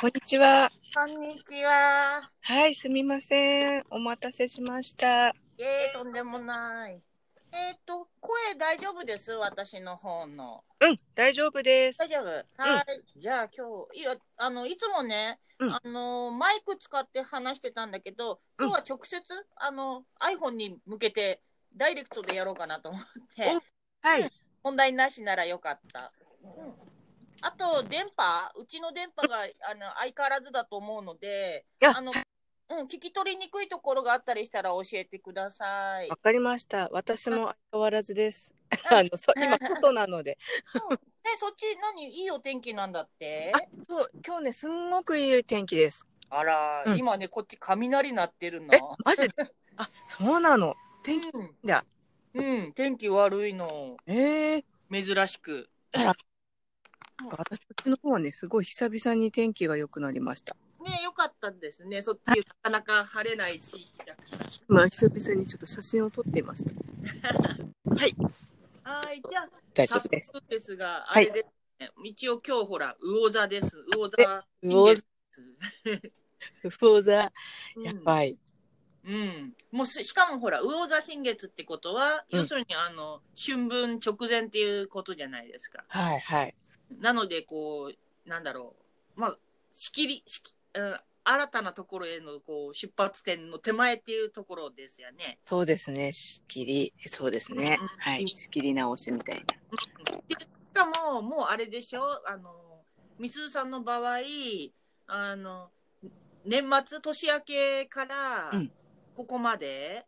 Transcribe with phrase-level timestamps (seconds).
[0.00, 0.70] こんにちは。
[0.94, 2.30] こんにちは。
[2.40, 3.84] はい、すみません。
[3.90, 5.26] お待たせしました。
[5.26, 7.02] えー、とんでもない。
[7.52, 9.30] えっ、と、声大丈夫です？
[9.32, 10.64] 私の方の。
[10.80, 11.98] うん、大丈夫です。
[11.98, 12.30] 大丈夫？
[12.56, 13.20] はい。
[13.20, 19.22] じゃあ今日、いや、あの、いつもね、うんあの、マイク使って話してたんだけど、今日は直接、
[19.56, 21.42] あの、iPhone に向けて、
[21.76, 23.02] ダイレクトでやろうかなと思っ
[23.36, 23.42] て、
[24.00, 24.30] はい。
[24.62, 26.10] 問題なしならよかった。
[26.42, 26.89] うん
[27.42, 36.16] あと、電波、うちの電波があの相変わらずだと思うので、ああの、うん、聞き取りにくいところがあったりしたら教えてくださいわ。
[36.16, 36.88] かりました。
[36.92, 38.54] 私も相変わらずです。
[38.90, 40.38] あの、そ今、外なので。
[40.90, 41.00] うん、ね、
[41.36, 43.52] そっち何いいお天気なんだって？
[43.54, 46.06] あそう、今日ね、すんごくいい天気です。
[46.28, 48.72] あら、うん今ね、こっち雷鳴ってるの。
[48.72, 49.34] え、マジで？
[49.76, 50.74] あ、そうなの。
[51.02, 51.84] 天気うんだ。
[52.34, 53.96] うん、天気悪いの。
[54.06, 55.68] ええ珍しく。
[57.82, 60.56] ちの方はね、すごい久々に天気が良くなりました。
[60.84, 62.00] ね、よかったですね。
[62.02, 64.38] そっち、なかなか晴れない地域だから。
[64.68, 66.72] まあ、久々にちょっと写真を撮っていました。
[67.94, 68.14] はい、
[68.82, 70.32] はい、じゃあ、大丈夫です。
[70.32, 71.46] 早速ですが、あはいれです
[71.80, 71.90] ね。
[72.04, 73.84] 一応今日ほら、魚座です。
[73.94, 74.44] 魚座。
[74.62, 75.08] 魚座です。
[76.80, 77.32] 魚座、
[77.76, 78.38] うんやばい。
[79.04, 79.54] うん。
[79.70, 85.84] もうし、しかもほら、魚座新月ってことは、うん要するにあの、春分直前っていうことじゃないですか。
[85.88, 86.54] はい、はい。
[86.98, 88.74] なので、こう、なんだろ
[89.16, 89.20] う。
[89.20, 89.38] まあ、
[89.72, 95.38] 仕切り、仕切うん新たなところへのこう出発点の手前っていうところですよね。
[95.44, 96.12] そうですね。
[96.12, 97.86] 仕切り、そうですねうん。
[97.98, 98.26] はい。
[98.34, 99.42] 仕切り直しみたいな。
[100.26, 102.04] でしかも、もうあれでしょ？
[102.26, 102.84] あの、
[103.18, 104.20] みすずさんの場合、
[105.08, 105.70] あの、
[106.46, 108.72] 年末、年明けからうん、
[109.14, 110.06] ここまで、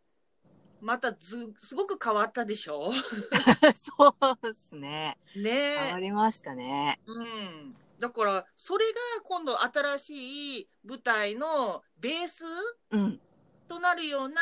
[0.83, 2.91] またず、すごく変わったでしょ？
[3.73, 5.17] そうですね。
[5.35, 6.99] ね変わりましたね。
[7.05, 7.75] うん。
[7.99, 12.43] だから、それが今度新しい舞台のベース
[12.91, 13.21] うん。
[13.69, 14.41] となるような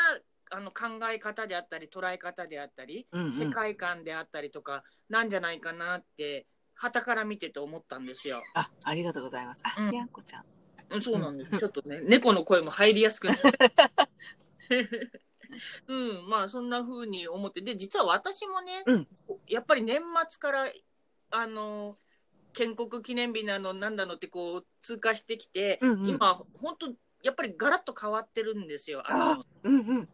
[0.50, 3.32] あの考え方であったり、捉え方であったり、うん、うん。
[3.32, 8.42] 世界観であったりとか、なんじゃないかなって、旗から見てて思ったんですよ。
[8.54, 9.60] あ、ありがとうございます。
[9.62, 10.44] あ、うんにゃんこちゃん。
[10.90, 11.56] うん、そうなんです。
[11.56, 13.40] ちょっとね、猫の声も入りやすくなる。
[15.86, 19.08] うん、まあそんな風に思って、で、実は私もね、うん
[19.48, 20.66] やっぱり年末から、
[21.30, 21.98] あの、
[22.52, 29.02] 建国記念日なの、なんだのってこう、通過してきて、うんうん今、本当やっぱりガラッと変わってるんですよ。
[29.04, 30.08] あのうんうん。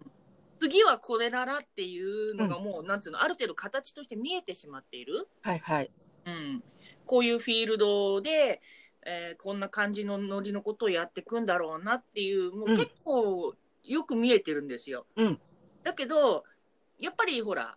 [0.60, 5.28] 次はこれならっていうのがもう、なんつうの、ある程度形として見えてしまっている。
[5.42, 5.90] はいはい。
[6.26, 6.64] うん、
[7.06, 8.60] こういうフィールドで、
[9.06, 13.54] えーこんな感じのノリのことをやっていくんだろうなっていう、もううん結構
[13.84, 15.06] よく見えてるんですよ。
[15.16, 15.40] うん
[15.84, 16.44] だけど、
[16.98, 17.76] やっぱりほら、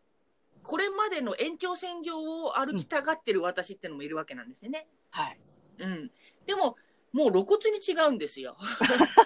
[0.63, 4.87] これまでの延長線上を歩きたがってる私ってのもいるわけなんですよね。
[5.11, 5.39] はい。
[5.79, 6.11] うん。
[6.45, 6.75] でも、
[7.13, 8.57] もう露骨に違うんですよ。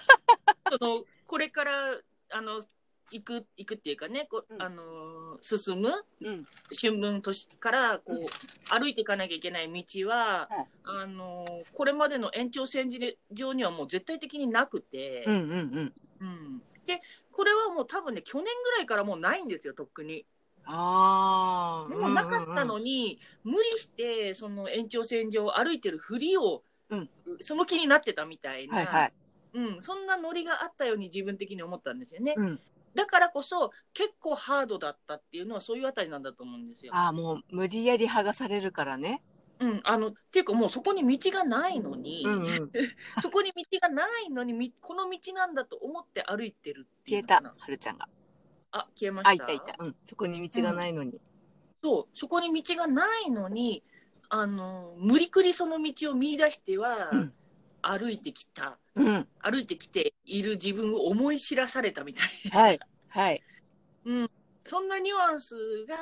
[0.72, 2.00] そのこれから、
[2.31, 2.62] あの、
[3.12, 6.46] 行く、行くっていうかね、こうんあの、進むうん。
[6.80, 8.25] 春分年からこう、うん
[8.68, 12.90] 歩いていかなきゃいけない道は、はいあのこれまでの延長線
[13.31, 15.46] 上にはもう絶対的になくて、うんうんう
[15.81, 15.94] ん。
[16.25, 20.25] うんでこれはもう多分ね去年ぐらいからもうないんですよとっくに。
[20.66, 21.94] ああ。
[21.94, 27.09] もうなかったのに、無理してその延長線上を歩いてるふりを、うん
[27.40, 29.13] その気になってたみたいな、はいはい。
[29.53, 32.36] うん、そんなノリがあったように自分的に思ったんですよね。
[32.38, 32.59] うん。
[32.94, 36.96] だからこそ結構ハードだったっていうのはそういうあたりなんだと思うんですよ。
[36.96, 39.22] ああ、もう無理やり剥がされるからね。
[39.60, 42.72] うん、あのっていうかもうそこに道がないのに、うんうん。
[43.22, 48.10] そこに道がないのにみこの道なんだと思って歩いてるってい消えたはるちゃんが。
[48.72, 49.76] あ消えましたあ、いたいた。
[49.80, 49.96] うん。
[50.06, 51.22] そこに道がないのに。
[51.82, 53.84] そうそこに道がないのに
[54.30, 57.34] あの無理くりその道を見出しては、うん
[57.88, 59.28] 歩いてきたうん。
[59.40, 62.80] 歩いてきている自分を思い知らされたみたいはい。
[63.10, 63.44] はい。
[64.04, 64.28] な、
[64.66, 65.96] そんなニュアンスが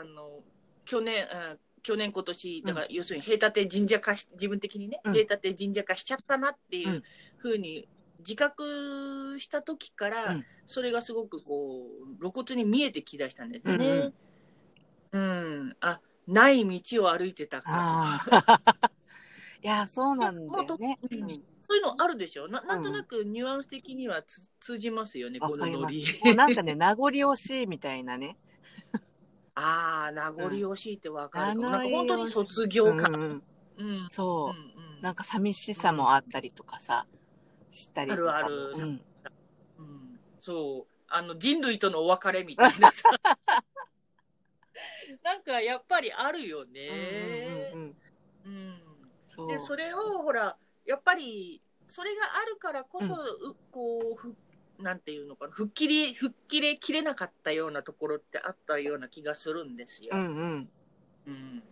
[0.00, 0.42] あの
[0.84, 7.02] 去年あ去年今年だから要するに平立て神社化し自分的にね、うん平立て神社化しちゃったなっていううん
[7.36, 7.88] ふうに
[8.18, 14.12] 自覚した時から、うんそれがすごくこう露骨に見えてきだしたんですよね。
[15.12, 18.90] うん、あない道を歩いてたかああ。
[19.62, 20.98] いや、そうなんだよね。
[21.00, 22.48] そういうのあるでしょ？
[22.48, 26.04] ななんとなくニュアンス的にはつ通じますよね、このノリ。
[26.04, 26.24] す。
[26.24, 28.36] もうなんかね、名残惜しいみたいなね。
[29.56, 33.08] ああ、名残惜しいってわかるかも、うんなんか本当に卒業か。
[33.08, 33.42] うんうん。
[33.78, 34.08] うん。
[34.10, 34.50] そう。
[34.50, 34.52] う。
[34.52, 34.56] ん
[34.96, 35.00] うん。
[35.00, 37.06] なんか寂しさもあったりとかさ、
[37.70, 38.22] したりとか。
[38.22, 38.30] も。
[38.30, 38.74] あるある。
[38.76, 39.02] うん。
[39.78, 40.20] うん。
[40.38, 40.92] そう。
[41.08, 43.08] あの人類とのお別れみたいなさ。
[45.22, 47.70] なんかやっぱりあるよね。
[47.74, 47.96] うんうん
[48.44, 48.78] うん
[49.24, 49.48] そう。
[49.48, 54.36] でそれをほらやっぱりそれがあるからこそ、うこうふ
[54.78, 60.10] なんていうのかな吹っ切り吹っ切れきれなかったようなところってあったような気がするんですよ。
[60.12, 60.68] うんうん。
[61.26, 61.62] うん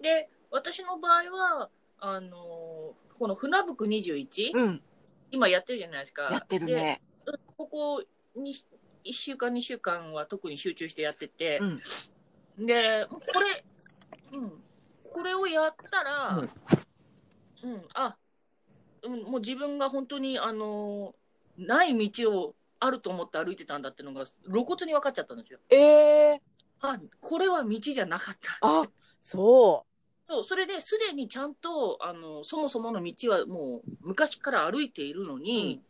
[0.00, 4.82] で私の場合はあのこの船福21、うん。
[5.30, 6.28] 今やってるじゃないですか。
[6.30, 7.02] やってるでね。
[7.56, 8.02] ここ
[8.36, 12.66] に1週間2週間は特に集中してやっててう、ん。
[12.66, 14.52] でこれ、うん、
[15.12, 16.48] これをやったら、う
[17.64, 21.14] うんうん、もう自分が本当にあの
[21.58, 25.58] ない道をあると思って歩いてたんだっていうのが露骨に分かっちゃったんですよ。
[25.70, 26.42] ええ
[26.80, 28.58] あこれは道じゃなかった。
[28.60, 28.86] あ、
[29.22, 29.86] そ
[30.28, 35.82] そうそれですでにちゃんとあのそもそもの道はもう昔から歩いているのに、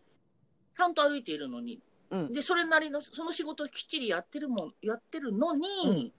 [0.77, 1.81] ちゃんと歩いているのに、
[2.11, 6.13] うんでそれなりのその仕事をきっちりやってるもんやってるのに、うん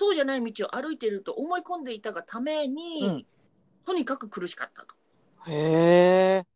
[0.00, 3.26] そうじゃない道を歩いてると思い込んでいたがために、うん
[3.84, 4.94] とにかく苦しかったと
[5.46, 5.50] う。
[5.50, 6.46] へえ。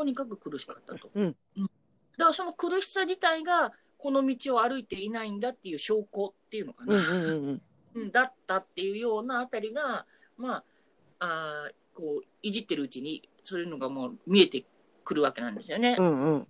[0.00, 1.36] とにかく苦しかったと、うん。
[2.16, 7.62] だからその苦しさ自体がこの道を歩いていないんだっていう証拠っていうのかな、うんうんうんうん。
[7.96, 8.10] うん。
[8.10, 10.06] だったっていうようなあたりが、
[10.38, 10.64] まあ、
[11.18, 14.64] あーこういじってるうちにそういうのがもう見えて
[15.04, 15.96] くるわけなんですよね。
[15.98, 16.46] うんうん。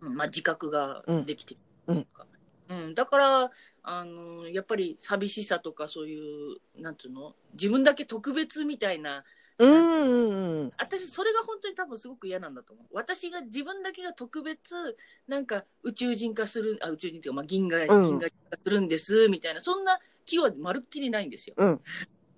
[0.00, 0.16] うん。
[0.16, 1.54] まあ、自覚ができて
[1.86, 2.26] うんるとか、
[2.70, 2.94] うん。
[2.96, 3.50] だから、
[3.84, 9.22] あのやっぱり寂しさとかそういうなんつうの自分だけ特別みたいな
[9.64, 10.72] うんうんうん。
[10.78, 12.86] 私それが本当に多分すごく嫌なんだと思う。
[12.92, 14.96] 私が自分だけが特別
[15.28, 18.02] なんか宇宙人化するあ宇宙人っていうか、まあ、銀河うん。
[18.02, 21.80] 銀河化するんですみたいなそんな気はまるっきりないんですよ、うん。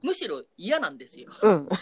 [0.02, 1.30] むしろ嫌なんですよ。
[1.42, 1.68] うん。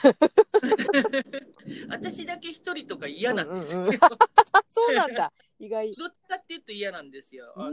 [1.88, 3.98] 私だけ一人とか嫌なんですよ、うんうんうん。
[4.68, 5.32] そうなんだ。
[5.58, 5.94] 意外。
[5.94, 7.70] どっちかっていうと嫌なんですよ、あ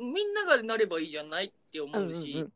[0.00, 2.46] みんながなればいいじゃないって思うし、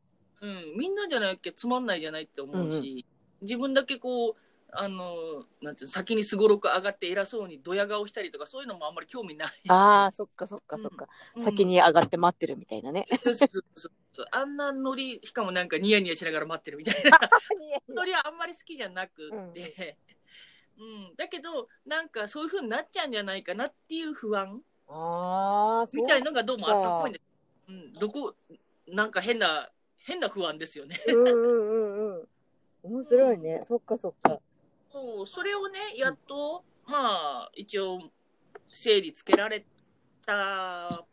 [0.41, 3.05] うんみんなじゃなきゃつまんないじゃないって思うし、
[3.43, 4.35] 自分だけこう
[4.75, 9.49] あのなんていうの先にすごろく上がって偉そうにドヤ顔したりとかそういうのもあんまり興味ない。
[9.69, 11.07] ああ、そっかそっかそっか。
[11.35, 13.05] うん先に上がって待ってるみたいなね。
[13.17, 17.17] そうそうそうそうあんなノリしかもなんかニヤニヤしながら待ってるみたいな
[17.89, 19.97] ノリはあんまり好きじゃなくって、
[20.77, 27.23] うんだけどなんかそういう風になっちゃうんじゃないかなっていう不安ああ、みたいのがどうもあったっぽいんです。
[27.69, 28.35] うん、どこ
[28.87, 30.99] なんか変な変な不安ですよね。
[31.07, 31.82] うんうんうんうん。
[32.83, 33.61] 面白いね。
[33.67, 34.39] そっかそっか。
[34.91, 37.99] そうそれをねやっと、まあ一応
[38.67, 39.65] 整理つけられ
[40.25, 41.05] たっ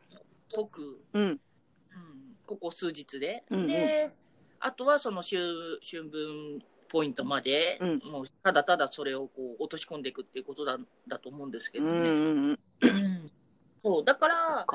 [0.54, 1.22] ぽく、うん。
[1.22, 1.40] うん、
[2.46, 4.10] ここ数日で、うんうんで
[4.62, 10.76] あとはその春春分ポイントまで、うんもうただただそれをこう落とし込んでいくっていうことだ
[11.08, 12.58] だと思うんですけどね、うんうんうん。
[12.82, 13.30] う ん
[13.82, 14.66] そうだから。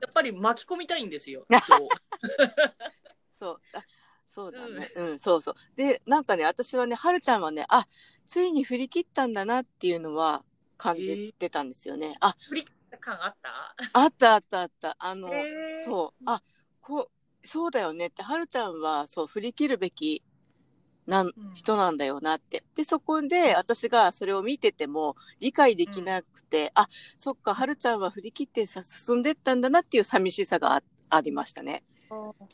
[0.00, 1.44] やっぱり巻き込みたいんですよ
[3.38, 3.60] そう。
[4.30, 4.88] あそうだね。
[4.96, 5.54] うん、そうそう。
[5.76, 7.86] で、なんかね、私はね、はるちゃんはね、あ、
[8.26, 10.44] ついに振り切ったんだなっていうのは
[10.76, 12.16] 感じてたんですよね。
[12.20, 13.74] あ、振り切った感あった？
[13.92, 14.96] あったあったあった。
[14.98, 15.28] あの、
[15.84, 16.22] そう。
[16.26, 16.42] あ、
[16.80, 17.10] こ
[17.42, 20.22] う、そうだよねって、はるちゃんは、そう、振り切るべき、
[21.06, 22.62] なんうん人なんだよなって。
[22.76, 26.86] で、そこで私がそれを見てても理解できなくて、あ、
[27.16, 31.82] そっか、はるちゃんは振り切ってさ進んでったんだなっていう寂しさがあありましたね。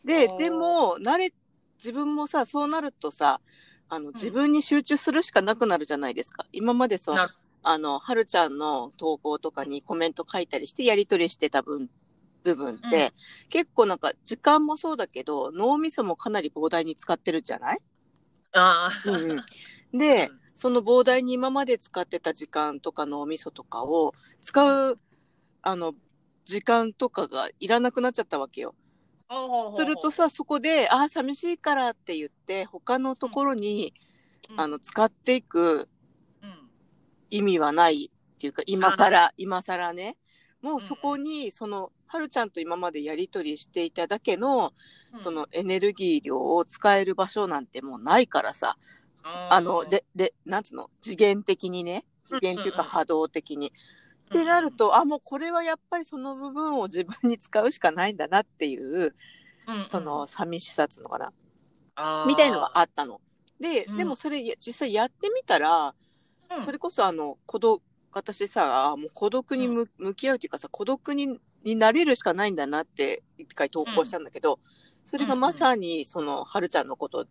[0.04, 1.34] で、でも、慣れ、
[1.78, 3.40] 自分もさ、そうなるとさ、
[3.88, 6.46] あの、自分に集中するしかなくなるじゃないですか。
[6.52, 7.20] 今までそ
[7.62, 11.90] あの、はるちゃんの投稿とかにコメント書いたりしてやりとりしてた分、
[12.44, 13.12] 部分って、
[13.48, 17.78] 結構なんか時間もそうだけど、脳みそもかなり膨大に使ってるじゃない？
[18.52, 19.44] ああ、うんうん。
[19.98, 24.98] で、その膨大に今まで使ってた時間とか脳みそとかを使う、
[25.62, 25.94] あの、
[26.44, 28.74] 時間とかがいらなくなっちゃったわけよ。
[29.76, 33.92] するとさ、そこで、ああ、寂しいからって言って、他のところに、
[34.50, 34.60] うん。
[34.60, 35.88] あの、使っていく
[36.42, 36.70] うん
[37.30, 40.16] 意味はないっていうか、今更、今更ね。
[40.62, 44.72] もうそこに、その、はるちゃんと今までやりとりしていただけの、
[45.12, 45.20] うん。
[45.20, 48.78] そのエネルギー量を使える場所なんてもうないからさ、
[49.50, 53.72] あの、で、で、なんつうの、次元的にね、次元っていうか波動的に。
[54.26, 59.14] ってなる、と、あ、もうこれはやっぱりその部分を自分に使うしかないんだなっていう、
[59.68, 63.20] うんうんその、寂しさっつうのかな、みたいのがあったの。
[63.60, 63.96] で、うん。
[63.96, 65.94] でもそれ実際やってみたら、
[66.56, 66.62] うん。
[66.62, 74.60] それこそあの、孤独、私さ、もう孤独にむ向き合うというかさ、孤独にになれるしかないんだなって一回投稿したんだけど、
[75.04, 77.26] それがまさにその、はるちゃんのこと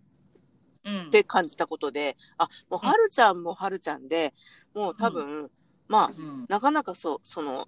[0.85, 1.07] うん。
[1.07, 4.33] って感じたことで、あ、もうはるちゃんもはるちゃんで、
[4.73, 5.49] もう多分、
[5.87, 7.67] まあ、うんなかなかそう、その、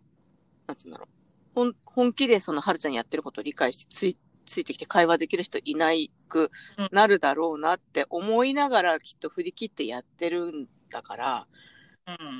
[0.65, 1.17] なんつうんだろう。
[1.55, 6.51] 本本気でそのはるちゃんやってることを理解してつい、ついてきて会話できる人いないく
[6.91, 11.47] なるだろうなって思いながらきっと振り切ってやってるんだから、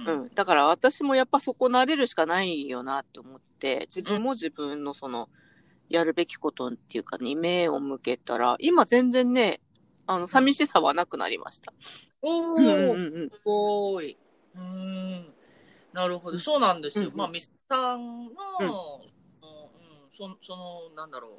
[0.08, 5.30] うんうん、だから私もやっぱそこ慣れるしかないよなって思って自分も自分のその
[5.90, 9.62] やるべきことっていうかに目を向けたら今全然ね
[10.06, 11.74] あの寂しさはなくなりました。
[12.22, 14.18] おお、うんうんすごい。
[14.56, 15.37] うーん。
[15.98, 17.06] なるほど、そうなんですよ。
[17.06, 17.18] うんうん。
[17.18, 18.68] まあ、ミスさんの、うん。
[18.68, 18.72] うん、
[20.12, 21.32] そその、なんだろう、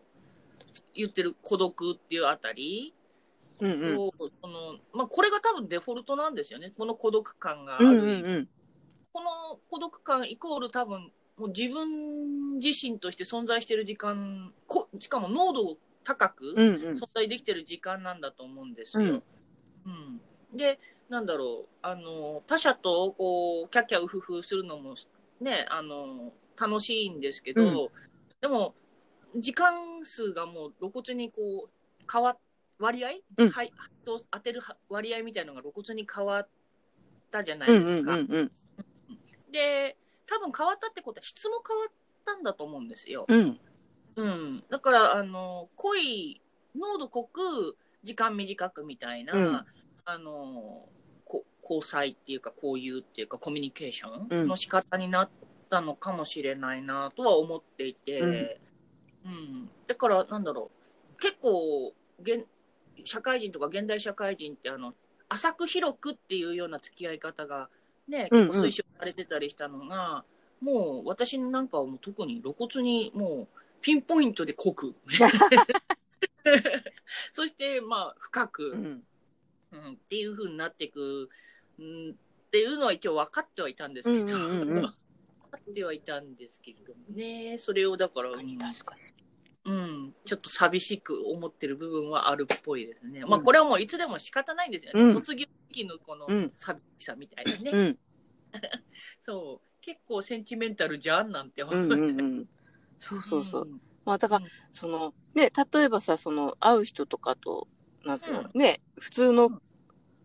[0.94, 2.92] 言ってる孤独っていうあたり、
[3.60, 3.96] うんうん。
[4.18, 6.72] そのまあ、これが多分デフォルトなんですよね。
[6.76, 7.86] この孤独感がある。
[7.86, 8.10] うんうんう
[8.40, 8.48] ん。
[9.12, 16.94] この孤独感イコール多分、もう自分自身として存在している時間、こしかも濃度高く、うんうん。
[16.94, 19.22] 存在できてる時間なんだと思うんですよ。
[19.86, 20.20] うん。
[20.56, 24.94] でなんだろうあの他者とこうキャッキャウフフするのも
[25.40, 27.88] ねあの楽しいんですけど、うん。
[28.40, 28.74] でも
[29.36, 29.72] 時間
[30.04, 31.70] 数がもう露骨にこう
[32.10, 32.38] 変わっ
[32.78, 33.50] 割合、うん。
[33.50, 33.72] はい
[34.04, 36.48] と当てる割合みたいなのが露骨に変わっ
[37.30, 38.16] たじゃないですか。
[39.50, 39.96] で
[40.26, 41.92] 多分変わったってことは質も変わっ
[42.24, 43.24] たんだと思うんですよ。
[43.28, 43.58] うん。
[44.16, 46.42] うん、だからあの濃い
[46.76, 49.66] 濃度濃く時間短くみたいな、うん。
[50.04, 50.88] あのこ
[51.68, 54.44] 交際っていうか交友っていうかコミュニケーショうん。
[54.44, 55.30] ンの仕方になっ
[55.68, 58.30] たのかもしれないなとは思っていて、うん。
[58.30, 59.70] うん。
[59.86, 60.70] だからなんだろ
[61.16, 61.20] う。
[61.20, 62.46] 結構現
[63.04, 64.94] 社会人とか現代社会人ってあの
[65.28, 67.68] 浅く広くっていうような付き合い方が
[68.08, 68.46] ねうんうん。
[68.48, 70.24] 結構推奨されてたりしたのが、
[70.60, 73.48] もう私なんかはもう特に露骨にもう
[73.80, 74.94] ピンポイントで濃く。
[77.32, 79.02] そしてまあ深く、うん。
[79.72, 81.28] うん、っていう風になっていく、
[81.78, 84.82] うん、っていうのは一応分かってはいたんですけど、うんうんうんうん。
[84.82, 84.92] 分か
[85.58, 87.58] ってはいたんですけれどもね。
[87.58, 88.94] それをだから、うん確か
[89.64, 93.20] うん、ちょっと寂しく思ってる部分はあるっぽいですね。
[93.20, 93.28] うん。
[93.28, 95.02] まあこれはもういつでも仕方ないんですよね。
[95.02, 95.12] うん。
[95.12, 96.52] 卒業期のこのうん。
[96.56, 97.58] 寂しさみたいなね。
[97.58, 97.70] に。
[97.70, 97.98] うん。
[99.20, 99.68] そう。
[99.80, 101.94] 結構センチメンタルじゃんなんて思うんって。
[101.94, 102.48] うんうん
[102.98, 103.64] そうそうそう。
[103.64, 103.80] ん。
[104.04, 107.68] まあだから、そのね、例えばさ、その会う人とかと、
[108.04, 109.60] なんつうの、うね、普通の、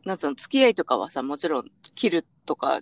[0.05, 2.81] なんつうの、付き合いとかはさ、もちろん切るとか、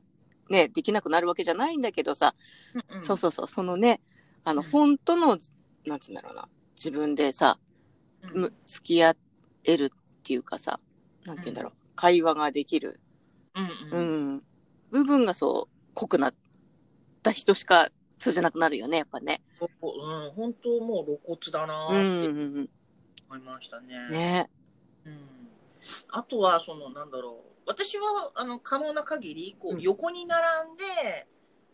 [0.50, 2.36] ね、できなくなるわけじゃないんだけどさ、
[2.74, 3.04] うんうん。
[3.04, 4.02] そうそうそう、そのね、
[4.44, 4.70] あの、うん。
[4.70, 5.38] 本当の、
[5.86, 7.60] なんつうんだろうな、自分でさ、
[8.34, 9.16] う付き合
[9.64, 10.80] えるっていうかさ、
[11.26, 13.00] なんて言うんだろう、会話ができる、
[13.56, 14.36] うんううん。
[14.36, 14.44] ん、
[14.92, 16.34] 部分がそう、濃くなっ
[17.24, 19.42] た人しか通じなくなるよね、やっぱね。
[19.60, 22.70] うん、本当もう露骨だなってうん
[23.30, 23.96] 思いましたね。
[23.96, 24.12] うん。
[24.12, 24.50] ね。
[25.06, 25.41] うん、
[26.10, 31.28] あとはそのなんだろう私はあの可能な限りこううん横に並んで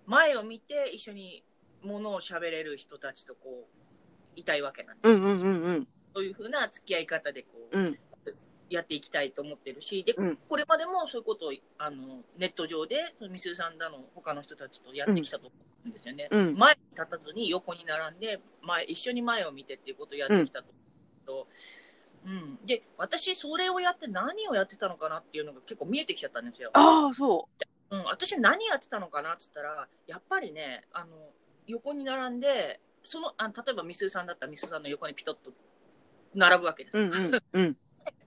[0.06, 1.44] 前を見て一緒に
[1.84, 5.12] ものを喋れる人たちとこういたいわけなんです。
[5.12, 5.88] うんうんうんうん。
[6.14, 8.00] そういうふうな付き合い方でこううん。
[8.70, 12.98] やっていきたいと思ってるしで、うんこれまでもそういうことをあのネット上で
[13.30, 16.28] みすずさんだの他の人たちとやってきたと思うんですよね。
[16.32, 20.72] うん前に立たずに横に並んで前一緒に前を見てっていうことをやってきたと
[21.26, 21.48] 思うと、
[22.26, 26.72] うんで私それをやって何をやってたのかなっていうのが結構見えてきちゃったんですよ。
[26.74, 27.48] ああ、そ
[27.90, 31.16] うん、私何やってたのかなっつったらやっぱりねあの
[31.68, 35.52] 横に並んでそのあ例えばみすずさんだったらみすずさんの横にピトッと
[36.36, 37.06] 並ぶわけですう。
[37.06, 37.42] んうん。
[37.54, 37.78] うん。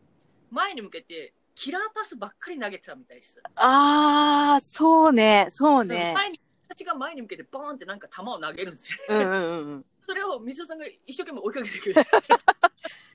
[0.51, 3.43] 前に向けてキラーパスばっかり投げてたみたいです。
[3.57, 6.15] ああ、そうね、そうね。
[6.15, 8.99] 前に私が前に向けてボーンってなんか球を投げるんですよ。
[9.11, 9.87] うんうんうんうん。
[10.07, 11.95] それをみすずさんが一生懸命追いかけてくる。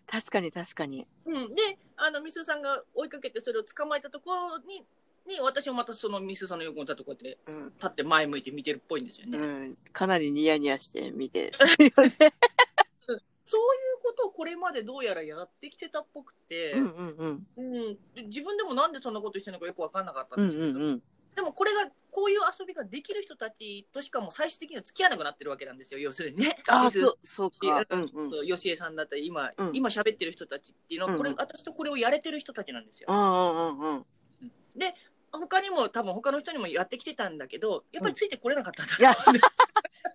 [0.08, 1.08] 確かに確かに。
[1.26, 4.84] うん、であのみすずさんが追いかけてそれを捕まえたところに
[5.28, 7.66] に私もまたそのみすずさんの横に立ってこうやってうん。
[7.74, 9.38] 立って前向いて見てるっぽいんですよね。
[9.38, 9.78] うん。
[9.92, 11.52] かなりニヤニヤして見て
[13.46, 17.48] そういうことをこれまでどうやらやってきてたっぽくて、うんうんうん。
[17.58, 17.98] うん
[18.28, 21.04] 自分でもなんでそんなことしてるのかよく分かんなかったうんんですけど、うんうん。
[21.36, 26.58] でもこれがこういう遊びができる人たちとしかも最終的には付き合わなくなってるわけなんですよ要するにね。
[26.70, 27.80] あそう、そうか。
[27.80, 28.08] ううんんうん。
[28.32, 33.08] そう吉江さんだったり今、うん今喋ってる人たちっていうのはこれ、うんうん私とこれをやれてる人たちなんですよ。
[33.10, 34.06] うんうんうんうん。
[35.32, 39.14] 他にも多分他の人にもやってきてたんだけどやっぱりついてこれなかったんだいや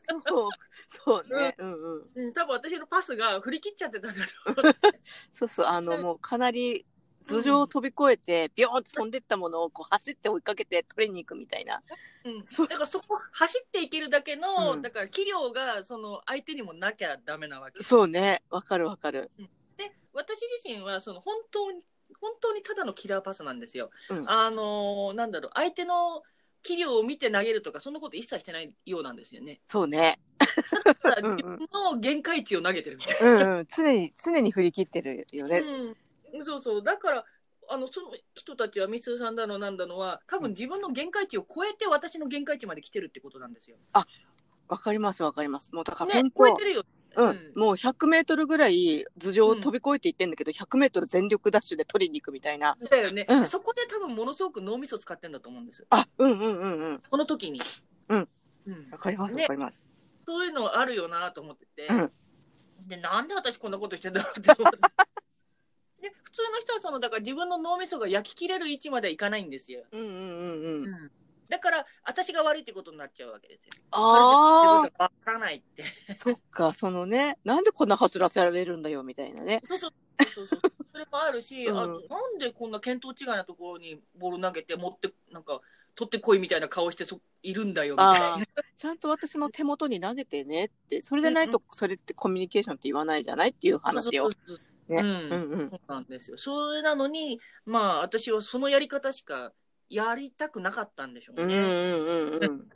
[0.09, 0.50] と思
[0.87, 1.55] そう、そうね。
[1.59, 1.99] うんうん。
[1.99, 4.79] う、うん、多分私のパスが振り切っちゃってたんだと。
[5.31, 6.87] そうそう、あの、もうかなり
[7.30, 11.82] 頭上を飛び越えて、ビョーンって飛んでったものをこう走って追いかけて取りに行くみたいな。
[12.25, 18.42] うん、そうだからそこ走っていけるだけの、うんだから器量がその相手にもなきゃダメなわけそうね。
[18.50, 19.30] わかるわかる。
[19.76, 21.80] で私自身はその本当に
[22.20, 23.90] 本当にただのキラーパスなんですよ。
[24.10, 26.22] うんあのーなんだろう相手の
[26.62, 29.60] 器量を見て投げるとかそんなこと一切してないようなんですよね。
[29.68, 30.18] そうね。
[30.40, 33.66] 自分の限界値を投げてるみたいうんうん。
[33.66, 35.54] 常に、常に振り切ってるよな。
[35.54, 35.60] ね。
[35.60, 35.96] うん、
[36.42, 37.25] そうそうだから
[37.68, 43.76] あのその人たちはミスさんだのなんだのは多分自分の限界値を超えて私の限界値まで来てるってことなんですよ。
[44.68, 45.72] わかりますわかります。
[45.75, 46.84] もうだからね本当、超えてるよ。
[47.16, 52.76] うん、もう100メートルぐらい頭上を飛び越えていってんだけど、100メートル全力ダッシュで取りに行くみたいな。
[52.88, 55.84] だよね、うんそこで多分ものすごく脳みそ使ってんだと思うんです。
[55.90, 57.02] あ、うんうんうんうん。
[57.10, 57.60] この時に。
[58.08, 58.28] うん。
[58.66, 59.84] うんわかりますねわかります。
[60.25, 62.12] そういうのあるよなと思ってて、うん
[62.87, 64.78] でなんで私こんなことしてんだろうって思って
[66.00, 71.11] で普通の人はそのだから自分の脳みそが焼き切れる位置まではいかないんですよ、うんうんうんうん。
[71.49, 73.73] だから私が悪いってことになっちゃうわけですよ。
[73.90, 75.83] ああ、わからないって。
[76.16, 79.61] そっか、そのね、なんでこんな走らせられるんだよみたいなね。
[79.69, 79.92] そうそう
[80.35, 80.61] そうそう
[80.92, 81.76] それもあるし、うん。
[81.78, 81.92] あな
[82.28, 85.61] んでこんな見当違いなところにボール投げて持ってなんか
[85.97, 88.47] 取ってこいみたいな顔してそいるんだよみたいな。
[88.76, 94.47] ちゃんと私の手元に投げてねって、それでないとそれってコミュニケーションって言わないじゃないっていう話をそう。
[94.47, 94.64] そうそうね。
[94.69, 95.70] ううんんうん。
[95.70, 96.37] そうなんですよ。
[96.38, 99.52] それなのに、まあ、私はそのやり方しか
[99.88, 101.56] やりたくなかったんでしょううんうんね。
[101.56, 102.68] うんうん。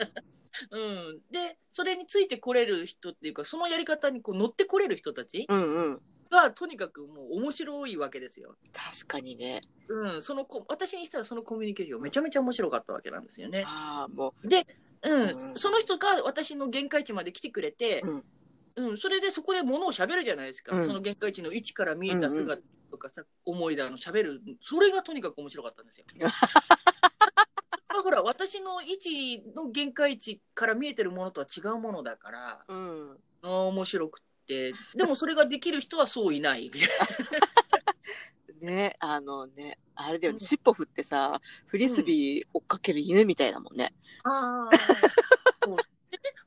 [0.70, 0.78] う
[1.12, 6.02] ん で、それについてこれる人っていうか、そのやり方にこう乗ってこれる人たちうんうん。
[6.30, 8.56] が、とにかくもう面白いわけですよ。
[8.72, 9.60] 確かにね。
[9.88, 13.64] うん、そのこ私にしたらそのコミュニケーションめちゃめちゃ面白かったわけなんですよね。
[13.66, 14.66] ああ、もで、
[15.02, 18.24] うん、うんその人が私の限界値まで来てくれて、うん
[18.76, 20.76] うん、それでそこで物を喋るじゃないですか。
[20.76, 24.42] うんその限界値の位置から見えた姿とかさ、思いだの喋る。
[24.60, 26.06] それがとにかく面白かったんですよ。
[27.88, 32.74] だから私の位置の限界値から見えてるものとは違うものだから、う。
[32.74, 33.18] うん。
[33.42, 34.74] あー面白くって。
[34.94, 36.70] でもそれができる人はそういない。
[38.60, 43.94] ね、あのね、あれだよね、うん尻尾振ってさ、フリスビー追っかける犬みたいだもんね。
[44.24, 45.33] ああ。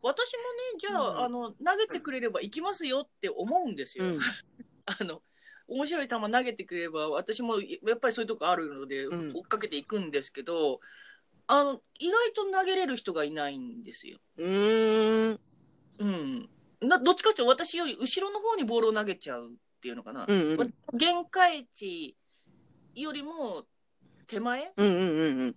[0.07, 4.05] 私もね、じゃあ,、うんあの、投げてくれれば行きますよって思うんですよ。
[4.05, 4.19] うん
[4.85, 5.21] あの、
[5.67, 10.79] 面白い球投げてくれれば、私もやっぱりそういうとこあるので、うん追っかけていくんですけど、
[11.47, 14.19] あの、意外と投げれる人がいないんですよ。
[14.37, 15.39] うーん。
[15.99, 16.49] うん。
[16.81, 20.25] などっちかっていうと私より後ろの方にボールを投げちゃうっていうのかな。
[20.27, 20.73] うんうん。
[20.97, 22.15] 限界値
[22.95, 23.65] よりも
[24.27, 24.71] 手前？
[24.77, 25.55] うんうんうんうん。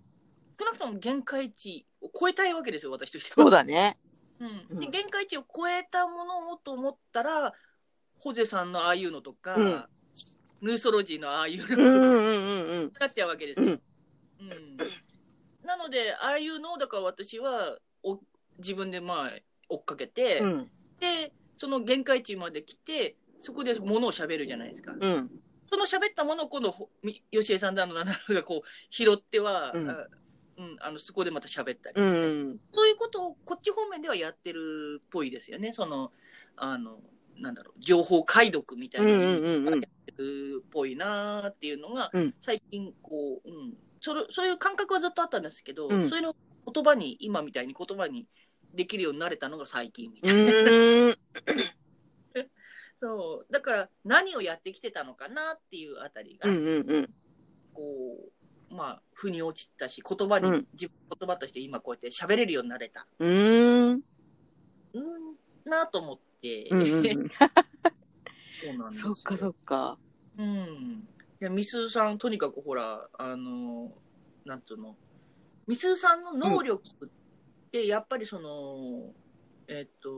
[0.59, 3.43] 少なくとも限界値を超えたいわけですよ、私としては。
[3.43, 3.97] そうだね。
[4.41, 7.53] うん、でうん限界値を超えたものをと思ったら
[8.19, 9.83] ホゼさんのああいうのとか、うん
[10.61, 13.79] ヌーソロジーのああいうのうんうんなっちゃうわけですよ。
[14.39, 14.77] うん
[15.65, 18.19] なのでああいうのをだから私はお
[18.59, 19.31] 自分でまあ
[19.69, 20.71] 追っかけて、うん。
[20.99, 24.93] でその限界値まで来てそこで物を喋るじゃないですか。
[24.99, 25.31] うん。
[25.67, 30.07] その喋ったものを今度ほみ吉江さんだのなんだのがこう拾っては、うんあ
[30.61, 32.27] うん、あのそこでまた喋ったりうして。
[32.27, 32.59] ん。
[32.73, 35.73] そういうことをこっち方面ではやってるっぽいですよね。
[35.73, 36.11] その、
[36.55, 36.99] あの、
[37.37, 48.27] なんだろう、情報解読みたいなのうんうんうんうんやってるっぽいなーっていうのが、うん最近こう、うん、それ、そういう感覚はずっとあったんですけど、うんそういうのを言葉に、今みたいに言葉に
[48.73, 51.15] できるようになれたのが最近みうたいな。
[53.01, 53.51] そう。
[53.51, 57.13] だから、何をやってきてたのかなっていうあたりが、うんうんうん。
[57.73, 58.31] こう、
[58.71, 63.05] まあ、腑に落ちたし、言葉に、うん自分言葉として今こうやって喋れるようになれた。
[63.19, 64.01] うーん。
[64.93, 67.27] うん、なと思って、うんうんうん。
[68.63, 69.97] そうなんですよそっかそっか。
[70.37, 71.07] うん。
[71.39, 73.91] で、みすーさん、とにかくほら、あの、
[74.45, 74.95] なんつうの、
[75.67, 77.09] みすーさんの能力っ
[77.71, 79.13] て、やっぱりその、
[79.67, 80.09] えっ、と、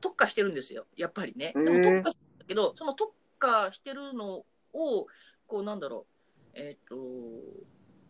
[0.00, 1.52] 特化してるんですよ、やっぱりね。
[1.54, 5.06] でも特化してるんだけど、その特化してるのを、
[5.46, 6.11] こう、なんだろう、
[6.54, 7.00] えっ、と、う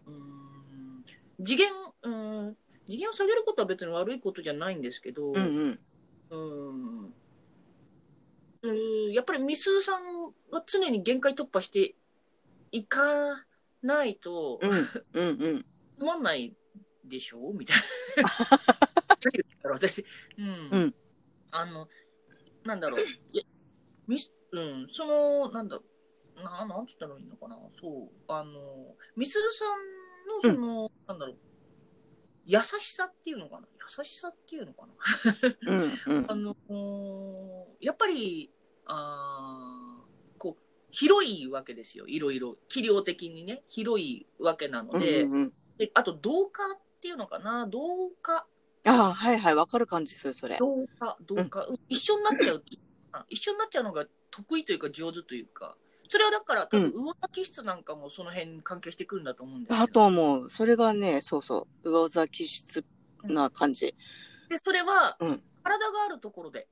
[0.09, 1.03] ーん、
[1.45, 5.81] 次元、うん、次元を下げることは別に悪いことじゃないんですけど、うんうん。
[6.31, 7.15] うんうん
[9.13, 11.97] やっぱりミスーさんが常に限界突破して
[12.71, 13.45] いか
[13.83, 15.67] ないとうんうんうん。
[15.99, 16.57] つまんない
[17.05, 17.53] でしょ？
[17.53, 17.77] みたい
[18.17, 19.71] な。
[19.71, 20.05] 私、
[20.39, 20.47] うん。
[20.47, 20.95] うん
[21.55, 21.87] あの、
[22.65, 23.01] なんだろう。
[23.33, 23.43] いや
[24.07, 25.81] ミス、うん、その、なんだ、
[26.37, 27.57] ななんつったらいいのかな。
[27.81, 29.41] そう、あの、ミスー
[30.43, 31.37] さんのその、なんだろう。
[32.45, 33.69] 優しさっていうのかな
[33.99, 34.95] 優しさっていうのかな
[35.69, 38.51] うんうん あのーやっぱり、
[38.87, 42.07] あーこう、広いわけですよ。
[42.07, 42.57] いろいろ。
[42.69, 48.47] 器量的にね、広いわけなので、うんうんであと、同化っていうのかな同化、
[48.85, 50.57] ああ、はいはい、わかる感じする、それ。
[50.59, 52.65] 同化、同化、一緒になっちゃう。
[53.13, 55.77] あ一緒になっちゃうのが得意というか上手というか、
[56.13, 59.79] それはだから多分、魚田気質なんかもその辺に関係してくるんだと思うんですよ。
[59.79, 60.51] だと思う。
[60.51, 62.85] それがね、そうそう、魚座気質
[63.25, 63.97] な感じ。
[64.51, 66.69] で、それは、うん体があるところで、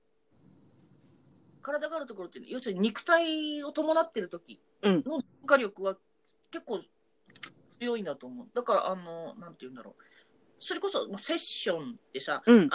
[1.62, 5.96] 体があるところって要するに肉体を伴ってる時うんの化力は
[6.50, 6.80] 結構
[7.80, 8.46] 強いんだと思う。
[8.52, 10.02] だから、あの、なんて言うんだろう。
[10.58, 12.68] それこそ、まあ、セッションってさ、うん。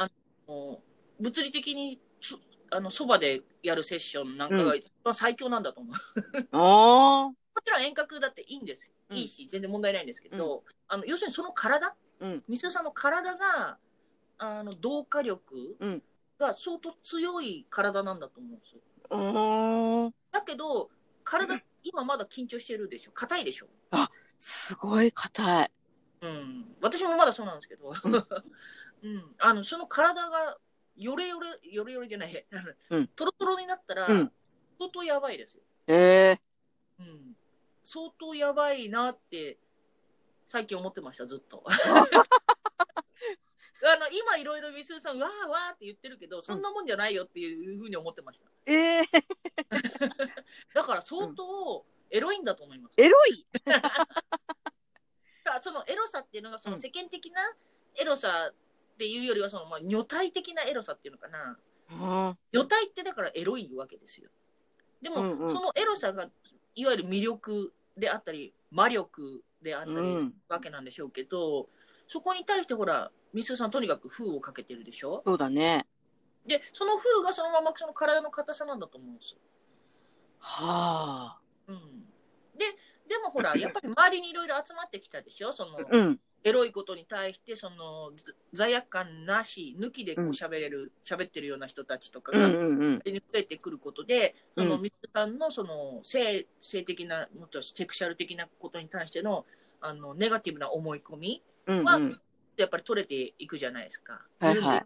[0.48, 0.82] も
[1.20, 2.40] う物理的にそ
[2.76, 6.56] あのそばでやるセッションなんかが一番最強なんだと思う。
[6.56, 7.62] もああ。
[7.64, 8.92] ちろん遠隔だっていいんです。
[9.10, 12.44] うんいいし、全然問題ないんですけど、あの要するにその体、うん。
[12.48, 13.78] みすさんの体が、
[14.40, 16.04] あの同化力うん
[16.40, 18.82] が相当強い体なんだと思うんですよ。
[19.12, 20.14] うーん。
[20.32, 20.90] だけど、
[21.24, 23.12] 体、今まだ緊張してるでしょ。
[23.12, 23.68] 硬いでしょ。
[24.40, 25.72] すごい硬い。
[26.22, 26.76] うん。
[26.82, 27.94] 私もまだそうなんですけど、
[29.04, 29.36] うん。
[29.38, 30.58] あの、その体が、
[30.96, 32.46] よれよれ、よれよれじゃない、
[32.90, 33.08] うん。
[33.10, 34.32] トロトロになったら、うん。
[34.80, 35.64] 相当やばいですよ。
[35.88, 36.42] ええ
[37.00, 37.38] うん。
[37.84, 39.60] 相当やばいなって、
[40.46, 41.64] 最近思ってました、ずっと。
[43.88, 48.48] あの今いろいろみすさんわーわーって言ってるけどそんなもんじゃないよっていうふうに思ってました。
[48.66, 49.04] ええ
[50.74, 53.46] だから相当エロいんだと思います、エロい？
[53.64, 54.00] だか
[55.44, 57.42] らそのエロさっていうのがそのうん世間的な
[57.96, 58.52] エロさ
[58.96, 61.58] っていうよりはそのまあ女体的なエロさっていうのかな
[61.92, 62.38] うん。
[62.54, 64.30] 女体ってだからエロいわけですよ
[65.02, 66.30] でも、うんうんそのエロさが
[66.76, 71.70] いわゆる魅力であったり魔力であったりうんわけなんでしょうけど、
[72.08, 75.24] そこに対してほらみすさんとにかく封をかけてるでしょ？
[75.26, 75.86] そうだね。
[76.46, 79.40] でその封がそのままその体の硬さなんだと思うんですよ、
[80.40, 81.40] はあ。
[81.68, 81.78] うん、
[82.58, 82.66] で
[83.08, 85.54] でもほらやっぱり周りにいろいろ集まってきたでしょ？
[85.54, 86.20] そのうん。
[86.46, 93.02] エロいことに対してそのず罪悪感なし抜きでこううん喋れる喋、ってるような人たちとかが、増
[93.34, 99.46] えてくることで、そのうんミスさんのその性性的な、もっとセクシャル的なことに対しての
[99.82, 102.22] あのネガティブな思い込みうんは、うん。
[102.58, 104.22] やっぱり取れていくじゃないですか。
[104.40, 104.86] はいはい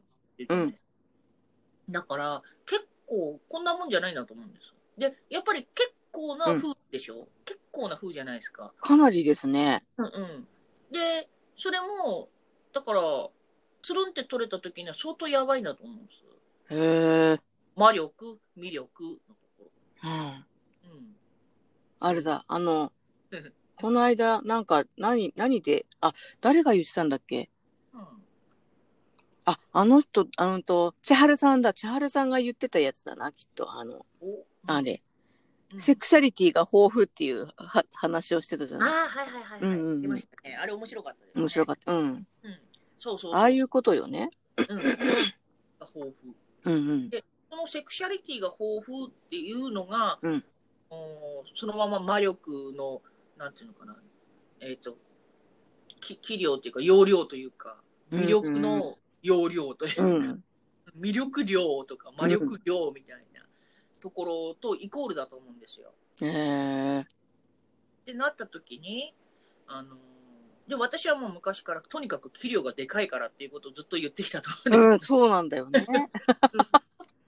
[1.90, 4.74] だから、結構こんなもんじゃないなと思うんです。
[4.98, 8.72] で、やっぱり結構な風でしょ、結構な風じゃないですか。
[8.80, 9.84] かなりですね。
[9.98, 10.48] うんうん。
[10.92, 11.28] で、
[11.60, 12.30] それも、
[12.74, 13.02] だから、
[13.84, 16.24] つるんって取れた時には相当やばいなと思うんです。
[16.72, 17.40] へえ。
[17.76, 19.04] 魔力、魅力？
[19.28, 19.72] のとこ
[20.04, 20.10] うん。
[20.10, 20.96] ろ。
[20.96, 21.16] うん。
[22.00, 22.94] あれだ、あの
[23.32, 27.50] うん、この間、なんか、何、何で、あ、誰が言ってたんだっけ？
[27.94, 28.08] うん
[29.46, 31.74] あ、あの人、あのと、千春さんだ。
[31.74, 33.72] 千春さんが言ってたやつだな、きっと。
[33.72, 35.02] あの、おあれ。
[35.74, 39.62] うんセクシャリティが豊富っていうは話をしてたじゃああ、ないはいはいはい、はい。
[39.62, 40.56] うんうんうん出ましたね。
[40.56, 41.42] あれ面白かったです、ね。
[41.44, 41.94] 面白かっった。
[41.94, 42.26] うん。
[42.42, 42.50] た。
[42.50, 42.60] うん。
[42.98, 43.34] そうそうそう。
[43.36, 44.32] ああいうことよね。
[44.58, 44.66] うん。
[44.68, 46.14] が豊富。
[46.66, 47.10] うんうん。
[47.52, 50.44] そのセクシャリティが豊富っていうのが、うん
[50.92, 53.02] おそのまま魔力の、
[53.38, 53.96] なんていうのかな。
[54.60, 54.98] えっ、と、
[56.00, 57.78] き器量っていうか、容量というか、
[58.12, 60.44] 魅力の容量というか、うん。
[60.98, 63.22] 魅力量とか魔力量みたいな
[64.00, 65.94] ところとイコールだと思うんですよ。
[66.22, 67.02] へえ。
[67.02, 67.06] っ
[68.06, 69.14] てなった時に
[69.68, 69.96] あの
[70.68, 75.86] で私はもう昔からとにかく器量がでかいからっていうことをずっと言ってきたと思うんうん、ですそうなんだよね。
[75.86, 75.94] けど、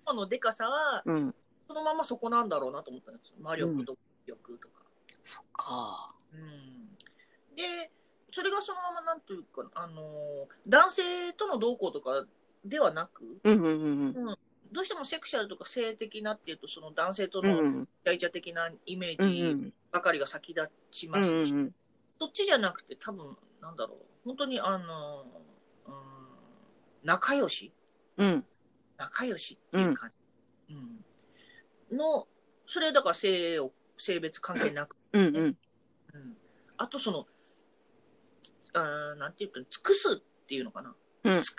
[0.05, 1.35] このでかさはうん。
[1.67, 4.83] そのままそこなんだろうなと思ったんですよ魔力と力とか。
[5.23, 6.15] そっか。
[6.33, 6.81] うん
[7.55, 7.91] で
[8.33, 10.01] それがそのままなんというかあの
[10.67, 12.25] 男性との動向とか
[12.63, 14.35] ではなくうんうんうん
[14.71, 17.45] どうしてもセクシャルとか性的なっていうとその男性とうん。
[17.45, 19.73] うのんイチャ的なイメうんうージん。
[19.91, 21.75] ばかりが先立ちうんますし、うん
[22.19, 25.25] そっちじゃなくて多分なんだろう本当にあの、
[25.87, 25.93] うん、
[27.03, 27.73] 仲良し？
[28.17, 28.45] うん。
[28.97, 30.11] 仲良しっていう感
[30.69, 31.03] じ、うん
[31.97, 32.27] の
[32.67, 35.35] それだから性を性別関係なく、うんうん。
[35.35, 35.57] うん、
[36.77, 37.25] あとその
[38.73, 41.53] あーなんていうか尽くすっていうのかな、うん尽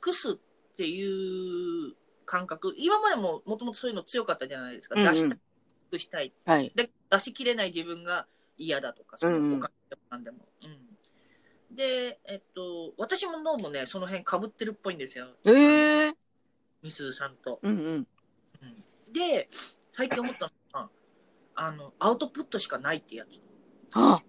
[0.00, 0.36] くすっ
[0.78, 5.36] ていう感覚今までももともとそういうの強かったじゃないですか、うんうん出した
[5.90, 6.70] くしたいはい。
[6.74, 8.26] で出しきれない自分が
[8.58, 10.38] 嫌だとか、そのうんうんお金でもなんでも。
[10.62, 16.12] うん、で、えっと、私もどうもね、その辺かぶってるっぽいんですよ、ええ。
[16.82, 17.60] みすずさんと。
[17.62, 18.06] うんうん。
[19.12, 19.48] で、
[19.90, 20.90] 最近思ったのが、
[21.54, 23.28] あの、アウトプットしかないってやつ。
[23.94, 24.22] あ、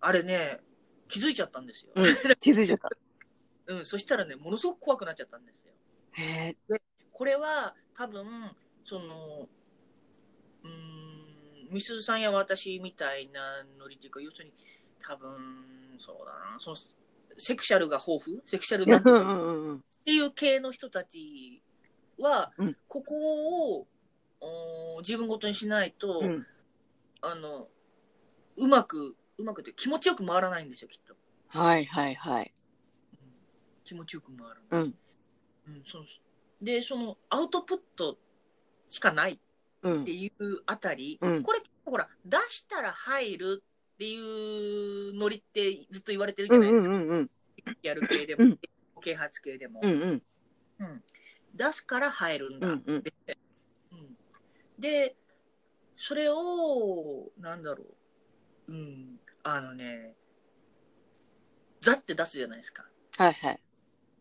[0.00, 0.60] あれね、
[1.08, 1.92] 気づいちゃったんですよ。
[1.94, 2.04] うん
[2.40, 2.90] 気づいちゃった。
[3.66, 5.72] うん、そしたらね、ものすごく怖くなっちゃったんですよ。
[6.12, 6.80] へえ。
[7.12, 8.26] これは多分、
[8.84, 9.48] その、
[10.62, 14.52] うーん、みすずさんや私みたいなノリというか、要するに、
[15.02, 16.76] 多分、そうだな、その、
[17.38, 18.42] セクシャルが豊富？
[18.46, 18.98] セクシャルな。
[18.98, 19.02] っ
[20.04, 21.62] ていう系の人たち
[22.18, 23.86] は、うんここを
[24.40, 26.46] おー自分ごとにしないと、うん。
[27.26, 27.68] あの
[28.56, 31.16] うまくうまくって気持ちよく回らないんですよきっと、
[31.48, 32.52] はいはいはい。
[33.84, 34.94] うん気持ちよく回らない、うん。
[35.68, 36.04] うんその
[36.62, 38.18] でそのアウトプット
[38.88, 39.38] しかない
[39.82, 40.12] うんって。
[40.12, 43.62] いうあたり、うんこれ結ほら、出したら入る
[43.94, 44.16] ってい
[45.10, 46.94] うノリってずっと言われてるじゃないですか。
[47.82, 48.58] やる系でもうん、
[49.02, 49.80] 啓発系でも。
[49.82, 50.22] うんうん
[50.78, 51.04] うん
[51.54, 52.82] 出すから入るんだって。
[52.86, 53.04] うんうんうん
[54.76, 55.14] で、
[55.96, 57.84] それを、なんだろ
[58.68, 58.72] う。
[58.72, 59.20] うん。
[59.44, 60.16] あのね、
[61.80, 62.84] ザって出すじゃないですか。
[63.16, 63.60] はいはい。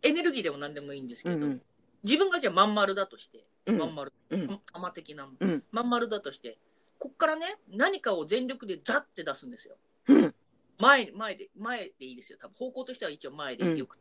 [0.04, 1.62] エネルギーでも何でもいいんですけど、うんうん
[2.04, 6.58] 自分がじゃあまん丸だとして、うんまん丸、うん玉的なもん、うんまん丸だとして、
[7.00, 9.78] こっからね、何かを全力でザって出すんですよ。
[10.10, 10.36] うん
[10.80, 12.38] 前、前で、前でいいですよ。
[12.42, 13.98] 多分方向としては一応前でよく。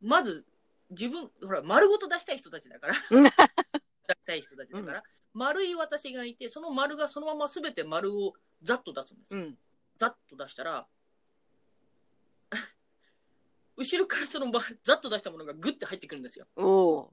[0.00, 0.46] まず、
[0.90, 2.94] 自分、ほら、丸ごと出したい人たちだから。
[3.10, 3.34] うん出し
[4.24, 5.02] たい人たちだから、
[5.34, 9.40] 丸い私がいて、その丸がそのまま全て丸をざっと出すんですよ。
[9.40, 9.58] うん
[9.98, 10.86] ざっと出したら、
[13.80, 16.46] 後ろからそのまざっと出したものがグッて入ってくるんですよ。
[16.56, 17.12] おお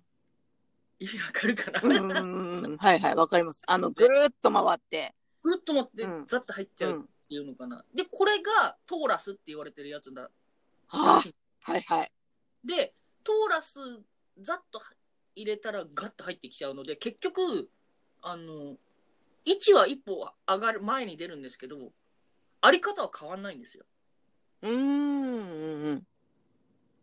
[1.00, 1.86] 意味わかるかな、ー。
[1.86, 3.62] うんうんうんはいはい、わかります。
[3.66, 5.16] あの、ぐるーっと回って。
[5.44, 6.92] ぐるっと持ってうんざっと入っちゃう。
[6.92, 7.84] うんっていうのかな。
[7.94, 10.24] で、これがトーラスって言われてるやつだ。
[10.24, 10.30] は
[10.88, 11.22] あ、
[11.60, 12.12] はいはい。
[12.64, 12.94] で、
[13.26, 13.80] トーラス
[14.40, 14.82] ざっと
[15.36, 17.70] 入れたらガッと入ってきちゃうので、結局、
[18.22, 18.78] あの、
[19.44, 21.92] 位置は一歩上がる、前に出るんですけど、
[22.62, 23.86] あり方は変わんないんですよ。
[24.62, 26.08] うーんうん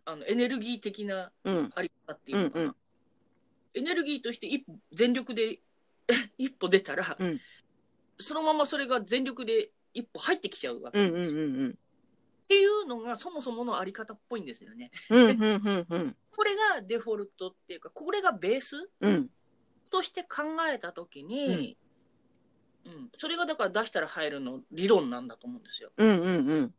[0.05, 1.57] あの、エネルギー的なうん。
[1.57, 2.65] うんあり方っていうのかな。
[2.65, 2.77] うんうん。
[3.75, 5.61] エネルギーとして一歩全力で
[6.39, 7.41] 一歩出たら、うん。
[8.19, 11.43] そのままそれが全力で一歩入ってきちゃうわけうんですよ。
[11.43, 11.71] うんうん。
[11.71, 14.91] っていうのがそもそものあり方っぽいんですよね。
[15.11, 16.17] うんうんうんうん。
[16.31, 19.31] これがデフォルトっていうか、これがベースうん。
[19.91, 21.77] として考えたときに、
[22.85, 23.11] うん。
[23.17, 25.93] それがだから出したら入るの理論なんだと思うんですよ。
[25.97, 26.75] うんうんうん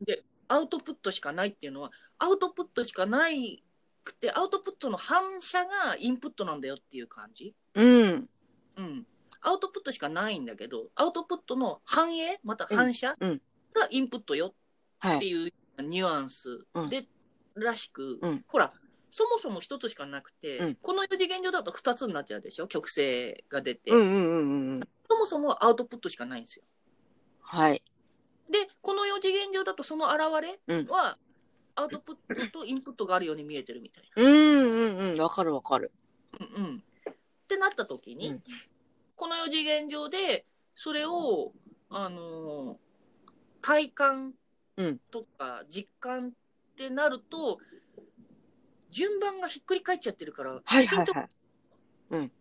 [0.48, 3.64] アウトプットしかないっていうのは、アウトプットしかない
[4.04, 7.56] くて、アウトプットの反射がインプットなんだよっていう感じ？
[7.74, 8.30] うん
[8.78, 9.08] うん。
[9.42, 13.42] アウトプットしかないんだけど、アウトプットの反映、また反射うんうん
[13.74, 14.56] がインプットよ
[15.00, 15.18] はい。
[15.18, 15.52] っていう
[15.84, 17.08] ニュアンスうんで、
[17.56, 18.74] らしく、うんほら、
[19.12, 23.92] そもそも一つしかなくて、うんこの四次元上だと二つになっちゃうでしょ曲線が出て。
[23.92, 26.64] そもそもアウトプットしかないんですよ。
[27.42, 27.84] はい。
[28.50, 31.18] で、この四次元上だとその現れうんは、
[31.76, 35.22] アウトプットとインプットがあるように見えてるみたいうんうんうん。
[35.22, 35.92] わかるわかる。
[36.40, 36.46] な。
[36.46, 36.84] うんうん。
[37.10, 37.14] っ
[37.48, 38.44] てなった時に、うん
[39.18, 41.54] この四次元上で、それを、
[41.90, 42.78] あのー
[43.62, 44.34] 体感
[44.78, 46.32] うんとか実感っ
[46.76, 47.60] てなると、
[48.92, 51.30] 順番がひっくり返っちゃってるから、はいはいは
[52.12, 52.32] い。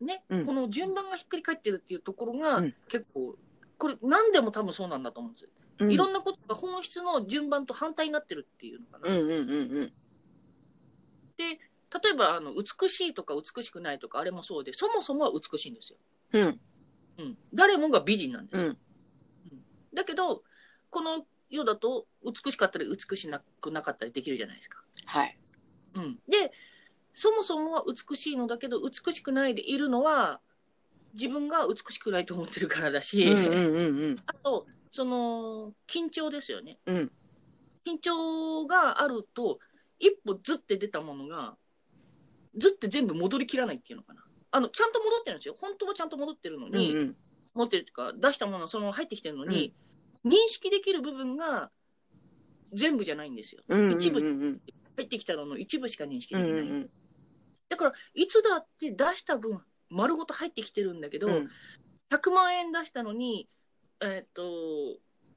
[0.00, 3.36] ね、うんこの順番がひっくり返ってるっていうところがうん結構、
[3.78, 5.50] これ何でも多分そうなんだと思うんですよ。
[5.78, 9.14] うんいろんなことが本質の順番と反対になってるっていうのかな。
[9.14, 9.32] うんうんう
[9.82, 9.92] ん
[11.36, 11.58] で、例
[12.12, 15.98] えばあの美しいとか美しくないとかあれもそうで、そもそもは美しいんですよ。
[16.32, 16.42] うん。
[16.42, 16.60] うん
[17.18, 18.62] うん、誰もが美人なんですよ。
[18.68, 18.78] うん。
[19.94, 20.42] だけど、
[20.90, 23.28] この世だと美しかったり美し
[23.60, 24.82] くなかったりできるじゃないですか。
[25.04, 25.38] はい。
[25.94, 26.52] うん、で、
[27.14, 30.40] そもそもは美しいのだけど、美しくないでいるのは、
[31.16, 34.16] 自分が美しくないと思ってるからだし、うんうんうんうん。
[34.26, 36.78] あと、その、緊張ですよね。
[36.86, 37.12] うん。
[37.86, 39.58] 緊張があると、
[39.98, 41.56] 一歩ずって出たものが、
[42.56, 44.24] ずって全部戻りきらないっていうのかな。
[44.50, 45.56] あの、ちゃんと戻ってるんですよ。
[45.58, 47.16] 本当はちゃんと戻ってるのうんに、うん。
[47.54, 49.74] 持ってるというか、出したものその入ってきてるのに、
[50.24, 51.70] 認識できる部分が
[52.72, 53.62] 全部じゃないんですよ。
[53.68, 53.92] うん。
[53.92, 54.60] 一部うんうん
[54.96, 56.64] 入ってきたのの一部しか認識うできない。
[56.64, 56.90] んうん。
[57.68, 61.50] だから、いつだって出した分、丸ごと入ってきてるんだけど、うん。
[62.10, 63.48] 100万円出したのに、
[64.00, 64.42] えっ、と、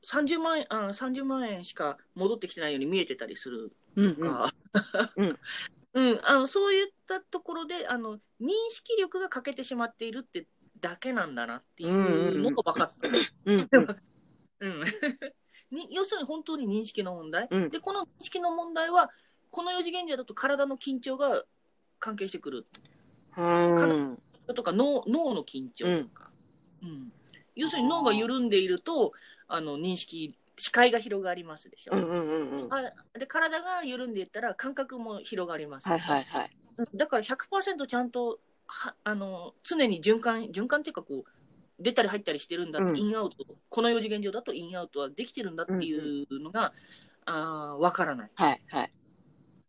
[0.06, 4.52] 30万円、あ、30万円しか戻ってきてないように見えてたりするうんか、
[5.16, 5.40] うん。
[5.94, 10.48] うん、あのそういったところであの認識力が欠けてしまっているって
[10.80, 13.10] だけなんだなっていうのが分かった。
[15.90, 17.70] 要するに本当に認識の問題、うん。
[17.70, 19.10] でこの認識の問題は
[19.50, 21.44] この四次元上だと体の緊張が
[22.00, 22.68] 関係してくる。
[23.38, 24.22] うん。
[24.54, 26.32] とか脳脳の緊張とか、
[26.84, 27.10] うん。
[27.56, 29.14] 要するに脳が緩んでいると
[29.48, 32.74] あの認識視界が広がりますでしょ、うんうんうんうん。
[32.74, 32.82] あ
[33.18, 36.52] で体が緩んでいったら感覚も広がりますはいはいはい。
[36.78, 36.88] うん。
[36.98, 41.26] だから100%ちゃんとはあの常に循環循環っていうかこう
[41.80, 42.98] 出たり入ったりしてるんだうん。
[42.98, 43.38] インアウト
[43.70, 46.74] この四次元上だとインアウトはできてるんだっていうのが、
[47.26, 48.32] あーわからない。
[48.36, 48.92] はいはい。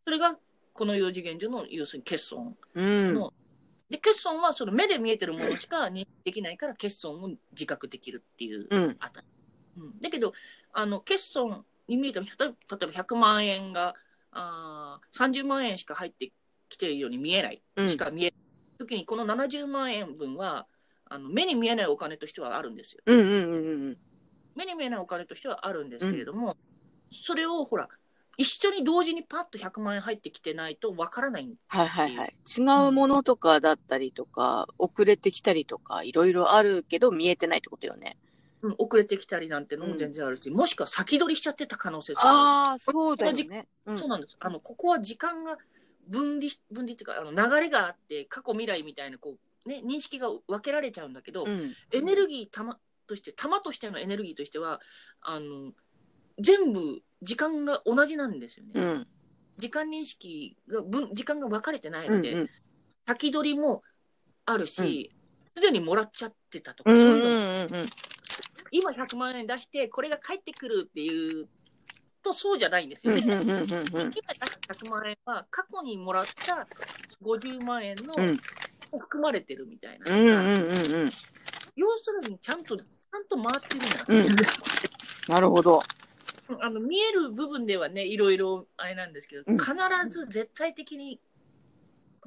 [0.04, 0.36] それが
[0.72, 3.14] この四次元上の要するに欠損うん。
[3.14, 3.32] の
[3.90, 8.96] で欠損はその目で見えてるものしか認識できないから欠損を自覚できるっていううん。
[9.00, 9.26] あたり、
[9.78, 10.32] うん、だけど
[10.72, 13.94] あの欠損に見えても例えば例えば100万円が
[14.32, 16.30] あー30万円しか入って
[16.68, 18.34] きているように見えないうんしか見えない
[18.78, 20.66] 時にこの70万円分は
[21.12, 23.00] あの目に見えないお金としてはあるんですよ。
[23.04, 23.98] うんうんうんうん。
[24.54, 26.56] 目に見えないお金としてはあるんですけれども、
[27.10, 27.88] それをほら
[28.38, 32.34] 一緒に同時にパッと100万円入ってきてないとわからないはいはいはい。
[32.46, 38.16] 違うものとかだったりとか、遅れてきたりとか、いろいろあるけど見えてないってことよね。
[38.62, 43.68] うん、遅れてきたりなんてのも全然あるし、もしくは先取りしちゃってた可能性ああ、そうだよね。
[43.86, 45.56] あるそうなんですあのここは時間が
[46.08, 51.74] 分離分離っていうかあの流れがあって過去未来みたいなこう、ね、認識が分けられちゃうんだけど、うん。
[51.92, 54.80] エネルギー玉として玉としてのエネルギーとしては
[55.22, 55.72] あの
[56.38, 58.72] 全部時間が同じなんですよね。
[58.74, 59.06] うん。
[59.56, 62.48] 時間認識が分時間が分かれてないうんので、
[63.06, 63.82] 先取りも
[64.46, 65.12] あるし
[65.54, 66.96] すで、にもらっちゃってたとか、うん。
[66.96, 67.88] そういうのもうんうん
[68.72, 71.48] 今100万円出してこれが返ってくるっていう
[72.22, 73.20] とそうじゃないんですよね。
[73.20, 76.66] うんうんうんうんうん今出した100万円は過去にもらった
[77.22, 78.14] 50万円の、
[78.98, 81.10] 含まれてるみたいな、うんうんうんうん。
[81.76, 83.78] 要するにちゃんとちゃんと回って
[84.08, 84.36] るんだ、うん
[85.28, 85.82] なるほど。
[86.60, 89.58] あの見える部分ではねいろいろあれなんですけど、うん。
[89.58, 89.74] 必
[90.08, 91.20] ず絶対的に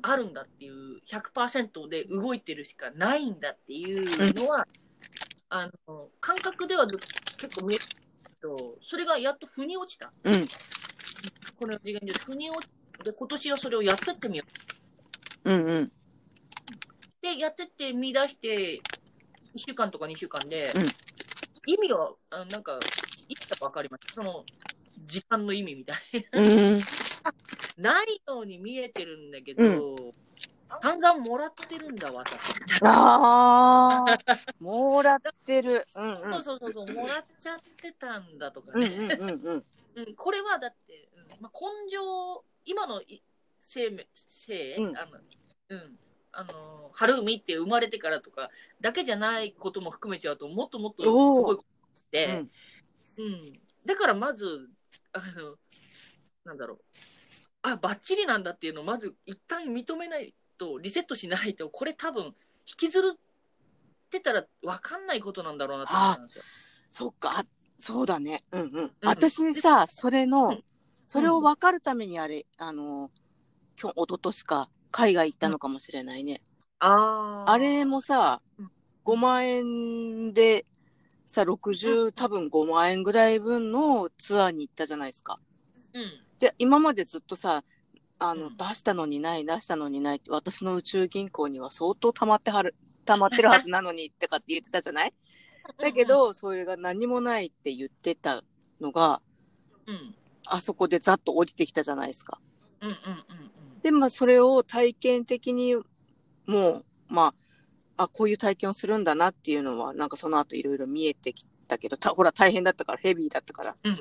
[0.02, 4.68] あるんだっていう100%で動いてるしかないんだっていうのは、
[5.50, 6.88] あの感覚では
[7.38, 7.84] 結構見える
[8.26, 10.12] けどそれがやっと腑に落ちた。
[10.24, 10.48] うん。
[11.60, 12.70] この次元で腑に落ち
[13.04, 14.44] て今年はそれをやってってみよ
[15.46, 15.52] う。
[15.52, 15.92] うんうん。
[17.22, 18.82] でやってって見出して
[19.56, 20.84] 1週間とか2週間で、うん。
[21.66, 22.80] 意味はあなんか
[23.28, 24.44] いつか分かりましたその
[25.06, 25.98] 時間の意味みたい
[26.34, 26.80] うん。
[27.78, 29.96] なないように見えてるんだけど、
[30.82, 32.36] 散々もらってるんだ私
[32.84, 34.18] ああ、
[34.60, 35.86] もらってる。
[35.96, 36.34] うんうん。
[36.34, 39.66] そうそうそうそうもらっちゃってたんだとかね、うんうんうんうん。
[39.96, 43.22] うんこれはだって、うんまあ、根性今のい
[43.60, 45.20] 生命生、うんあの
[45.70, 46.00] うん
[46.36, 48.50] あの春海って生まれてからとか
[48.82, 51.66] だけじゃないことも含めちゃうともっともっとすおーごいこと
[52.12, 52.52] で、うん
[53.18, 53.54] うん
[53.86, 54.70] だからまず
[55.12, 55.56] あの
[56.46, 56.80] なんだろう
[57.64, 62.34] あバッチリなんだっていうのをまず一旦認めないとリセットしないとこれ多分引
[62.78, 63.18] きずるっ
[64.10, 66.44] てたら分かんないことなんだろうなと思ったんですよ。
[66.90, 67.46] そっか、あ
[67.80, 68.44] そうだね。
[68.52, 68.92] うんうん。
[69.02, 70.64] 私さ、それうのん、
[71.08, 73.10] それを分かるためにあれ、あの、
[73.82, 76.42] 今日、一昨年か、海外行ったのかもしれないね。
[76.80, 78.72] あーあれもさうん、
[79.06, 80.66] 5万円で、
[81.34, 85.40] さ、60、多分5万円ぐらい分のツアーに行ったじゃないですか。
[85.94, 86.04] うん。
[86.40, 87.64] で、今までずっとさ、
[88.20, 88.58] あの、うん。
[88.58, 95.14] 出したのにない、出したのにないって、私の宇宙銀行には相当溜まってはる、溜まってるはずなのに、ってかって言ってたじゃない？
[95.78, 98.44] だけ、ど、それが何もないって言ってた
[98.80, 99.22] のが、
[99.88, 99.96] うん。
[99.96, 100.16] うん
[100.46, 102.38] あそこでざっと降りてきたじゃないですか。
[102.82, 103.82] うんうんうん。
[103.82, 105.76] で、まあ、それを体験的に、
[106.46, 107.34] もう、まあ、
[107.98, 113.76] あ、こういう体験をするんだなっていうのは、なんかその後いろいろ見えてきたけど、た ほら、大変だったから、ヘビーだったから。
[113.84, 113.96] うん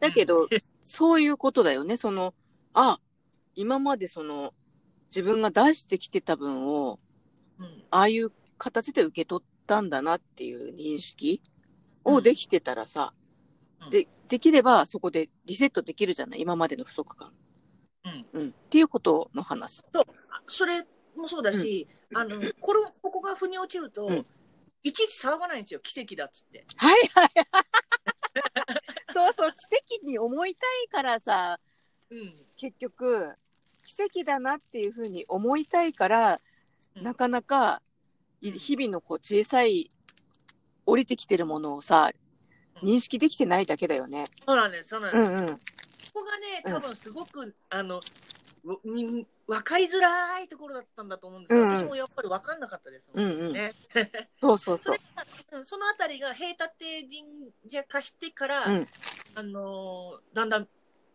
[0.00, 0.48] だけど、
[0.80, 1.96] そういうことだよね。
[1.96, 2.32] その、
[2.72, 3.00] あ、
[3.56, 4.54] 今までその、
[5.08, 7.00] 自分が出してきてた分を、
[7.58, 11.42] うんああいう形で受け取ったんだなっていう認識
[12.04, 13.12] うんをできてたらさ、
[13.82, 16.42] うんで、できればそこでリセットできるじゃない？
[16.42, 17.32] 今までの不足感。
[18.04, 18.48] うんうん。
[18.50, 19.82] っていうことの話。
[20.46, 20.86] それ
[21.18, 24.26] もそうだし、あのこれここが腑に落ちると、うん
[24.84, 26.64] いちいち騒がないんですよ奇跡だっつって。
[26.76, 27.30] はいはい。
[29.12, 31.58] そうそう、奇跡に思いたいからさ、
[32.10, 33.34] うん結局、
[33.86, 36.40] 奇跡だなっていうふうに思いたいから、
[36.94, 37.82] うんなかなか、
[38.40, 39.90] 日々のこう小さい、
[40.86, 42.28] 降りてきてるものをさ、うん
[42.88, 44.24] 認識できてないだけだよね。
[44.46, 45.32] そうなんですそうなんです。
[45.32, 45.56] うんうん。
[45.56, 45.62] こ
[46.14, 48.00] こがねうん多分すごく、あの
[49.48, 53.74] 分かりづらいところだったんだと思うんですよ、うんうん私もやっぱり分かんなかったですもうんうんね。
[54.40, 56.68] そうそうそうそのあたりが平立
[57.08, 58.86] 神社化してから、うん
[59.34, 60.68] あのーだんだん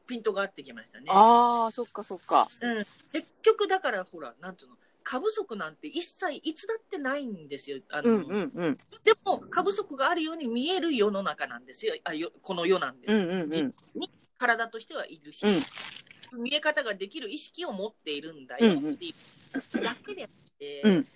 [0.08, 1.06] ピントが合ってきましたね。
[1.10, 2.50] ああ、そっかそっか。
[2.62, 7.80] うん、結局だからほらなんていうの過不足なんて一切いつだってないんですよ。
[7.90, 8.78] あのうんうんうん。
[9.04, 13.74] でも過不足があるように見える世の中なんですよあよこの世なんです、うんうんうん。
[14.38, 15.46] 体としてはいるし、
[16.34, 21.08] 見え方ができる意識を持っているんだよっていうだけであって、うん。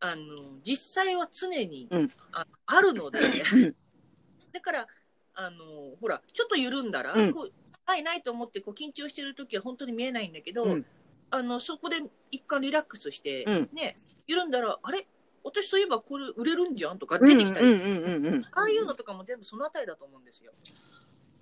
[0.00, 0.22] あの
[0.64, 2.10] 実際は常に、うん。
[2.32, 3.74] ああるので、ん。
[4.52, 4.86] だから
[5.34, 5.56] あの
[6.00, 7.32] ほらちょっと緩んだら、うん。
[7.32, 7.52] こう
[7.86, 10.86] ないないと思ってこう緊張してる時は本当に見えないんだけど、うん。
[11.30, 11.96] あのそこで
[12.30, 13.68] 一回リラックスして、うん。
[13.72, 13.96] ね
[14.26, 15.06] 緩んだらあれ？
[15.44, 16.98] 私そういえばこれ売れるんじゃん？
[16.98, 17.26] とかうん。
[17.26, 17.66] 出てきたり。
[18.52, 20.52] ああいうのとかも全部そのあたりだと思うんですよ。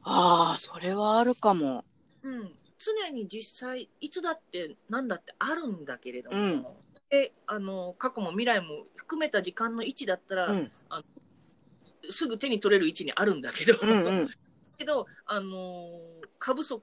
[0.09, 1.85] ああ、それはあるかも。
[2.23, 6.67] うん、常に実際いつだって何だってあるんだけれども、うん。
[7.09, 10.73] であの過去も未来も含めた時間の位置だったら、うん。
[12.09, 14.31] すぐ手に取れる位置にあるんだけど、うんうん。
[14.79, 16.83] けど、あのー過不足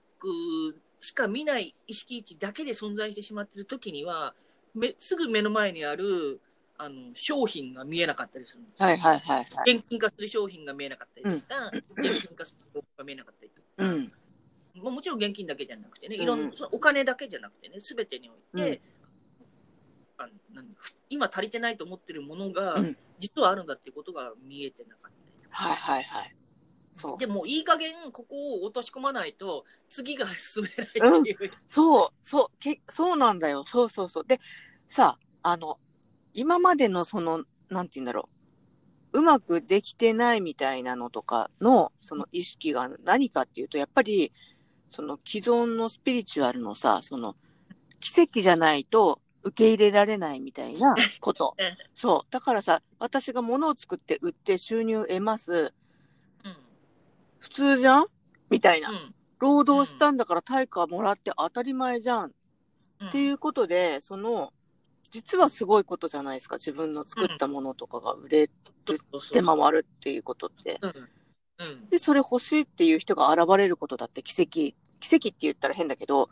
[1.00, 4.34] しか見ない意識位置だけで存在してしまっている時には
[4.74, 6.41] めすぐ目の前にある
[6.78, 8.88] あの商品が見えなかったりするんですよ。
[8.88, 9.76] はいはいはいはい。
[9.76, 14.12] 現金化する商品が見えなかったりとか、現金化する商品が見えなかったりとか、うん
[14.76, 18.82] まあ、もちろん現金だけじゃなくてね、うんいろんなそのお金だけじゃなくてね、すべてにおいて、
[20.17, 26.36] あなんふ今足りてないと思ってるものが、うん実はあるんだっていうことが見えてなかったりとかはいはいはい。
[26.93, 27.17] そう。
[27.17, 30.69] でもいい加減ここを落とし込まないと次が進め
[31.01, 33.63] ないっていう、そう、そう、け、そうなんだよ。
[33.65, 34.26] そうそうそう。
[34.26, 34.39] で、
[34.88, 35.80] さ、あの、
[36.34, 38.30] 今までのその、なんて言うんだろ
[39.13, 39.19] う。
[39.19, 44.34] うまくできてないみたいなのとかの、その意識が何かっていうと、やっぱり、
[44.94, 47.36] その既存のスピリチュアルのさ、その、
[48.00, 51.78] 奇跡じゃないと受け入れられないみたいな ことうん。
[51.96, 52.32] そう。
[52.32, 55.74] だからさ、私が物を作って売って収入得ます。
[57.39, 58.06] 普通じゃん？
[58.50, 58.94] みたいなう。
[58.94, 62.34] ん労働したんだから対価もらって当たり前じゃん
[63.02, 64.54] うんっていうことで、その、
[65.12, 66.56] 実はすごいことじゃないですか。
[66.56, 68.54] 自分の作ったものとかが売れて
[69.41, 70.80] 回るっていうことって。
[70.82, 74.76] うんうんで、それ欲しいっていう人が現れることだって奇跡。
[75.04, 76.30] 奇跡って言ったら変だけど、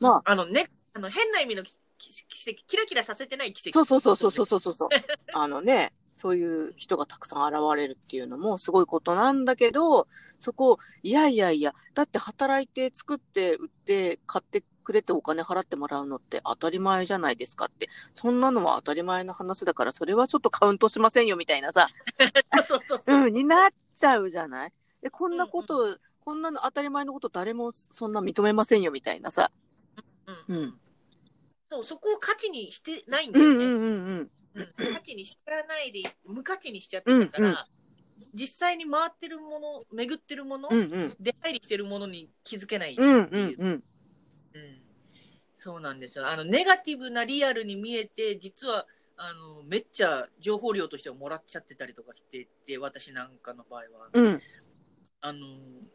[0.00, 4.88] まあ、あのねあの変な意味の奇奇跡キラキラさせてない奇そ跡うそうそうそうそうそうそう。
[5.34, 10.06] あのね、そういう人がたくさん現れるっていうのもすごいことなんだけど、
[10.38, 21.88] そこ、いやいやいや、だって働いて作って売って買ってくれてお金払ってもらうのって当たり前じゃないですかって、そんなのは当たり前の話だから、それはちょっとカウントしませんよみたいなさ、
[22.64, 23.16] そうそうそう。
[23.24, 24.72] うん、になっちゃうじゃない？
[25.02, 25.98] で、こんなこと、
[26.28, 29.50] こんなの当たり前のこと誰もそんな認めませんよみたいなさ。
[30.46, 30.80] うんうん。
[31.70, 34.30] そうそこを価値にしてないんだよね、うんうんうんうん。
[34.56, 37.56] うん価値にしちゃわないで無価値にしちゃってたから、うんうん
[38.34, 41.16] 実際に回ってるもの巡ってるもの、うんうん。
[41.18, 43.54] 出入りしてるものに気づけない、うんうんうん。
[43.60, 43.82] うん
[45.54, 54.42] そうなんですよあのネガティブなリアルに見えて実はあのめっちゃ情報量としてはもらっちゃってたりとかしてて私なんかの場合は、うん。
[55.20, 55.40] あの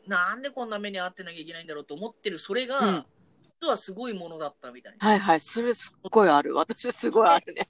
[0.07, 3.05] なんでこんな目に遭ってなきゃいけないんだろうと思ってるそれが、うん
[3.63, 5.39] 実はすごいものだったみたいな、はいはい。
[5.39, 6.53] それすっごいある。
[6.53, 7.69] 私すごいあるね。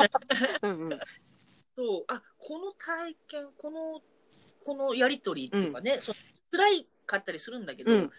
[0.62, 0.88] うんうん。
[1.76, 4.02] そうあこの体験この
[4.64, 6.14] このやり取りとかね、そう
[6.50, 8.10] 辛いかったりするんだけど、うん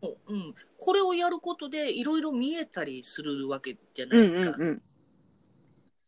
[0.00, 4.82] もううん、これをやることでいろいろ見えたりするわけじゃなうんいですか、うんうん。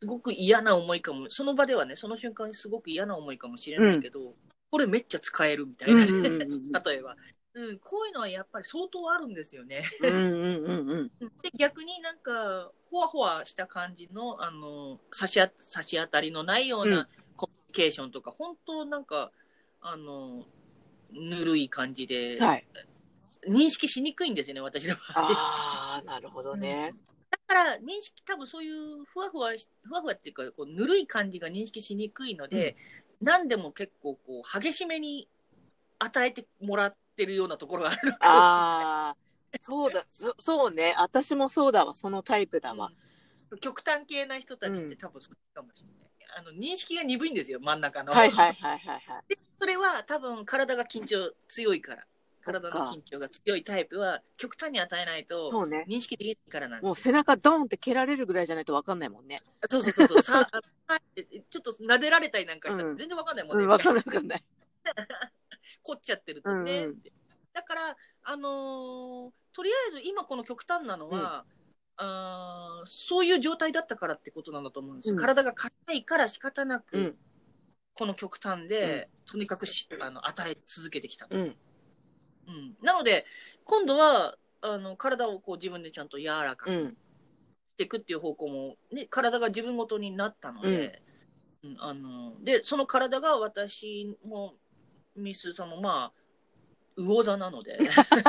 [0.00, 4.36] すごく嫌な思いかもその場ではねその瞬間にすごく嫌な思いかもしれないけど、
[4.72, 7.14] これめっちゃ使えるみたいな、うんうんうんうん例えば、
[7.54, 9.84] うん、こういうのはやっぱり相当あるんですよね。
[10.02, 11.28] うんうんうんうん。
[11.42, 17.06] で逆になんかほわほわした感じのあの差しあ差し当たりのないよううんな
[17.36, 19.30] コミュニケーションとか、本当なんか
[19.82, 20.46] あの
[21.12, 22.66] ぬるい感じで、はい。
[23.46, 25.28] 認識しにくいんですよね私の場合。
[25.34, 26.94] ああ、なるほどね。
[27.30, 32.76] だから認識多分そういうふわふわしふわふわっていうかこうぬるい感じが認識しにくいので、
[33.22, 35.28] 何でも結構こう激しめに
[35.98, 38.38] 与えてもらってるようなところがあるのかもしれない。
[38.38, 39.16] ああ、
[39.60, 40.94] そうだ、そそうね。
[40.98, 41.94] 私もそうだわ。
[41.94, 42.90] そのタイプだわ。
[42.90, 43.02] うん
[43.60, 46.10] 極端系な人たちって多分そうかもしれない。
[46.34, 48.12] あの認識が鈍いんですよ真ん中の。
[48.12, 49.24] はいはいはいはいはい。
[49.60, 52.06] それは多分体が緊張強いから
[52.42, 55.84] 体の緊張が強いタイプは極端に与えないとそうね。
[55.88, 57.12] 認識できないからなんもうですよ。
[57.12, 59.40] 背中ドンって蹴られるぐらいじゃないと分かんないもんね。
[59.68, 60.60] そうそうそうそう さあ
[60.92, 63.64] はいちょっと撫でられたりなんかしたらうん全然わかんないもんね。
[63.64, 64.44] うん、分かんない分かんない。
[65.82, 66.84] 凝っちゃってるとね。
[66.84, 67.02] うんうん
[67.52, 71.44] だからあのーとりあえず今この極端なのは、
[71.96, 75.16] あーそういう状態だったからってことなんだと思うんですよ。
[75.16, 77.18] うん体が硬いから仕方なく、うん
[77.94, 81.36] この極端で、とにかくしあの与え続けてきたと。
[81.36, 81.56] うん。
[82.48, 83.24] うん、なので
[83.64, 86.96] 今度はあの体をこう自分でちゃんと柔らかくしうん。
[87.76, 91.02] ていくっていう方向も、ね、体が自分ごとになったので,、
[91.62, 94.54] うんあのでその体が私も
[95.16, 96.22] ミスさんもまあ
[96.96, 97.78] 魚座なので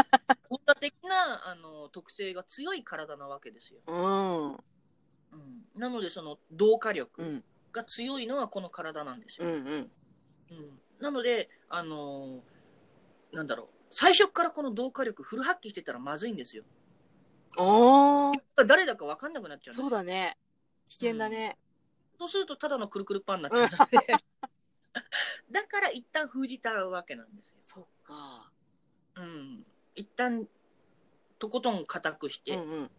[0.50, 3.82] 魚座的なあの特性が強い体なわけですよ。
[3.88, 4.52] うん。
[4.54, 7.44] うん、なのでその同化う力ん。
[7.72, 9.48] が強いのはこの体なんですよ。
[9.48, 9.54] うん。
[9.54, 9.92] うん。
[10.52, 12.44] うん、なのであの
[13.32, 16.64] なんだろう最初からこの同化力フル発揮してたらまずいんですよ。
[17.58, 18.36] おー、
[18.66, 20.36] 誰だか分かんなくなっちゃうんですよそうだね。
[20.88, 21.60] 危険だね。
[22.18, 24.08] そうするとただのくるくるパンになっちゃうので
[25.52, 27.58] だから一旦封じたわけなんですよ。
[27.62, 28.52] そっか。
[29.16, 29.64] うん、
[29.94, 30.48] 一旦
[31.38, 32.90] とことん固くして、うん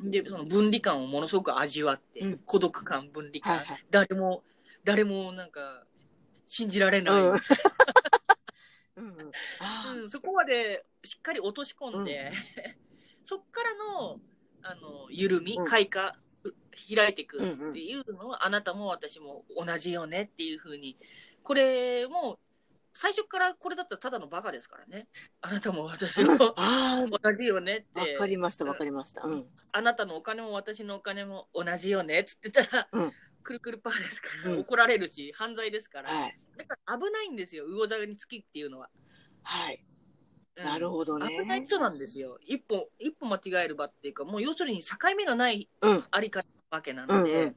[0.00, 0.10] うん。
[0.12, 3.86] で、その分離感をものすごく味わって、うん孤独感、分離感、はいはい。
[3.90, 4.44] 誰も、
[4.84, 5.84] 誰もなんか、
[6.46, 7.22] 信じられない。
[7.22, 7.40] うん
[8.96, 9.02] う
[10.06, 12.32] んそこまでしっかり落とし込んで、
[13.24, 14.20] そっからの、
[14.62, 15.64] あの、緩み、うん。
[15.64, 16.54] 開花、う
[16.94, 20.98] 開いていくうんうんっていうのは、あなたも私も同じよねっていうふうに、
[21.42, 22.38] これも、
[22.98, 25.06] 最初からこれだったらただのバカですからね。
[25.42, 28.14] あなたも私もあ同じよねっー、わて。
[28.14, 29.22] かりました、わかりました。
[29.22, 29.46] うん。
[29.72, 33.12] あなたのお金も私のお金も同じよねっつってたら、うん
[33.46, 36.36] くるくるパーですから、うん怒られるし、犯罪ですから、はい。
[36.58, 38.90] だから危ないんですよ、魚座につきっていうのは。
[39.44, 39.84] はい。
[40.56, 41.28] うんなるほどね。
[41.28, 42.38] 危ない人なんですよ。
[42.40, 46.04] 一歩、一歩間違える場っていうか、もう要するに境目がないうん。
[46.10, 47.56] あり方なわけなうので、んうん。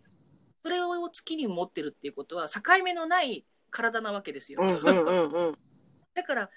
[0.63, 4.61] それを月に持ってるっていうことは、境目のない体なわけですよ。
[4.61, 5.57] うんうんうんうん。
[6.13, 6.49] だから、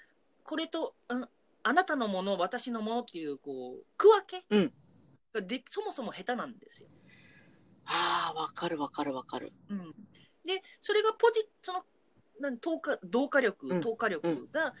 [0.43, 1.29] これと、うん
[1.65, 4.73] あなたのもの、私のものっていう、こう、区分けうん
[5.33, 6.89] がで、そもそも下手なんですよ。
[7.85, 9.53] ああ、わかるわかるわかる。
[9.69, 9.93] うん、
[10.45, 11.83] でそれがポジその
[12.39, 14.73] なん同化同化力、うん投下力が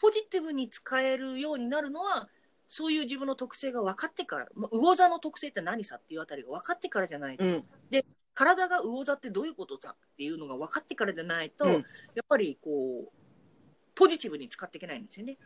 [0.00, 2.28] ポジティブに使えるようになるのは
[2.68, 7.64] そういう自分の特性が分かってから、まあ、魚座の特性って何さっていうあたりが分かってからじゃないと、うん。
[8.34, 11.82] 体が魚座ってどういうことかっていうのが分かってからじゃないと、うんやっ
[12.28, 13.12] ぱりこう
[13.94, 15.38] ポジティブに使っていけないんですよね。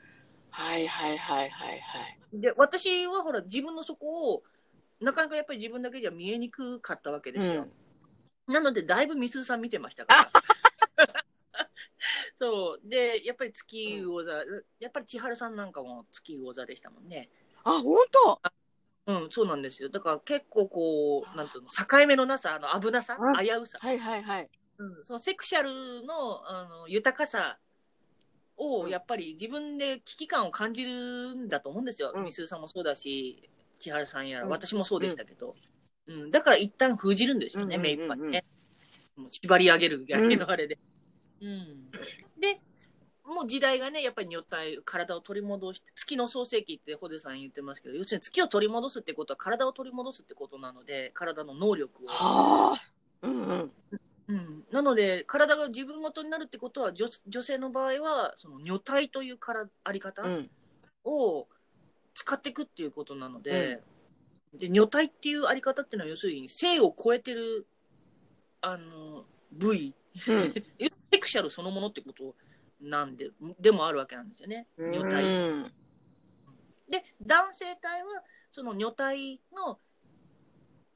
[0.51, 2.19] はいはいはいはいはい。
[2.33, 4.43] で私はほら自分のそこを
[5.01, 7.69] なかなかやっぱり自分だけじゃ見えにくかったわけですよ。
[8.47, 10.31] なので、だいぶみすーさん見てましたから。
[12.41, 12.89] そう。
[12.89, 14.33] で、やっぱり月魚座、
[14.81, 17.29] やっぱり千春さんなんかも月魚座でしたもんね。
[17.65, 18.41] あ、本当？
[19.07, 19.89] うん、そうなんですよ。
[19.89, 24.51] だから結構こう、なんていうの、境目のなさ、あの危なさ、うん危うさ、はいはいはい。
[24.79, 27.59] うん、そのセクシャルのあの豊かさ
[28.57, 32.13] を、うんやっぱり自分で危機感を感じるんだと思うんですよ。
[32.15, 35.55] うんみすーさんもそうだし、千春さんやら、うん私もそうでしたけど。
[36.07, 38.45] うん、だから一旦封じるんでしょうね、うんうんうんうん目いっぱいね。
[39.17, 40.79] もう縛り上げるぐらいのあれで。
[41.41, 41.91] うん。
[42.41, 42.61] で、
[43.25, 52.09] もう時代がね、やっぱり女体、体を取り戻して、月の創世記ってホゼさん言ってますけど、要するに月を取り戻すってことは体を取り戻すってことなので、体の能力を。
[52.09, 52.99] はあ。
[53.23, 53.73] うんうん。
[54.29, 60.51] うん、なので体が自分ごとになるってことは女女性の場合はその女体というからあり方うん。
[61.05, 61.49] を
[62.19, 63.81] 使っていくっていうことなので,、
[64.53, 67.65] で女体っていうあり方っていうのは要するに性を超えてる
[68.61, 69.95] あの部位
[70.27, 70.55] うん。
[71.13, 72.35] セクシャルそのものってこと
[72.81, 75.25] なんででもあるわけなんですよね女体。
[75.25, 75.73] うん
[76.89, 79.79] で男性体はその女体の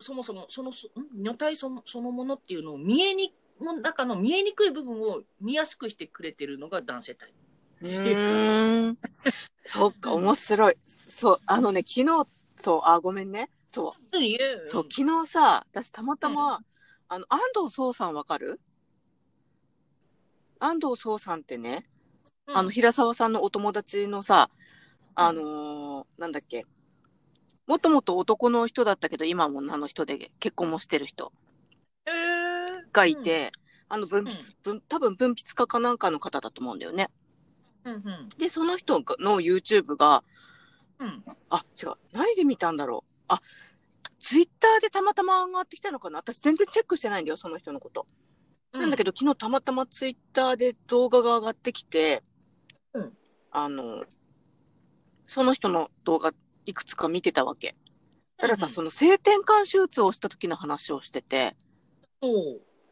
[0.01, 0.73] そもそもその
[1.15, 7.33] 女体そのそのものっていうのを見えにの中の見えにくい部分を見やすくしてくれてるのが男性体。
[7.83, 8.99] うーん。
[9.67, 10.75] そっか、面白い。
[10.87, 12.27] そう、あのね、昨日、
[12.57, 13.51] そう、あ、ごめんね。
[13.69, 14.17] そう、
[14.67, 16.61] そう、昨日さ、私たまたま、
[17.09, 18.61] あの、安藤壮さんわかる？
[20.59, 21.87] 安藤壮さんってね、
[22.47, 22.57] うん。
[22.57, 24.49] あの、平沢さんのお友達のさ、
[25.15, 26.65] あのーなんだっけ、
[27.67, 31.33] もともと男の人だったけど、今も女の人で結婚もしてる人。
[32.07, 32.93] えー。
[32.93, 33.53] がいて、
[33.89, 37.11] あの、分泌、分、多分分泌家かなんかの方だと思うんだよね。
[37.85, 40.23] うんうんで、その人がの YouTube が、
[40.99, 41.95] うんあ、違う。
[42.13, 43.25] 何で見たんだろう。
[43.29, 43.41] あ、
[44.21, 48.07] ツイッターでたまたま上がってきたのかな私全然チェックしてないんだよ、その人のこと。
[48.73, 52.23] なんだけど、昨日たまたまツイッターで動画が上がってきて、
[52.95, 53.13] うん
[53.51, 54.05] あの、
[55.27, 56.33] その人の動画
[56.67, 57.75] いくつか見てたわけ。
[58.39, 61.57] たださ、その性転換手術をした時の話をしてて、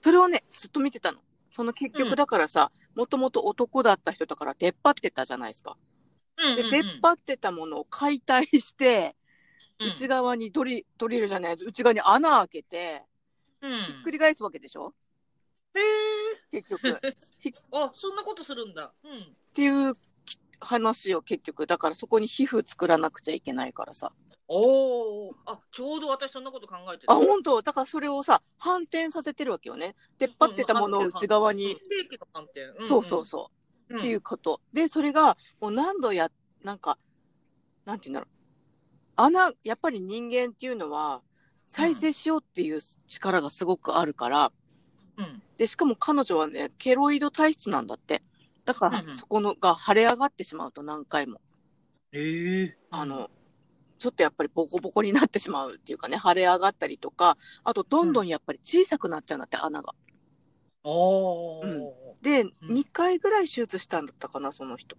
[0.03, 1.19] それをね、ずっと見てたの。
[1.51, 5.77] その結うん局だからさ、もともと男だった人だから出っ張ってたじゃないですか。
[6.57, 9.21] で、出っ張ってたものを解体して、うん
[9.83, 13.03] 内側にドリ、ドリルじゃない、内側に穴開けて、
[13.63, 14.93] うんひっくり返すわけでしょ？
[15.75, 15.81] へ
[16.51, 16.91] 結局。
[16.93, 17.15] っえ
[17.73, 18.93] あそんなことするんだ。
[19.03, 19.95] うんていう
[20.27, 24.13] き話を結局、だからそこに皮膚作らなくちゃいけないからさ。
[24.53, 27.13] おおあちょうど私そんなこと考えてた。
[27.13, 29.95] あ、本当だからそれをさ、反転させてるわけよね。
[30.19, 31.79] 出っ張ってたものを内側に。
[32.89, 33.51] そうそうそ
[33.89, 33.99] う。
[33.99, 34.61] っていうこと。
[34.73, 36.33] で、それが、もう何度や、
[36.65, 36.99] なんか、
[37.85, 38.31] なんて言うんだろう。
[39.15, 41.23] 穴、やっぱり人間っていうのは、
[41.69, 44.53] 再生しようっていう力がすごくあるから、
[45.17, 48.23] うんで、しかも彼女はね、ケロイド体質なんだって。
[48.65, 51.41] だからそこのが腫れ上がってしまうと何回も。
[52.13, 53.31] ええあの、
[54.01, 59.95] ちょっとやっぱりボコボコになってしまうっていうかね、腫れ上がったりとか、あとどんどんやっぱり小さくなっちゃうんだって、穴が。
[61.63, 61.93] うん
[62.23, 64.97] で、2回ぐらい手術したんだったかな、その人。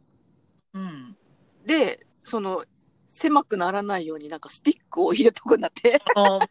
[0.73, 1.17] うん
[1.65, 2.63] で、その、
[3.07, 5.99] 狭くならないようになんかスティックを入れとくんだって。
[6.15, 6.47] あーなんか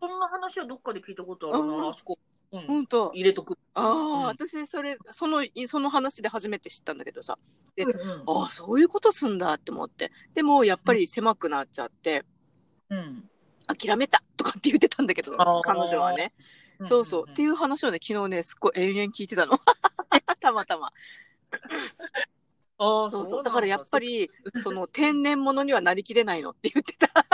[0.00, 2.20] そんな話はどっかで聞いたことあるうんな、あそこ。
[2.52, 3.10] うん、本当。
[3.12, 3.58] 入れとく。
[3.74, 7.38] ああ、うん私それそのいその話で初めて知ったんだけどさ。
[7.76, 10.10] でうんああそういうことすんだって思って。
[10.34, 12.24] でもやっぱり狭くなっちゃって
[12.90, 13.28] うん。
[13.66, 16.32] 諦めたとかって言ってたんだけど彼女はね。
[16.84, 17.24] そうそう。
[17.30, 19.58] っていう話をね昨日ねすっごい延々聞いてたの。
[20.40, 20.92] たまたま。
[22.80, 23.42] ああ、そうそう。
[23.42, 27.26] だからやっぱり、りその天然物にはなりきれないのって言ってた。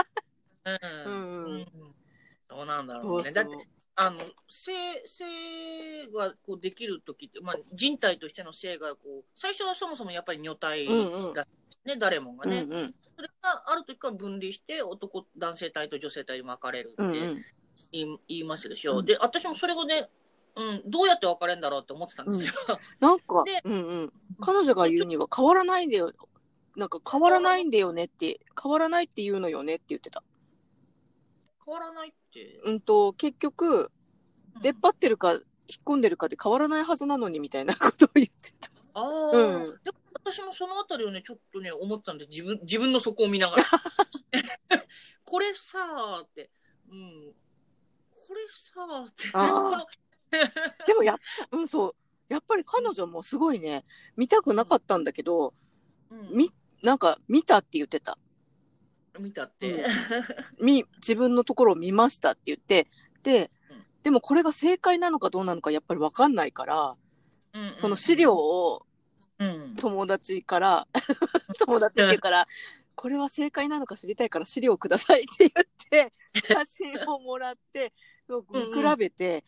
[1.06, 1.12] うん。
[1.12, 1.94] うんうん
[2.48, 3.24] どうなんだろそううね。
[3.24, 4.16] そうだって、あの、
[4.48, 4.72] 性、
[5.06, 5.24] 性
[6.12, 11.46] がこうできるときって、まあ、人体としての性がこう、最初はそもそもやっぱり女体うんうんだ、
[11.84, 12.60] ね、誰もがね。
[12.60, 17.44] うんうんそれがある時から分離して、男、男性体と女性体に分かれるってうんうん
[17.92, 18.98] 言い,、言いますでしょ。
[18.98, 20.08] うんで、私もそれがね、
[20.56, 22.52] うん、どうやって分かれるんだろうって思ってたんですよ。
[22.98, 26.12] なんかで、うんうん、彼女が言うには変わらないんだよ。
[26.74, 30.24] なんか変わらないんだよねって、変わらないって言うのよねって言ってた。
[31.64, 32.23] 変わらないって。
[32.64, 33.90] うんと、結局、
[34.56, 34.62] うん。
[34.62, 35.42] 出っ張ってるか、引っ
[35.84, 38.70] 込んでるかで変わらないはずなのにみたいなことを言ってた。
[38.94, 39.78] ああ、うん。
[39.82, 43.64] でも私もそのあたりをね、ちょっとね、思ってたんで、自分、自分の底を見ながら。
[45.24, 46.50] これさーって、
[46.90, 47.34] うん、
[48.10, 49.28] これさーって、
[50.86, 51.18] でもや、
[51.50, 51.94] うん、そう。
[52.28, 53.84] やっぱり彼女もすごいね、
[54.16, 55.54] 見たくなかったんだけど、
[56.10, 56.36] うん。
[56.36, 56.50] み、
[56.82, 58.18] なんか見たって言ってた。
[59.18, 59.84] 見たって。
[60.60, 62.88] み、自分のところを見ましたって言って、
[63.22, 66.94] でうん、でもこれが正解なのかどうなのかやっぱりわかんないから、
[67.54, 68.84] うんその資料、を
[69.38, 70.88] うん、友達から、
[71.58, 72.48] 友達っていうから、
[72.94, 77.92] これは正解なのか知りたいから資料くださいって言って、写真をもらって、
[78.28, 79.44] 見比べて、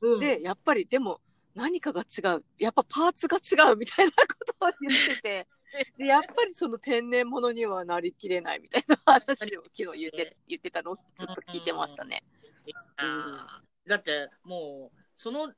[0.00, 1.20] うん、で、やっぱりでも
[1.54, 2.44] 何かが違う。
[2.58, 4.16] やっぱパーツが違うみたいなこ
[4.58, 5.48] とを言ってて、
[5.98, 12.22] で、やっぱりその天然物にはなりきれないみたいな話を昨日言って、言ってたのをずっと聞いてましたね。
[12.96, 15.52] あーだってもうその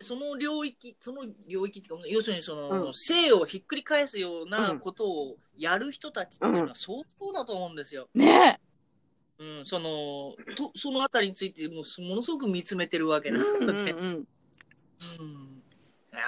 [0.00, 2.94] その領域その領域っていうか要するにその、うん。
[2.94, 8.08] 性をひっくり返すようなことをやる人たちっていうのは相当だと思うんですよ。
[8.14, 8.60] ね
[9.38, 13.32] うん、そのとそのあたりについてもうすものすごく見つめてるわけえ。
[13.32, 13.98] なうんうんので、うん。
[13.98, 14.16] うん。
[14.16, 14.24] い
[16.12, 16.20] や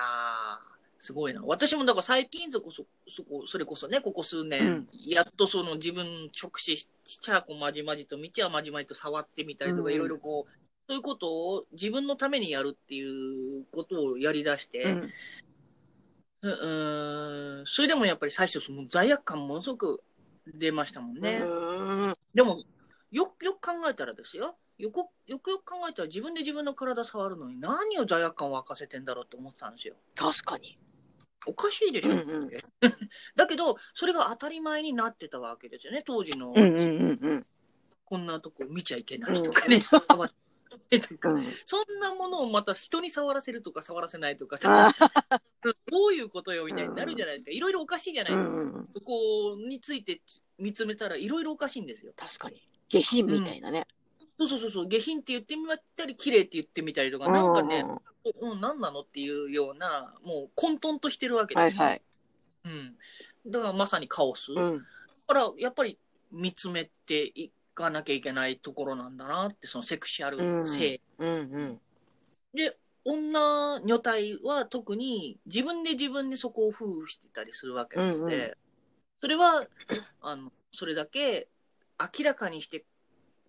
[0.62, 0.67] ー
[1.08, 1.40] すごいな。
[1.42, 4.88] 私もだから最近そこそそこそれこそねここ数年、うん。
[5.06, 6.04] やっとその自分
[6.38, 9.94] 直視しちゃこまじまじと見ちゃまじまじと触ってみたりとか、うん。
[9.94, 10.52] いろいろこう
[10.86, 15.12] そういうことを自分のためにやるっていうことをやりだして、うん。
[16.42, 20.02] ううん、それでもやっぱり最初その罪悪感ものすごく
[20.46, 21.38] 出ましたもんね。
[21.38, 22.14] うん。
[22.34, 22.62] でも
[23.10, 24.58] よくよく考えたらですよ。
[24.76, 29.94] よくよくよく考えたら自分で自分の体触るのに何を罪悪感を沸かせてんだろうって思ってたんですよ。
[30.14, 30.78] 確かに。
[31.48, 32.50] おかしいでしょ、うんうん。
[33.36, 37.46] だけどそれが当たり前になってたわけですよね当時の、うんうんうん
[38.04, 39.82] こんなとこ見ちゃいけないとかね、うん。
[41.66, 45.10] そんなものをまた人に触らせるとか触らせないとかあさ
[45.92, 47.50] どういうことよみたいになるじゃないですか。
[47.50, 48.86] いろいろおかしいじゃないですか、うんうん。
[48.86, 50.22] そこについて
[50.58, 52.14] 見つめたらいろいろおかしいんですよ。
[52.16, 52.66] 確かに。
[52.88, 53.86] 下品みたいなね。
[54.38, 54.70] そうそうそう。
[54.70, 55.64] そう下品って言ってみ
[55.96, 57.84] たり綺麗って言ってみたりとかなんかね、
[58.40, 62.02] うん、何なのっていうようなもう混沌としてるわけですよ、はいはい。
[62.64, 62.68] う
[63.48, 64.86] ん、だからまさにカオス、だうん。
[65.26, 65.98] からやっぱり
[66.30, 71.28] 見つめていかなきゃいけないところなんだなってそのセクシャル性、うん。
[71.28, 71.80] うん。
[72.54, 78.52] で女女体は特に自分で自分でそこを封付してたりするわけなので、うんうん。
[79.20, 79.66] それは
[80.20, 81.48] あのそれだけ
[81.98, 82.84] 明らかにして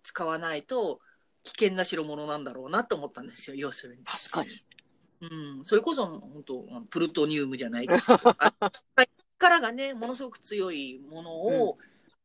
[0.02, 1.00] 使わないと
[1.42, 4.02] 危険な代物なんだろうなと思ったんですよ要するに。
[4.04, 4.50] 確かに。
[5.22, 8.54] うん、それこそ本当プルトニウムじゃないですけどあ
[9.38, 11.76] 力がねものすごく強いものを、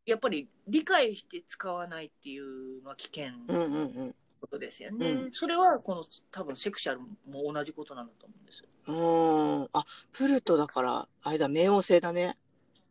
[0.05, 4.15] やっぱり理解して使わないっていうのは危険うんうんうん。
[4.39, 9.69] ことですよね、うんそれはこの多分セクシャルも同じことなんだと思うんですうーん。
[9.73, 12.37] あ、プルトだから、あれだ、冥王星だね。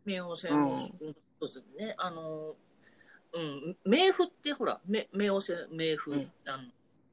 [0.04, 2.54] 冥王星も、うんそうですねあの
[3.34, 3.76] うん。
[3.86, 6.32] 冥府ってほらめ冥王星冥府、うん。
[6.46, 6.62] あの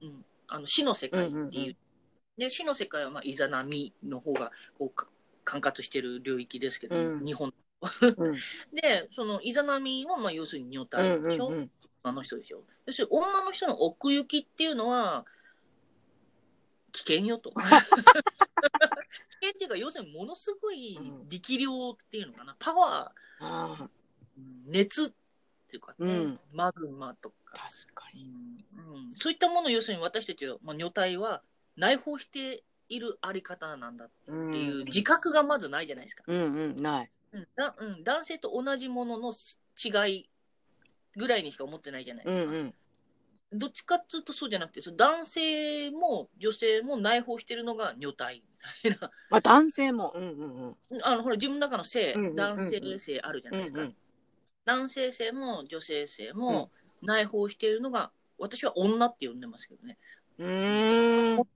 [0.02, 0.26] うん。
[0.48, 1.76] あの死の世界っていう,、うんうんうん。
[2.38, 5.08] で死の世界はまあイザナミの方がこうか
[5.44, 7.26] 管轄してる領域ですけど、うん。
[7.26, 7.54] 日本。
[8.02, 8.34] うん。
[8.74, 11.22] でそのイザナミはまあ要するに女体。
[11.22, 11.72] でしょ、うんうんうん。
[12.04, 15.26] 女の人でしょ要するに女の人の奥行きっていうのは
[16.92, 17.52] 危険よと。
[19.42, 21.00] 危険っていうか要するにものすごい
[21.30, 22.56] 力量っていうのかな。
[22.60, 23.46] パワー。
[23.46, 23.90] ああ、
[24.66, 25.14] 熱
[25.72, 28.26] っていうかね、うんマグマとか、確かに。
[28.78, 31.42] うんうん、そういったものを要するに私たちは、まあ、女体は
[31.78, 37.12] 内包しているあり方なんだってういう自覚がまずないじゃないですか、うんうん、ない。
[37.32, 40.30] うんだうん、男性と同じものの違い
[41.16, 42.44] ぐらいにしか思ってないじゃないですか。
[42.44, 42.74] うんうん。
[43.54, 48.44] どっちかっつうとそうじゃなくて、その男性も女性も内包してるのが女体
[48.84, 49.12] みたいな。
[49.32, 50.12] まあ男性も。
[50.14, 51.04] うんうんうん。
[51.04, 53.82] あの、ほら、自分の中の性、男性性あるじゃないですか。
[53.82, 53.96] うんうん
[54.66, 59.98] 男性性も女性性も内包しているのが、私は女って呼んでますけどね。
[60.38, 61.48] うーん。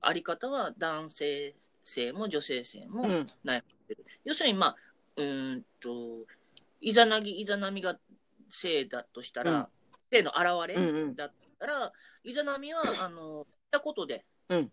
[0.00, 1.54] あり方は男性
[1.84, 3.26] 性も女性性もうん。
[3.44, 4.06] 内包してる。
[4.24, 4.76] 要するに、まあ、
[5.16, 6.26] うーんと、
[6.80, 7.98] いざなぎ、いざなみが
[8.50, 9.66] 性だとしたら、うん
[10.12, 11.14] 性の現れ、うんうん。
[11.16, 11.92] だったら、
[12.22, 14.70] イザナミは、あの、死んだことで、うん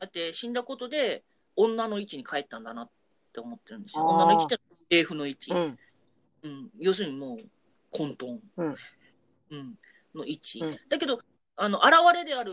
[0.00, 1.24] だって死んだことで、
[1.56, 2.90] 女の位置に帰ったんだなっ
[3.32, 4.04] て思ってるんですよ。
[4.06, 5.52] 女の位置って、霊符の位置。
[5.52, 5.78] うん。
[6.42, 6.70] うん。
[6.78, 7.38] 要するにもう、
[7.90, 8.38] 混沌。
[8.56, 8.74] うん
[9.50, 9.78] うん
[10.14, 10.60] の位置。
[10.60, 11.20] うんだけど、
[11.56, 12.52] あの、現れである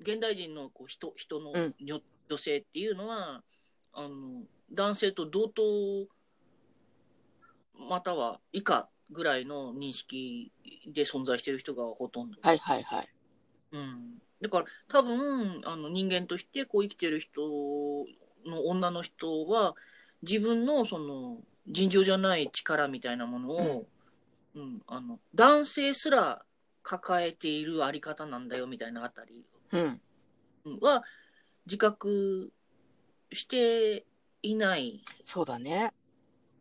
[0.00, 1.52] 現代人のこう人、人の
[2.28, 3.42] 女性っていうのは、
[3.92, 5.62] あの、男性と同等、
[7.88, 10.52] または以下ぐらいの認識
[10.86, 12.38] で存在している人がほとんど。
[12.40, 13.08] はいはいはい。
[13.72, 17.42] うん、だから多分あの人間としてこう生きてる人
[18.46, 19.74] の女の人は
[20.22, 23.86] 自分のその尋常じゃない力みたいなものを、
[24.54, 26.42] うんあの男性すら
[26.82, 30.00] 抱えているあり方なんだよみたいなあたりうん。
[30.64, 31.04] うんは
[31.66, 32.52] 自覚
[33.32, 34.06] して
[34.42, 35.04] いない。
[35.24, 35.92] そうだね。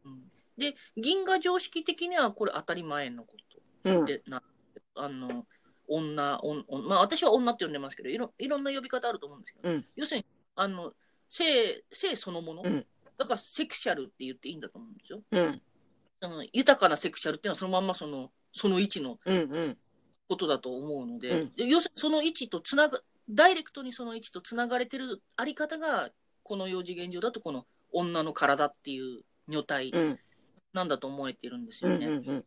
[0.04, 0.24] うん
[0.58, 3.36] で銀河常識的にはこれ当たり前のこ
[3.84, 3.90] と。
[3.92, 4.06] うん。
[4.06, 4.42] でな
[4.96, 5.46] あの
[5.88, 10.26] 女おまあ私は女って呼んでますけどいろいろんな呼び方あると思うんですけど、うん要するに
[10.56, 10.94] あの
[11.30, 12.86] 性性そのもの、うん
[13.18, 15.62] だからセクシャルって言っていいんだと思うんですようん。
[16.22, 19.78] あの豊かなセクシャルっていうのはそのまんまそのその位置のうんうん。
[20.28, 23.00] ことだと思うので,うんで、要するにその位置とつなが
[23.30, 26.10] ダイレクトにその位置とつながれてるあり方が
[26.42, 30.20] この四次元上だとこの女の体っていう女体うん。
[30.74, 32.08] なんだと思えてるんですうんよね。
[32.08, 32.46] うん。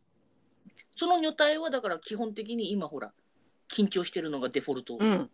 [0.95, 3.13] その女体はだから基本的に今ほら
[3.71, 5.29] 緊張してるのがデフォルト、うん。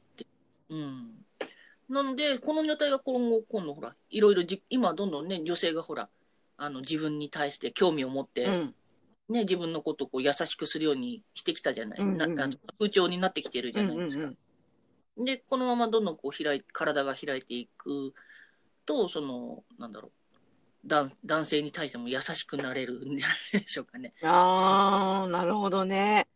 [0.69, 1.24] うん
[1.89, 6.09] なのでこの女体が今後今度ほらいろいろじ今どんどんね女性がほら
[6.57, 8.75] あの自分に対して興味を持って、うん。
[9.27, 14.31] ね、自分のことをこう優しくするようにしてきたじゃない、うんうんうんな風潮になってきてるじうんうんゃないですか。
[15.17, 15.25] うん。
[15.25, 18.13] でこのままどんどんこう開い体が開いていく
[18.86, 20.11] とそのなんだろう
[20.88, 24.13] 男男性に対しても優しくなれるんじゃないでしょうかね。
[24.21, 26.27] ああ、なるほどね。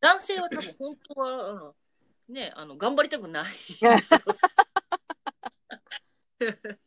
[0.00, 1.74] 男性は多分本当はあの
[2.30, 3.44] ねあの頑張りたくない。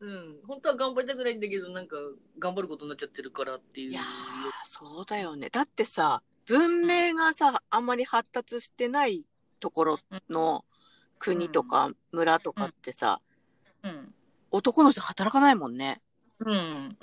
[0.00, 1.96] うん、本当は頑張りたくないんだけどなんか
[2.38, 3.90] 頑張ることになっちゃってるからっていう。
[3.90, 4.04] いやー、
[4.64, 5.48] そうだよね。
[5.50, 9.24] だってさ、文明がさ、あんまり発達してない
[9.58, 9.98] ところ
[10.28, 10.64] の
[11.18, 13.20] 国とか村とかってさ、
[13.82, 14.14] うん
[14.50, 16.00] 男の人働かないもんね。
[16.38, 16.96] うん。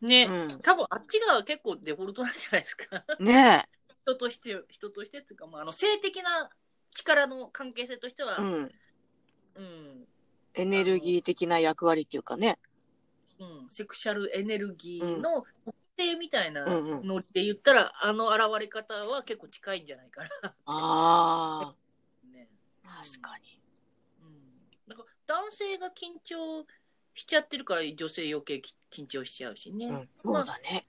[0.00, 0.60] ね、うん。
[0.62, 3.04] 多分あっちが結構デフォルトなんじゃないですか。
[3.20, 3.68] ね
[4.04, 6.50] 人として、人としてっていうか、まあ、あの性的な
[6.94, 8.42] 力の関係性としては、え。
[8.42, 8.72] うん。
[9.54, 10.06] うん、
[10.54, 12.58] エネルギー的な役割っていうかね。
[13.38, 20.54] うん、セクシャルエネルギーの特定みたいなうんうんので言ったら、あの現れ方は結構近いんじゃないかな。
[20.66, 21.74] あ
[22.32, 22.48] ね、
[22.86, 23.60] あ、確かに。
[24.22, 24.88] うん。
[24.88, 26.66] なんか男性が緊張
[27.14, 29.86] しちゃってるから女性余計き緊張しちゃうしね。
[29.86, 30.86] うん、そうだね。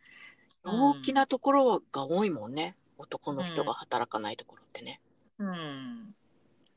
[0.63, 2.75] まあ大きなところが多いもんね。
[2.97, 5.01] 男の人が働かないところってね。
[5.37, 6.15] うん。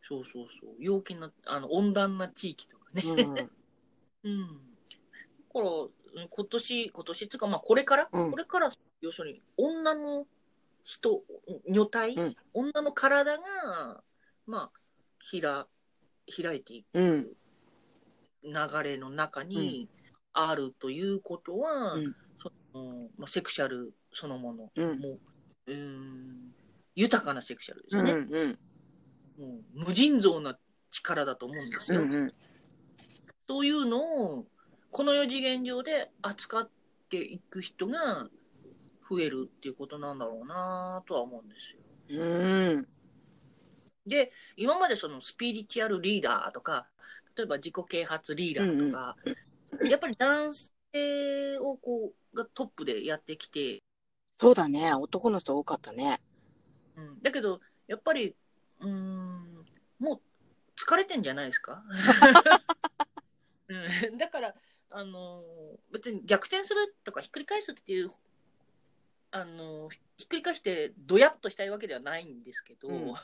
[0.08, 0.74] そうそうそう。
[0.78, 3.02] 陽気な、あの、温暖な地域とかね。
[3.04, 3.50] うん。
[4.22, 4.46] うん。
[4.46, 10.26] だから、うん今年、今年っていうか、まあ、これから、うんこれから、要するに、女の
[10.84, 11.24] 人、
[11.68, 14.02] 女体、うん女の体が、
[14.46, 14.80] まあ、
[15.20, 15.68] ひら、
[16.42, 17.36] 開いていくうん。
[18.42, 19.88] 流れの中に
[20.32, 25.20] あるということは、うんそのまあ、セクシャルそのもの、うんもう、
[25.66, 26.54] うーん、
[26.94, 28.06] 豊かなセクシャルですうん。
[28.06, 28.26] よね。
[28.30, 28.58] うん。
[29.38, 30.58] もう無尽蔵な
[30.90, 32.00] 力だと思うんですよ。
[32.00, 32.32] うん。
[33.48, 34.46] そういうのを
[34.90, 36.70] この4次元上で扱っ
[37.10, 38.28] ていく人が
[39.08, 42.24] 増えるっていうことなんだろうなとは思うんですよ。
[42.24, 42.88] うん。
[44.06, 46.86] で今までそのスピリチュアルリーダーとか
[47.36, 49.16] 例えば自己啓発リーダーとか、
[49.88, 53.82] やっぱり男性をこうがトップでやってきて、
[54.40, 54.94] そうだね。
[54.94, 56.20] 男の人多かったね。
[56.96, 58.34] うん、だけどやっぱり
[58.80, 59.66] うーん。
[59.98, 60.20] もう
[60.76, 61.82] 疲れてんじゃないですか、
[63.68, 64.54] うん、だから
[64.90, 65.42] あの
[65.90, 68.10] 別に逆転するとかひっくり返すっていう
[69.30, 73.14] あのひっくり返してドヤッとしたいわけではないんですけど、う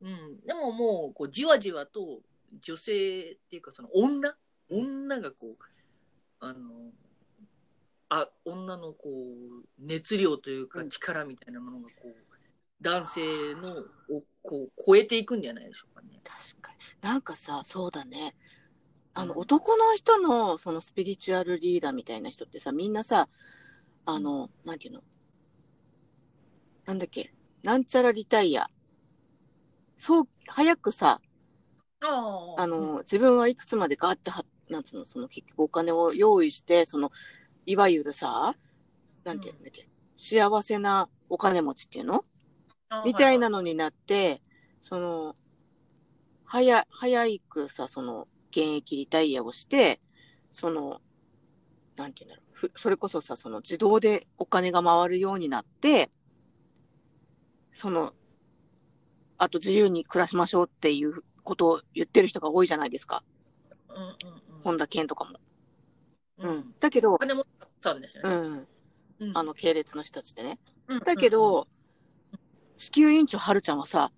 [0.00, 0.10] うん。
[0.10, 2.22] んでももうこうじわじわと
[2.60, 4.36] 女性っていうかその女
[4.68, 5.64] 女がこう
[6.40, 6.92] あの
[8.08, 10.88] あ女のこう熱量というかうん。
[10.88, 12.14] 力みたいなものがこう
[12.80, 13.78] 男性の
[14.10, 16.20] をこう超えていくんじゃないでしょうかね。
[16.22, 16.78] 確かに。
[17.02, 18.36] なんかさ、そうだね。
[19.12, 19.40] あの、うん。
[19.40, 23.28] 男の人の、そのスピリチュアルリーダーみたいな人ってさ、みんなさ、
[24.04, 25.02] あの、なんていうの？
[26.84, 27.34] なんだっけ？
[27.64, 28.70] なんちゃらリタイア。
[29.98, 31.20] そう、早くさ、
[32.04, 37.10] ああの、自分はいくつまでガーっては、なんつうの、その結局お金を用意して、その、
[37.64, 38.54] いわゆるさ、
[39.24, 42.22] なんていうんだっけ、幸せなお金持ちっていうの？
[43.04, 44.40] みたいなのになって、
[44.80, 45.34] その、
[46.44, 50.00] 早、早くさ、その、現役リタイアをして、
[50.52, 51.00] その、
[51.96, 56.10] なんていうんだろう、ふそれこそさ、その自動でお金が回るようになって、
[57.72, 58.14] その、
[59.38, 63.22] あと自由に暮らしましょうっていうことを言ってる人が多いじゃないですか。
[63.88, 65.38] うんうんうん本田健とかも。
[66.38, 66.74] ううんん。
[66.80, 67.44] だけどお、金持っ
[67.80, 68.30] たんですよね。
[68.30, 68.68] うん。
[69.18, 70.58] うんあの系列の人たちってね。
[70.88, 71.68] うんだけど、
[72.76, 74.12] 地球委員長はるちゃんはさ、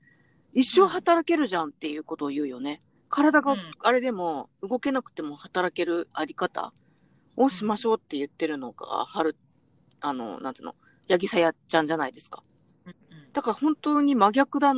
[0.52, 2.82] 一生働けるじゃんっていうことを言うよね。
[3.08, 6.72] 体がうんあれでも動けなくても働けるあり方
[7.36, 9.36] をしましょうって言ってるのが、はる、
[10.00, 10.74] あの、なんていうの、
[11.08, 12.42] 八木さやちゃんじゃないですか。
[13.32, 14.72] だから本当に真逆だ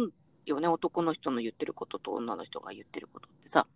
[0.44, 3.66] よね、男の人の言ってることと女の人が言ってることってさ。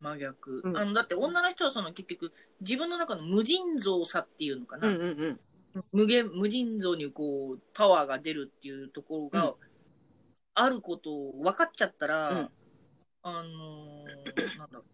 [0.00, 5.40] 真逆、うんあのだって女の人はその結局自分の中の無尽蔵さっていうのかな、うんうんうん。
[5.92, 9.54] 無限無尽蔵にこうパワーが出るっていうところうが
[10.54, 12.48] あることを分かっちゃったら、うん
[13.24, 14.84] あのーなんだろ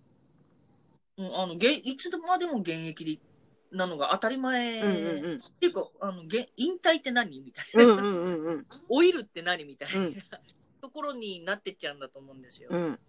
[1.17, 3.19] う、うん、あのげいつまでも現役で
[3.73, 5.37] なのが当たり前、うんうんうん。
[5.37, 8.67] っていうかあのげ引退って何みたいな、うんうんうんうん。
[8.89, 10.15] 老いるって何みたいな、うん
[10.81, 12.69] ところになってっちゃうんだと思うんですよ。
[12.71, 13.01] うん。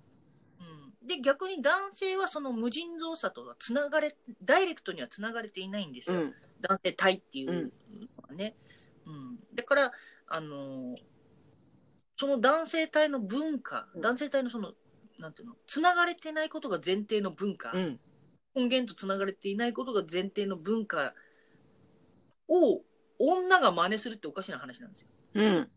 [1.01, 6.33] うんで逆に男性はその無尽蔵さとはつながれダイレクトにはつながれていないんですよ、うん。
[6.61, 7.69] 男性体っていうの
[8.27, 8.55] はね、
[9.05, 9.91] うんだから
[10.27, 10.95] あの
[12.17, 14.73] その男性体の文化、うん男性体のその
[15.19, 17.99] なんていうのつながれてないことが前提の文化、うん。
[18.55, 21.13] 根源とつながれていないことが前提の文化
[22.47, 22.81] を
[23.19, 25.45] 女が真似するっておかしな話なんですよ、うん。
[25.45, 25.69] うん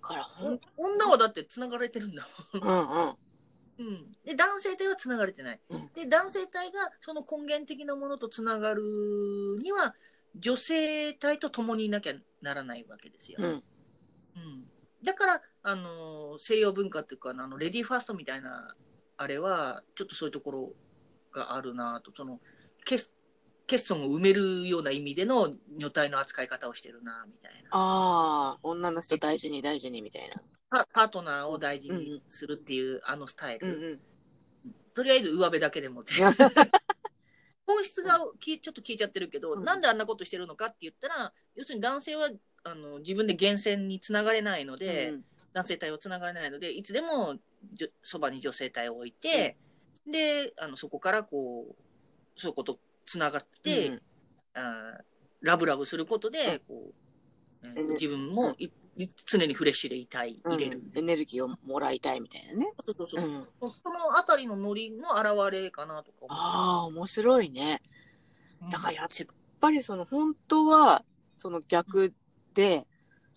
[0.00, 3.16] からほん、女はだってつながれてるんだもんうんうん。
[3.78, 5.90] うん、で男性体はつながれてない、うん。
[5.94, 8.82] で男性体がその根源的なものとつながる
[9.62, 9.94] には
[10.36, 13.46] 女性体と共にいなきゃならないわけですよ、うん。
[13.46, 13.62] うん。
[15.02, 18.74] だから、あの西洋文化っていうかあのレディーファーストみたいな
[19.16, 20.72] あれはちょっとそういうところ
[21.32, 22.40] があるなとその
[22.88, 23.02] 欠
[23.68, 27.68] 欠損を埋めるような意味での女体の扱い方をしてるなみたいな。
[27.72, 30.40] ああ、女の人大事に大事にみたいな。
[30.70, 34.00] パパートナーを大事にするっていうあのスタイル、うんうん。
[34.94, 36.02] とりあえず上辺だけでも。
[36.02, 36.14] っ て
[37.66, 39.64] 本質がきちょっと聞いちゃってるけど、うん。
[39.64, 42.30] なんであんなことしてるのかって言ったら要するに男性は
[42.64, 47.36] あの自分で源泉につながれないので、うん男性体はつながれないのでいつでも
[48.04, 49.56] そばに女性体を置いて、
[50.06, 54.02] であのそこからこうそういうことつながって、うん
[54.54, 55.04] あー
[55.40, 56.92] ラブラブすることで、こ
[57.62, 58.72] うえーうん自分もいい
[59.26, 60.52] 常にフレッシュでいたいうん。
[60.54, 62.72] 入れる、エネルギーをもらいたいみたいなね。
[62.86, 67.80] そうそうそうう、ん、そのあたりのノリの表れかなとかああ、面白いね。
[68.60, 68.70] うん。
[68.70, 69.08] だからやっ
[69.60, 71.04] ぱりその本当は
[71.36, 72.12] その逆
[72.54, 72.86] で、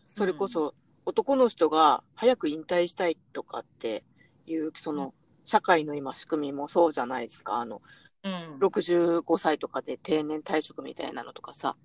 [0.08, 0.74] それこそ
[1.06, 4.04] 男の人が早く引退したいとかって
[4.48, 5.14] いう、その
[5.46, 7.56] 社会の今仕組みもそうじゃないですか。
[7.56, 7.82] あの、
[8.24, 8.60] うん。
[8.60, 11.76] 65歳とかで定年退職みたいなのとかさ、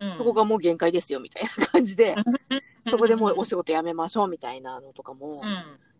[0.00, 2.14] うんそこがもう限界ですよみたいな感じで、
[2.88, 5.42] そこでもうお仕事辞めましょうみたいなのとかも、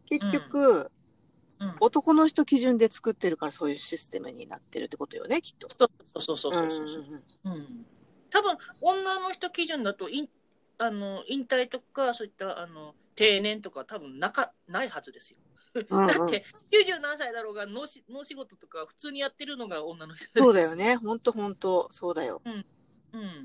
[0.07, 0.91] 結局、
[1.81, 5.69] 男の人基準で作ってるからそういうシステムになってるってことよね、きっと。
[6.21, 7.03] そうそうそうそうそう。
[7.03, 7.87] んんんうん
[8.29, 10.29] 多分女の人基準だと引
[10.79, 15.39] あの引退とかそういったあの定年とか多分なかないはずですよ。
[15.41, 20.75] うんうんだって90何歳だろうが農し農仕事とか普通にやってるのが女の人そうだよ。
[20.75, 20.97] ね。
[20.97, 22.41] ほんとほんと、そうだよ。
[22.45, 22.65] うん、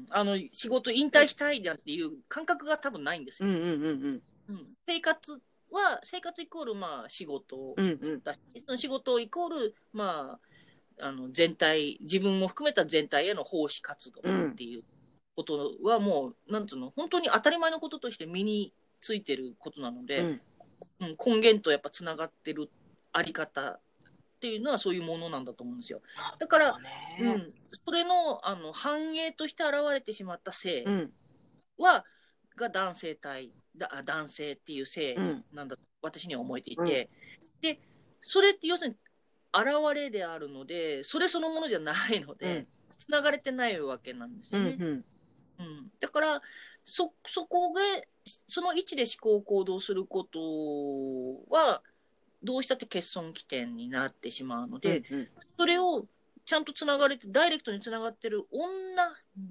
[0.09, 3.49] あの仕事引退したいなんていう感覚が多分ないんですよ。
[3.49, 5.41] うんうんうんうん生活
[5.71, 7.85] は生活イコールまあ仕事うん。
[7.85, 8.23] うんうん。
[8.23, 10.37] だし、その仕事イコールま
[10.99, 14.23] ああの全体自分も含めた全体への奉仕活動っ
[14.55, 14.83] ていう
[15.35, 20.41] ことはもう、なんつうの本当に当たり前のこととして身についてることなので、うんうん
[21.01, 22.69] 根源とやっぱつながってる
[23.11, 23.79] あり方っ
[24.39, 26.01] ていうのはそういうものなんだと思うんですよ。
[26.37, 26.77] だから、
[27.19, 31.13] うねん、それのあの反映として現れてしまった性うん。
[31.77, 32.05] は、
[32.55, 35.45] が男性体だあ男性っていう性うん。
[35.53, 37.09] なんだと私には思えていて、
[37.61, 37.79] で
[38.21, 38.95] それって要するに
[39.53, 42.67] 現れであるのでそれそのものじゃないので、
[42.97, 44.77] つながれてないわけなんですよね。
[44.79, 45.05] うんうん。
[45.59, 46.41] うん、だから
[46.83, 48.07] そそこで
[48.47, 50.39] その位置で思考行動すること
[51.53, 51.83] は
[52.43, 55.27] どうしたって欠損起点になってしまうので、うん。
[55.59, 56.05] それを
[56.45, 58.69] ちゃんとつながれてダイレクトにつながってる女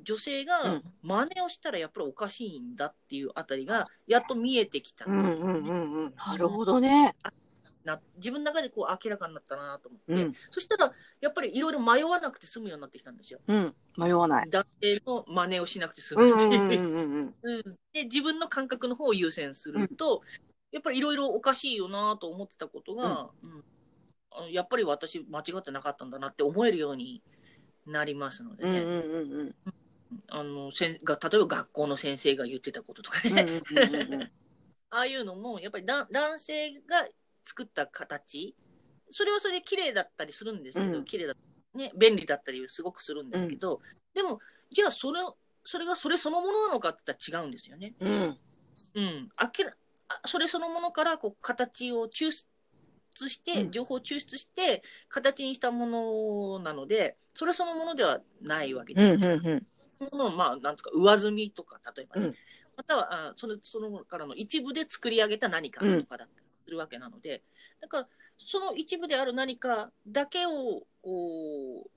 [0.03, 6.14] 女性うがん真似をしたらやっぱりおかしいんだっていうあたりがやっと見えてきた、うんうんうんうん。
[6.14, 7.14] なるほどね。
[7.84, 13.41] な自分の中でこう明らかになったなと思って、うんそしたらやっぱりいろいろ迷わなくて済むようになってきたんですよ。
[13.47, 13.74] うん。
[13.97, 14.51] 迷わない。
[14.51, 16.61] 男性の真似をしなくて済うむっていう。
[16.61, 17.62] んうんうんうんうん
[17.93, 20.22] で自分の感覚の方を優先すると、
[20.70, 23.62] やっぱりいろいろおかしいよなと思ってたことが、うんあ
[24.51, 27.22] やっぱり私間違ってなかったんだなって思えるように
[27.87, 29.55] なりますのでね、うんうんうんうん。
[30.28, 34.31] あのせんが例えば学校の先生が言ってたこととかね、うんうんうんうん
[34.93, 37.09] ああいうのもやっぱりだ男性が
[37.45, 38.57] 作った形。
[39.12, 41.05] それはそれで綺麗だったりするんですけど、うん。
[41.05, 41.37] 綺麗だ
[41.74, 43.81] ね便利だったりすごくするんですけど、
[44.14, 45.20] でもじゃあそれ
[45.64, 47.95] それがそれそのものなのかって言ったら違うんですよね。
[48.01, 48.39] うん。
[48.95, 49.53] うん、あ
[50.26, 52.33] それそのものからこう形を抽
[53.15, 59.51] 出して、うん情報を抽出して形にしたものなのでそれそのものではないわけじうんゃないですか。
[59.51, 59.67] うん
[60.13, 62.35] ものをまあなんですか上積みとか例えばね、うん
[62.77, 67.43] またはあそのそのからの一部で作り上げた何かとかだったりするわけなので、
[67.79, 68.09] だから
[68.39, 71.91] その一部である何かだけをこう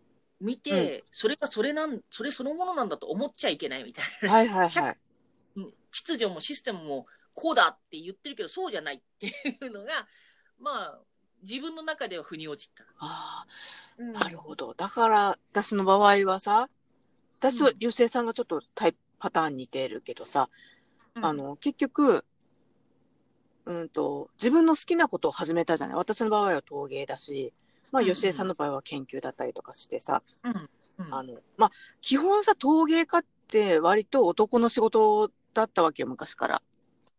[0.44, 4.30] 見て、それがそれなんそれそのものなんだと思っちゃいけないみたいな。
[4.30, 4.98] はいはいはい。
[5.56, 9.32] うん秩序もシステムもこうだって言ってるけどそうじゃないってい
[9.68, 10.06] うのが
[10.60, 11.00] まあ
[11.44, 12.84] 自分の中では腑に落ちた。
[13.00, 13.46] あ
[13.98, 14.74] うんあ、なるほど。
[14.74, 16.70] だから、私の場合はさ、
[17.40, 20.50] 私とゆせいさんがちょっとタイプパターン似てるけどさ、
[21.16, 22.26] うんあの、結局、
[23.66, 25.96] うんと、自分の好きなことを始めたじゃない。
[25.96, 27.54] 私の場合は陶芸だし、
[27.92, 36.62] まあ、うんうんゆせいさんの場合は研究だったりとかしてさ、うんうんあの、まあ、基本さ、陶芸家って割と男の仕事だったわけよ、昔から。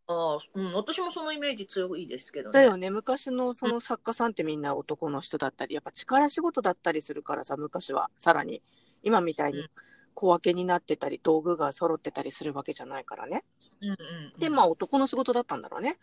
[0.06, 2.52] ああうん、私もそのイメージ強いですけどね。
[2.52, 8.62] だよね、昔のその作家さんってみんな男の人だったり、やっぱ力仕事だったりするからさ、昔はさらに、
[9.02, 9.70] 今みたいにうん
[10.14, 13.44] 小分けになってたり、道具が揃ってたりするわけじゃないからね。
[13.80, 13.96] うんうん
[14.34, 15.98] うん、で、まあ男の仕事だったんだろうね。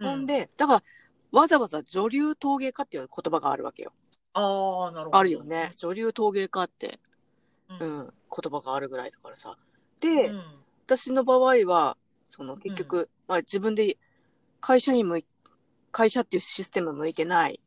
[0.00, 0.82] うん、ほんで、だから、
[1.30, 3.92] わざわざ女流陶芸家っていう言葉があるわけよ。
[4.32, 5.18] ああ、なるほど。
[5.18, 5.72] あるよね。
[5.76, 6.98] 女流陶芸家って、
[7.80, 7.84] う。
[7.84, 9.56] うんん、言葉があるぐらいだからさ。
[9.58, 10.40] うで、ん
[10.86, 11.96] 私の場合は、
[12.34, 13.96] その結局、まあ自分で
[14.60, 15.26] 会社に向い、
[15.92, 17.60] 会社っていうシステム向いてない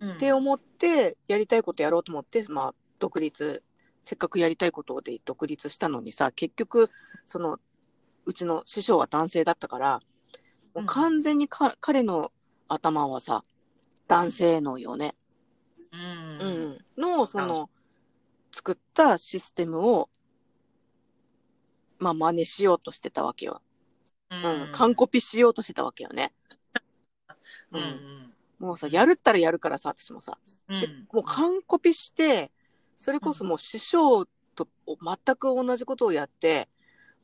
[0.00, 3.62] うんって思って、やりたいことやろうと思って、まあ、独立、
[4.02, 6.90] せっかくやりたいことで独立したのにさ、結局、
[7.24, 7.60] その、
[8.26, 10.00] うちの師匠は男性だったから、
[10.74, 12.32] もう完全にか、彼の
[12.66, 13.44] 頭はさ、
[14.08, 15.14] 男性のよね。
[15.92, 15.96] う。
[15.96, 16.78] うんん。
[16.96, 17.70] の、その、
[18.50, 20.08] 作ったシステムを、
[21.98, 23.62] まあ、真似しようとしてたわけよ。
[24.42, 24.72] ううん。
[24.72, 26.32] 完コピしようとしてたわけよね。
[27.72, 28.32] うん。
[28.58, 30.38] もうさ、やるったらやるからさ、私もさ。
[30.68, 30.80] うん。
[30.80, 32.50] でもう完コピして、
[32.96, 36.68] それこそもう師匠と全く同じことをやって、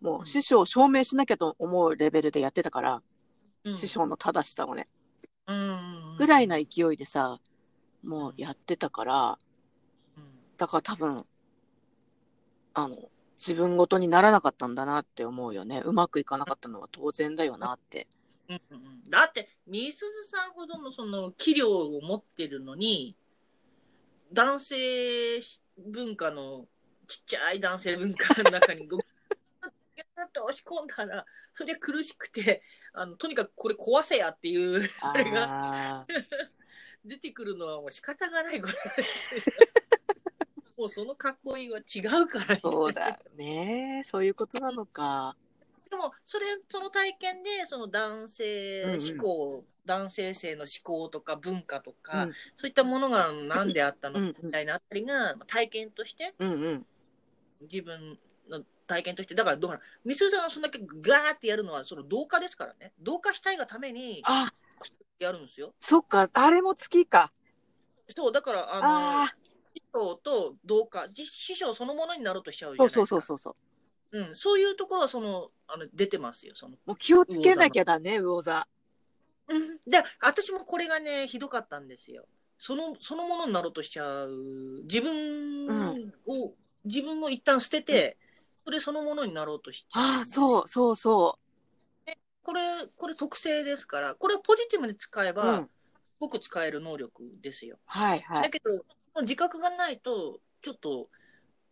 [0.01, 3.03] もう師匠を証明しなきゃと思うレベルでやってたから、
[3.65, 4.89] うん師匠の正しさをね、
[5.47, 6.17] うん。
[6.19, 7.39] ぐらいな勢いでさ、
[8.03, 9.39] もうやってたから、
[10.17, 10.25] うん。
[10.57, 11.27] だから多分、
[12.73, 12.97] あの、
[13.41, 15.83] 自分ごとにならなかったんだなって思うよね。
[15.85, 18.07] うまくいかなかったのは当然だよなって。
[18.49, 23.17] うんうんだって、みすずさんほどのその器量を持ってるのに、
[24.33, 24.77] 男性
[25.79, 26.67] 文化の、
[27.09, 32.63] ちっちゃい男性文化の中に、ごギュッと押し込んだら、それ苦しくて、
[32.93, 36.07] あのとにかくこれ壊せやっていう、あれが
[37.05, 39.43] 出てくるのはもう仕方がないことですよ。
[40.81, 42.59] もうその囲いは違うから。
[42.59, 44.03] そうだよね。
[44.07, 45.37] そういうことなのか。
[45.91, 56.87] でもそれその体験でその男性思考、男性性の思考とか文化とか、うんそういったものが何であったのうんみたいなあたりが体験としてうんうん。
[57.63, 58.19] 自分
[58.49, 64.51] の体験としてだからどうかなみすずさんがそんだけガーってやるのはその同化ですからね同化したいがためにあ、
[65.19, 67.31] やるんですよそっか、あれも月か。
[68.09, 69.29] そうだからあの
[69.93, 73.57] 匠と同化じ師匠そのものになろうとしちゃうじあ、ゃないですかそうそうそうそうそ
[74.13, 74.19] う。
[74.29, 78.67] うん、そういうところはそのあの出てますよそのもう気をつけなきゃだね、魚座。
[79.49, 82.25] うんで私もこれがねひどかったんですよ
[82.59, 86.53] そのそのものになろうとしちゃう自分を、
[86.85, 88.17] 自分を一旦捨てて、
[88.65, 91.39] それそのものになろうとしちゃうああ、そうそうそ
[92.43, 92.61] これ
[92.97, 95.35] これ特性ですからこれをポジティブに使えう。
[95.35, 95.65] ば、うん。
[95.65, 95.69] す
[96.21, 98.43] ごく使える能力ですよはいはい。
[98.43, 98.85] だけど
[99.23, 101.09] 自覚がないとちょっと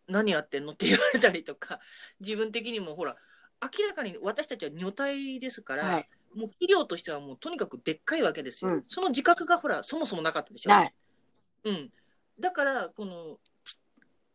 [0.07, 1.79] 何やってんのって言われたりとか、
[2.19, 3.15] 自分的にもほら、
[3.61, 6.09] 明らかに私たちは女体ですから、はい。
[6.35, 8.71] もう肥料としてはもうとにかくでっかいわけですよ。
[8.71, 10.69] うんその自覚がほら、そもそもなかったでしょ。
[10.69, 10.93] ない。
[11.65, 11.93] うん。
[12.39, 13.79] だから、この、ち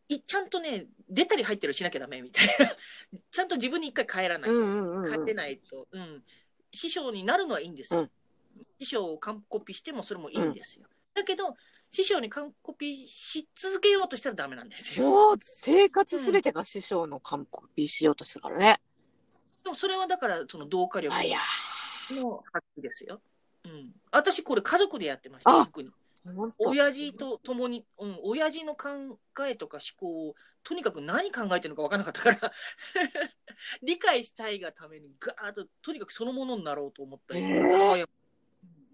[0.08, 2.76] いちゃんとね、出たり入ったりしなきゃダメみたいな。
[3.30, 4.56] ちゃんと自分に一回帰らないと。
[4.56, 5.24] うんうん。
[5.24, 5.88] 帰れないと。
[5.90, 6.24] うん。
[6.72, 8.00] 師匠になるのはいいんですよ。
[8.00, 8.10] うん
[8.78, 10.84] 師匠を完コピしてもそれもいいんですよ。
[11.14, 11.56] だけど、
[11.94, 15.38] 師匠に完コピし続けようとしたらダメなんですよ。
[15.40, 18.80] 生活すべてが師匠の完コピしようとしたからね。
[19.62, 21.14] でもそれはだから、その同化力
[22.10, 23.20] の発揮ですよ。
[23.64, 23.92] うん。
[24.10, 25.90] 私これ家族でやってました、あ特に。
[26.58, 28.88] 親父と共に、うん、親父の考
[29.48, 30.34] えとか思考を
[30.64, 32.52] とにかく何考えてるのか分からなかったから
[33.84, 38.08] 理解したいがためにガーッととにかくそのものになろうと思ったり、へー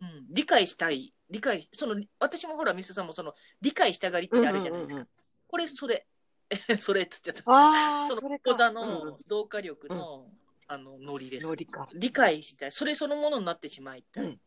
[0.00, 5.08] うん、理解したい理解その私もほらミスさんもその理解したがりってあるじゃないですか、うんうんうん
[5.50, 6.06] これそれ
[6.78, 8.52] それっつっちゃったそのそれか。
[8.52, 8.88] 講座うんうん。
[9.06, 10.26] の同化力の、
[10.66, 11.56] あのノリです。
[11.94, 12.72] 理解したい。
[12.72, 14.40] それそのものになってしまいたい、うん。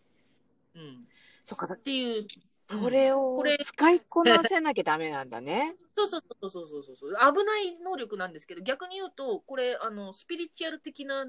[0.76, 1.08] うん。
[1.44, 2.28] そっか、っていう
[2.70, 5.76] それをこれ使いこなせなきゃダメなんだね。
[5.96, 7.12] そうそうそうそうそうそうそう。
[7.12, 11.26] 危ない能力なんですけど逆に言うとこれあのスピリチュアル的な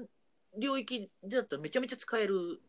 [0.57, 2.61] 領域だったらめちゃめちゃ使える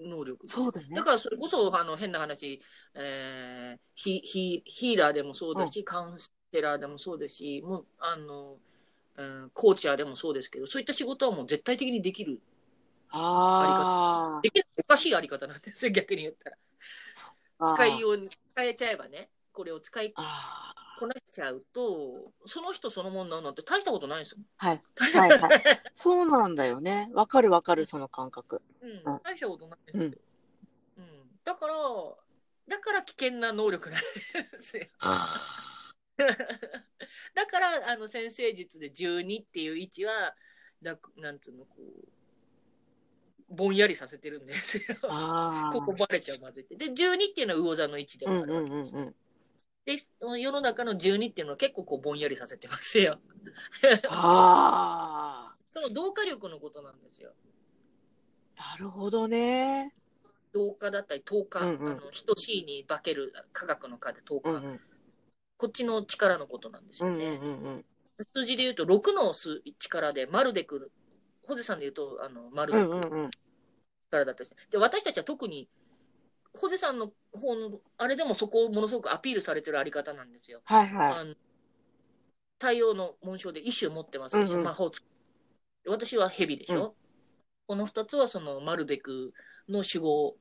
[0.00, 0.88] 能力そうだね。
[0.94, 1.02] だ。
[1.02, 2.60] からそれこそあの変な話、
[2.94, 8.56] えーヒヒヒーラーでもそうだし、カウンセラーでもそうですしもうあの、
[9.16, 12.40] うん、コーチャーでもそうですけどそういった仕事はもう絶対的にできる。
[13.16, 16.56] あできるおかしいあり方なんですよ逆に言ったら。
[17.60, 17.74] あ。
[17.74, 20.63] 使いように使えちゃえばねこれを使いあ
[20.98, 24.68] こなしちゃうとその人そのものなんて大したことないんですよあ。
[24.68, 24.82] はい。
[24.96, 25.62] はいはい。
[25.94, 27.10] そうなんだよね。
[27.12, 28.62] わかるわかる、その感覚。
[28.80, 30.10] うんうん大したことないですよ、
[30.98, 31.14] うん
[31.44, 31.74] だから
[32.66, 34.86] だから危険な能力なんですよ
[37.34, 40.34] だからあの先生術で12っていう位置は
[40.80, 42.08] だなんつうのこう
[43.54, 44.84] ぼんやりさせてるんですよ。
[45.72, 49.14] ここバレちゃうまずいってで12っていうのは魚座の位置でもあうんうんるわけです、うんうん。
[49.84, 49.98] で
[50.38, 53.18] 世の中の12っていうのは結構こうぼんやりさせてますよ
[54.08, 57.32] あその同化力のことなんですよ
[58.56, 58.76] あ。
[58.76, 59.92] なるほどね。
[60.52, 64.80] 同化だったり等価、うんうんあの等しいに化ける科学の科で等価、うんうん。
[65.56, 67.84] こっちの力のことなんですうんうんよね、うんうん。
[68.34, 70.92] 数字で言うと6の数力で丸でくる
[71.48, 73.30] ホゼさんで言うとあの丸でくるうんうんうん。
[74.12, 75.68] 力だったで私たちは特に
[76.56, 81.36] ホゼさんの方のあれでもそこをものすごくアピールされてるあり方なんですよ、はいはい。
[82.60, 84.64] 太陽の紋章で一種持ってますでしょ、うんうん。
[84.66, 84.90] 魔法
[85.86, 86.92] 私は蛇でしょ、うん。
[87.66, 89.34] この2つはそのマルデク
[89.68, 90.36] の守護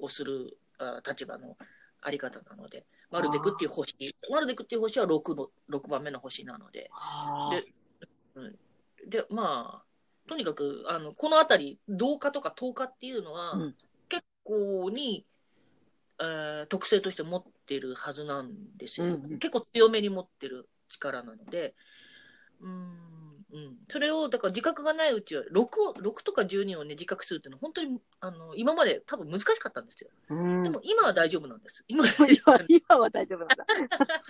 [0.00, 1.56] をするあ立場の
[2.00, 3.94] あり方なのでマルデクっていう星。
[4.30, 6.90] マルデクっていう星は 6, の6番目の星なので。
[6.92, 13.76] あででまあとにかくあのこの辺り同化とか等化っていうのは、うん。
[14.08, 15.24] 結構に、
[16.22, 19.38] えー特性として持ってるはずなんですよ、うんうん。
[19.38, 21.74] 結構強めに持ってる力なので。
[22.60, 30.10] うーん、うん、それをだから自覚がないうちは 6, を6とか12をね自覚するっていうのは本当にあの今まで多分難しかったんですよ。
[30.30, 30.34] あ。
[30.34, 30.62] うん。
[30.62, 30.70] で。
[30.70, 31.84] も今は大丈夫なんです。
[31.88, 33.66] 今は今今は大丈夫なんだ。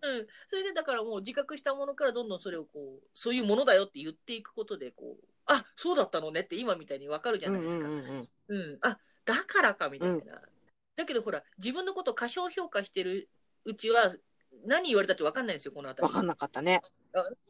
[0.00, 10.40] うん、それでだからもう自覚したものからどんどんそれをこうそういうものだよって言っていくことでこうあそうだったのねって今みたいに分かるじゃないですか、うんうんあだからかみたいな、
[10.98, 13.30] だけどほら自分のことを過小評価してる
[13.64, 14.12] うちは
[14.66, 16.82] 何言われたって分かんないんですよこの辺りわかんなかったね。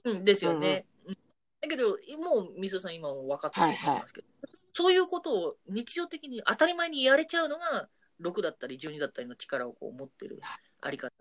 [0.05, 1.19] うん、ですよね、うん
[1.61, 4.27] だけどもう水戸さん今も分かってると思いますけど、
[4.73, 7.89] そういうことを日常的に当たり前にやれちゃうのが
[8.23, 10.41] 6だったり12だったりの力をこう持ってる
[10.81, 11.13] あり方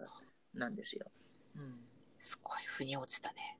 [0.53, 1.07] なんですよ。
[1.55, 1.79] うん
[2.19, 3.57] すごい腑に落ちたね。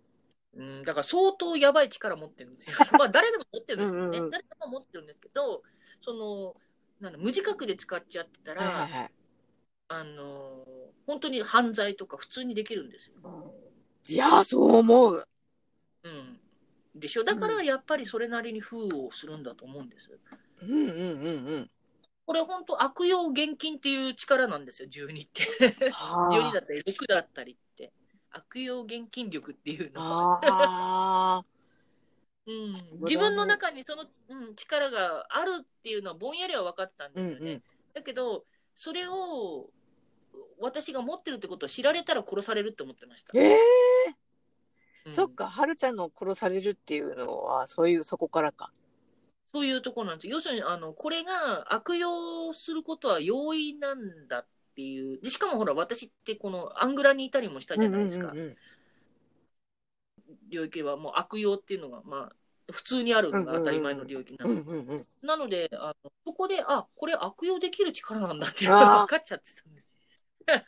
[0.56, 2.78] うん、だから相当やばい力持ってるんですよ。
[2.98, 4.10] まあ誰でも持ってるんですけどね。
[4.10, 5.64] うんうんうん誰でも持ってるんですけど、
[6.04, 6.56] その、
[7.00, 9.12] なんだ無自覚で使っちゃってたら、はいはいはい。
[9.90, 13.16] あのー本当に犯罪とか普通にできるんですよ。
[14.10, 15.26] いやー、そう思う。
[16.04, 16.40] うん。
[16.94, 17.24] でしょ？
[17.24, 20.20] だからやっぱりそれなりに封をするんだと思うんです。
[20.62, 20.90] うんうんうんう
[21.60, 21.72] ん。
[22.26, 25.44] これ本当悪用現金っていう力なんですよ、12って。
[25.92, 27.94] は12だったり6だったりって。
[28.32, 30.02] 悪用現金力っていうの。
[30.02, 31.46] ああ
[32.48, 37.20] うん、自分の中にその、うん、力があるっていうのはぼんやりは分かったんー。
[37.20, 37.46] うですよね。
[37.46, 37.64] んうん。
[37.94, 38.46] だけど
[38.76, 39.70] それを
[40.60, 43.32] 私が持ってるってことを知られたら殺されるって思ってました。
[43.36, 43.58] ええ
[45.06, 48.74] うんそっか、はるちゃんの殺されるっていうのは、そういう、そこからか。
[49.54, 50.36] そういうところなんですよ。
[50.36, 58.32] 要するにあのこれが悪用することは容易なんだっていうでしかもほら私ってこのアングラにいたりもしたじゃないですか。
[58.32, 58.56] うんうんうん
[60.50, 64.64] 領域はもう悪用っていうのが、まあ、普通にあるのが当たり前の領域なの。
[65.22, 69.92] なので、あのそこで、あ、これ悪用できる力なんだっていうのが分かっちゃってたんです。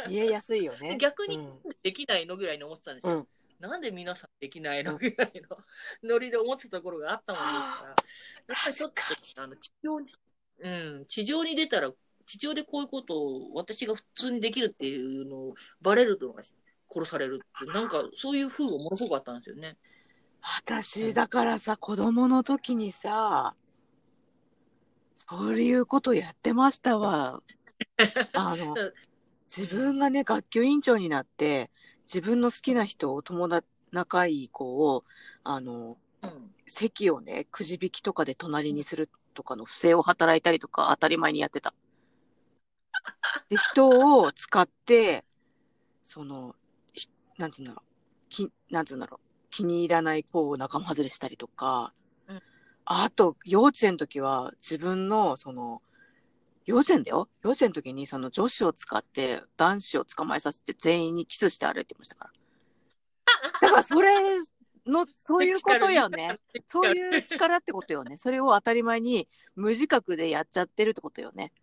[0.07, 0.97] 見えやすいよね。
[0.97, 3.15] 逆にうんできないのぐらいに思ってたんですよ。
[3.15, 3.27] うん
[3.60, 5.57] なんで皆さんできないのぐらいの
[6.03, 7.95] ノリで思ってたところがあったもんですから、やっ
[8.47, 8.93] ぱりちょっ
[9.35, 10.11] とあの地上に、
[10.60, 10.69] う
[11.01, 11.91] ん、地上に出たら、
[12.26, 16.41] 地上でこういうことを私が普通にできるっていうのをバレるのが
[16.90, 19.78] 殺されるって、なんかそういう風がものすごくあったんですよね。
[20.41, 23.56] 私、だからさ、子供の時にさ、
[25.16, 27.41] そういうことやってましたわ。
[28.34, 28.76] あの、
[29.53, 31.70] 自分がね、学級委員長になって、
[32.03, 35.03] 自分の好きな人を、友達、仲いい子を、
[35.44, 36.53] あの、うん。
[36.66, 41.74] 席をね、くじ引きとかで隣にするとかの不正を働いたりとか当たり前にやってた。
[43.49, 45.26] で、人を使って、
[46.03, 46.59] その、ひ
[47.40, 51.94] なんつうんだろう、き、なんつうんだろう、気に入らない子を仲間外れしたりとか、
[52.28, 52.41] うん
[52.91, 55.84] あと、幼稚園の時は自分の、その、
[56.66, 62.32] 幼稚園だよ幼稚園の時にその女子を使って男子を捕まえさせて全員にキスして歩いてましたから。
[63.61, 64.11] だからそれ
[64.86, 66.40] の、そういうことよね。
[66.66, 68.18] そういう力ってことよね。
[68.18, 71.53] それを当たり前に無自覚でやっちゃってるってことよね。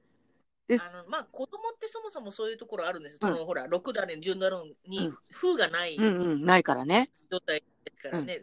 [0.69, 3.19] であのまあ、子供ってそもそもそういうところあるんですよ。
[3.23, 3.35] うん。
[3.35, 5.17] そのほら、6ダ年、10ダ年にうん。
[5.33, 7.11] 風がないうんうん、ないからね。
[7.31, 8.43] 状態ですからね、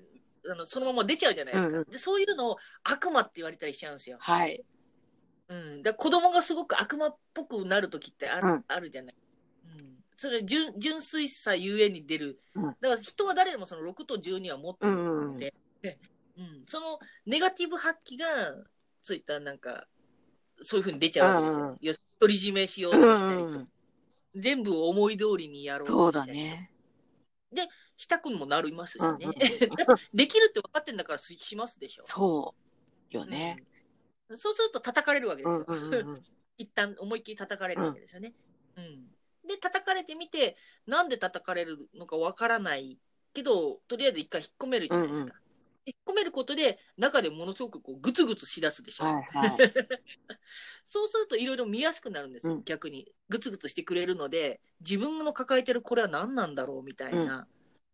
[0.50, 1.92] あのそのまま出ちゃうじゃないですか、うんうん。
[1.92, 1.98] で。
[1.98, 4.18] そういうのを悪魔って言われたりしちゃうんですよ。
[4.22, 4.64] はい。
[5.50, 8.66] うん、だ子供がすごく悪魔っぽくなる時ってある,、うん。
[8.68, 9.16] あるじゃない。
[9.78, 12.64] うん、それ純純粋さゆえに出る、うん。
[12.64, 18.26] だから人は誰でもその6と12は持ってるので、うんそのネガティブ発揮が
[19.04, 19.86] そういったなんか
[20.62, 22.04] そういうふうに出ちゃうわけですよ。
[22.28, 23.68] り占めしよううとしたりと、んうん、
[24.36, 26.70] 全部を思い通りにやろうそうとしたりとだね。
[27.96, 29.10] したくもなりますしね。
[29.22, 29.34] うんうん
[30.14, 32.04] できるって分かってんだからししますでしょ。
[32.06, 32.56] そ
[33.12, 33.58] うよね。
[33.60, 35.66] うんそうすると叩かれるわけですよ。
[35.68, 36.24] うんうんうんうん。
[36.58, 38.34] 一旦思いっきり叩かれるわけですよね。
[38.78, 39.10] うん
[39.46, 40.56] で叩かれてみて
[40.88, 42.98] なんで叩かれるのかわからない
[43.34, 45.36] けどとりあえず一回引っ込めるじゃないですか。
[45.86, 49.06] 引っ込めることで中でものすごくこうグツグツしだすでしょ。
[49.06, 49.58] はいはい。
[50.86, 53.12] そうするといろいろ見やすくなるんですよ、うん逆に。
[53.30, 57.48] グツグツしてくれるので自分の抱えてるこれは何なんだろうみたいな。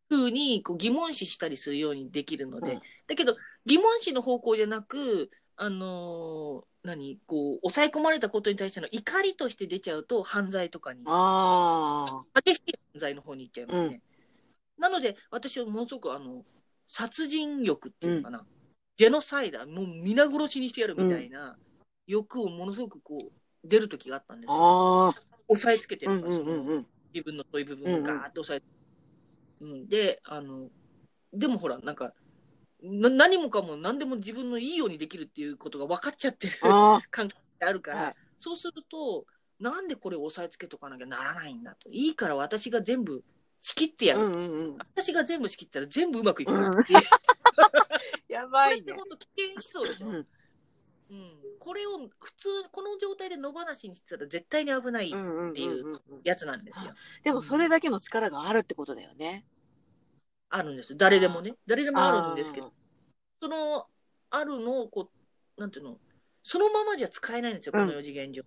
[0.10, 12.42] 風にこう疑問視したりするようにできるので、うんだけど疑問視の方向じゃなくあのー何こう抑え込まれたことに対しての怒りとして出ちゃうと犯罪とかにああ。
[12.42, 14.02] 激しい犯罪の方に行っちゃいますね。
[14.78, 16.46] なので私はものすごくあの
[16.90, 18.46] 殺人欲っていうのかな、
[18.98, 21.56] ジェノサイダーもう皆殺しにしてやるみたいな
[22.08, 23.32] 欲をものすごくこう
[23.64, 25.14] 出る時があったんですよ。
[25.48, 26.68] 押さえつけてうんうんるから、そのうん。
[26.68, 26.88] うん。
[27.14, 28.66] 自分のそういう部分をガーッと押さえて、
[29.62, 29.88] うん。
[29.88, 30.68] であの
[31.32, 32.14] でもほらなんか
[32.82, 38.16] な何もかも何でも自分のいいようにできるっていうことが分かっちゃってるあ 関係があるから、はい。
[38.38, 39.28] そうすると
[39.60, 41.90] なんでこれを押さえつけとかなきゃならないんだと。
[41.92, 43.24] いいから私が全部
[43.60, 44.20] 仕切ってやあ。
[44.20, 44.78] る、うんうんうん。
[44.78, 46.70] 私が全部仕切ったら全部うまくいくから。
[46.70, 47.00] っていう、
[48.30, 48.76] やこばいね。
[48.78, 50.18] れって本当危険思想でしょ、ううん。
[50.18, 50.26] ん
[51.60, 56.22] これを普通この状態で野放しにしてたら絶対に危ないうんうんっていううんうん。
[56.24, 56.94] やつなんですよ。
[57.24, 59.46] でもそれだけの力があるってことだよね。
[60.50, 61.56] あるんです誰でもね。
[61.68, 62.74] 誰でもあるんですけど。
[63.42, 63.88] その
[64.30, 65.12] あるのをこ
[65.58, 66.00] うなんていうの？
[66.44, 67.82] そのままじゃ使えないんですよ、うん。
[67.82, 68.44] この四次元上、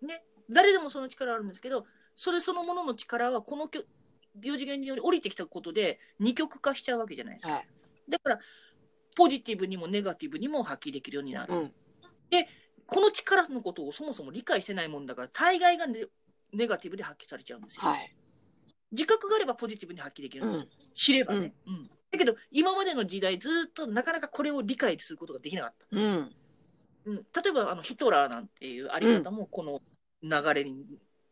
[0.00, 0.08] うん。
[0.08, 0.24] ね。
[0.48, 1.86] 誰でもその力あるんですけど
[2.20, 3.82] それそのものの力はこのきょ
[4.42, 7.68] 四次元により降りてきたことで二極化しちゃうわけじゃないですか、はい。
[8.08, 8.38] だから
[9.16, 11.72] ポジティブにもネガティブにも発揮できるようになる、うん。
[12.86, 16.06] この力のことをそもそも理解してないもんだから大概がネ
[16.52, 18.12] ネガティブで発揮されちゃうんですよ、はい。
[18.90, 21.88] 自覚があればポジティブに発揮できるんですよ、知ればね、うん。
[22.10, 26.34] だけど今までの時代ずっとなかなかこれを理解することができなかった、うん。
[27.04, 29.80] うん、例えばあのヒトラーなんていうあり方もこの
[30.22, 30.84] 流れに、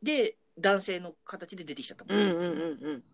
[0.02, 3.04] で男性の形で出てきちゃったもうんんですよね、うんうんうん。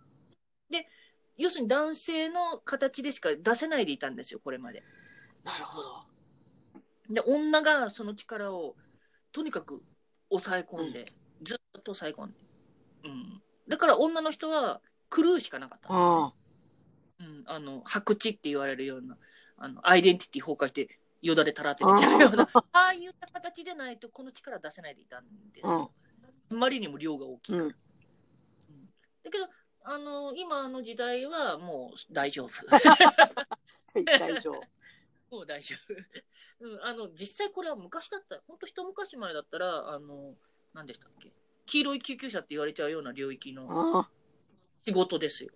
[1.36, 4.82] 要するに男性の形でしか出せないでいたんですよこれまで。
[5.44, 6.06] なるほど。
[7.10, 8.76] で女がその力を
[9.32, 9.82] とにかく
[10.30, 11.12] 抑え込んで、
[11.42, 12.36] ずっと抑え込んで、
[13.04, 14.80] うん、だから女の人は
[15.14, 16.26] 狂うしかなかったんですよ。
[16.26, 16.32] ねあ。
[17.20, 19.16] うん、あの白痴って言われるような
[19.58, 22.92] あのアイデンティティ崩壊してよだれたらって出ちゃうようなああ。
[22.92, 25.92] いった形でないとこの力出せないでいたんですよ。
[26.52, 27.64] あまりにも量が大きいから。
[27.64, 27.70] うん。
[27.70, 29.48] だけど
[29.84, 32.50] あの今の時代はもう大丈夫。
[34.04, 34.60] 大丈夫。
[35.36, 35.76] もう大丈
[36.60, 36.66] 夫。
[36.66, 40.36] うん、あの実際これは昔だったら本当一昔前だったらあの
[40.74, 41.32] 何でしたっけ？
[41.66, 44.06] 黄色い救急車って言われちゃうような領域の。
[44.84, 45.50] 仕事ですよ。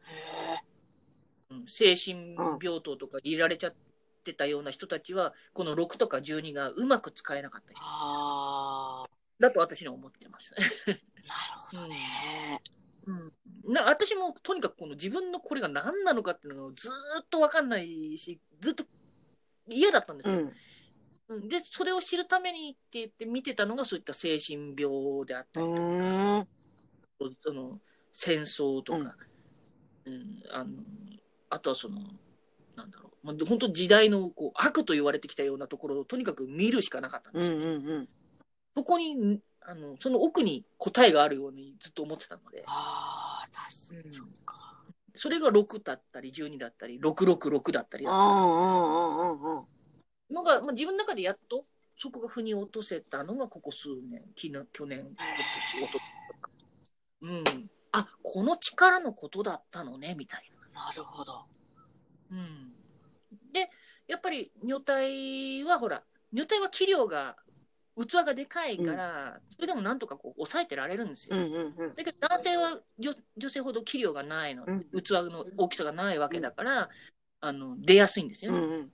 [1.50, 3.74] うん精神病棟とか入れられちゃっ
[4.24, 8.95] てたような人たちは、この6とか12がうまく使えなかった人ああ、
[9.38, 10.54] だと私には思ってます。
[10.86, 11.00] なる
[11.70, 12.62] ほどね。
[13.06, 13.12] う
[13.70, 16.92] ん、な私もとにかくこの自分のこれが何なのかっていうのがずー
[17.22, 18.84] っと分かんないしずっと
[19.68, 20.36] 嫌だったんですよ。
[20.36, 20.52] うん。
[21.28, 26.46] うんでそれを知るためにって言って見てたのがそういった精神病であっうたりとか。
[27.42, 27.80] その
[28.12, 29.16] 戦争とか、
[30.04, 30.70] うんあの
[31.50, 32.00] あとはその
[32.76, 38.08] なんだろう、まあ、本当時代のこう悪と言われてきたようなところをとにかく見るしかなかったんうんですよ、ねうんうん。
[38.76, 42.62] そこにあのその奥に答えがあるようにずっと思ってたので。
[42.66, 44.16] ああ、確かに。
[44.18, 44.26] うん
[45.18, 49.64] それが6だったり12だったり666だったりだったうんうんうんうんうん。
[50.28, 51.64] りのが、まあ、自分の中でやっと
[51.96, 55.16] そこが腑に落とせたのがここ数年昨日去年今
[55.78, 55.98] 年おとと
[56.40, 56.50] か
[57.22, 61.32] うんあこの力のことだったのねみたいなるほど。
[61.32, 61.46] な、
[62.32, 62.72] うん、
[63.54, 63.70] で
[64.06, 66.02] やっぱり女体はほら
[66.34, 67.36] 女体は器量が
[67.96, 71.36] 器がでかいから、それでもなんとかこう抑えてられるんですよ。
[71.96, 75.02] だけど男性は女女性ほど器量がないの、うん。
[75.02, 76.90] 器の大きさがないわけだから、
[77.40, 78.90] あの出やすいんですよね、うんうん。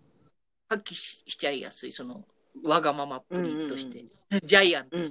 [0.68, 2.24] 発揮ししちゃいやすいその
[2.62, 5.10] わがままっぷりとして、うジャイアンとし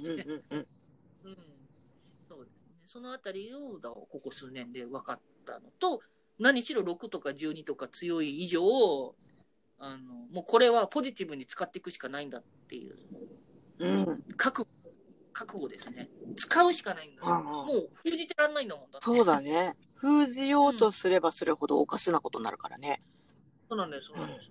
[2.28, 2.72] そうですね。
[2.86, 6.00] そのあたりをだここ数年で分かったのと
[6.38, 9.14] 何しろ6とか12とか強い以上
[9.78, 12.96] あのもうこれはポジティブに使っていくしかないんだっていう
[13.86, 14.22] うん。
[14.36, 14.66] 覚
[15.32, 19.74] 覚悟ですね使うしかないんだ、うんうんもう封じてらんないんだもんだそうだね。
[19.94, 23.02] 封じようとすればするほどおかしなことになるからね。
[23.68, 24.50] そうなんです、そうなんです。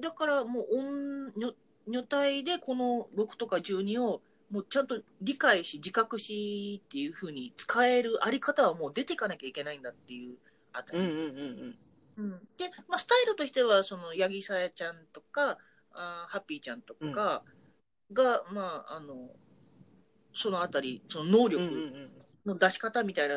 [0.00, 1.52] だからもう女女
[1.86, 10.36] 女体でこの6とか12をもうちゃんと理解し自覚しっていうふうに使えるあり方はもう出ていかなきゃいけないんだっていう
[10.72, 10.98] あたり。
[10.98, 11.78] うんうんうん
[12.16, 15.58] うんで、まあ、スタイルとしてはその八木さやちゃんとか
[15.92, 17.42] あーハッピーちゃんとか
[18.12, 19.30] が、まああの
[20.32, 21.52] そのあたりその能うん。
[21.54, 22.10] うんうん力うん。
[22.46, 23.36] の出し方みたいな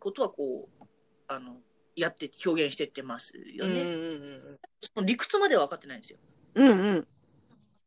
[0.00, 0.84] ことはこう
[1.28, 1.56] あの
[1.94, 3.82] やって表現してってますよね。
[3.82, 6.18] うんうんその理屈までは分かってないんですよ。
[6.54, 6.68] うん。
[6.68, 7.08] うんうん。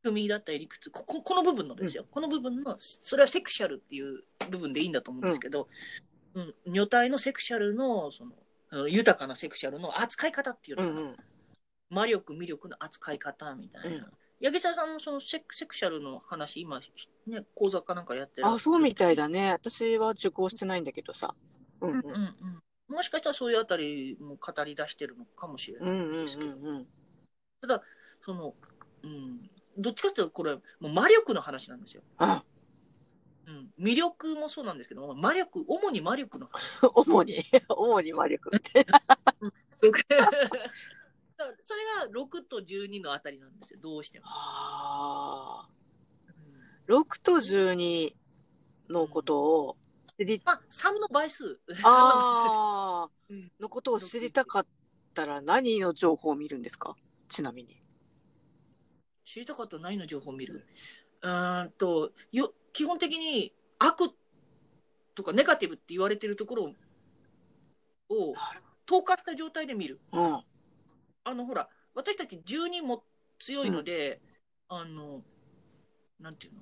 [0.04, 5.68] 組だったり理屈こここの部分のですよ、この部分のそれはセクシャルっていう部分でいいんだと思うんですけど、
[6.34, 8.26] うん女体のセクシャルのそ
[8.72, 11.16] の豊かなセクシャルの扱い方っていうのかな、うんうん。
[11.90, 14.10] 魔力魅力の扱い方みたいな、
[14.44, 16.80] 八木沢さんもそのセクセクシャルの話今
[17.28, 18.48] ね講座かなんかやってる？
[18.48, 19.52] あ、そうみたいだね。
[19.52, 21.36] 私は受講してないんだけどさ。
[21.82, 22.00] うんうん。
[22.00, 22.14] うんうん
[22.90, 22.96] うん。
[22.96, 26.86] もしかしたらそういうあたりも語り出してるのかもしれないうんうんですけど、うんうん。
[27.62, 27.82] ただ
[28.26, 28.56] その、
[29.04, 32.02] うん、どっちかっていうとこれもう魔力の話なんですよ。
[32.18, 32.44] あ、
[33.48, 36.62] うん、魅力もそうなんですけど魔力主に魔力の話。
[36.96, 38.86] 主に、 主に魔力って。
[41.66, 45.70] それが6と12のあたりなんですよどうしても、ああ。
[46.88, 48.14] うん6と12
[48.90, 49.78] のことを
[50.18, 51.46] 知り、まあ3の倍数。
[51.70, 53.10] 3の倍あ
[53.60, 54.68] のことを知りたかっ
[55.14, 56.96] たら何の情報を見るんですか？
[57.30, 57.82] ちなみに。
[59.26, 60.66] 数知りたかったら何の情報を見る？
[61.22, 64.10] うーんとよ基本的に悪
[65.16, 66.74] とかネガティブって言われてるところ
[68.10, 68.34] を
[68.86, 70.02] 透過した状態で見る。
[70.12, 70.44] うん。
[71.24, 73.04] あのほら私たち12も
[73.40, 74.22] 強いので、
[74.68, 75.22] あの
[76.20, 76.62] なんていうの？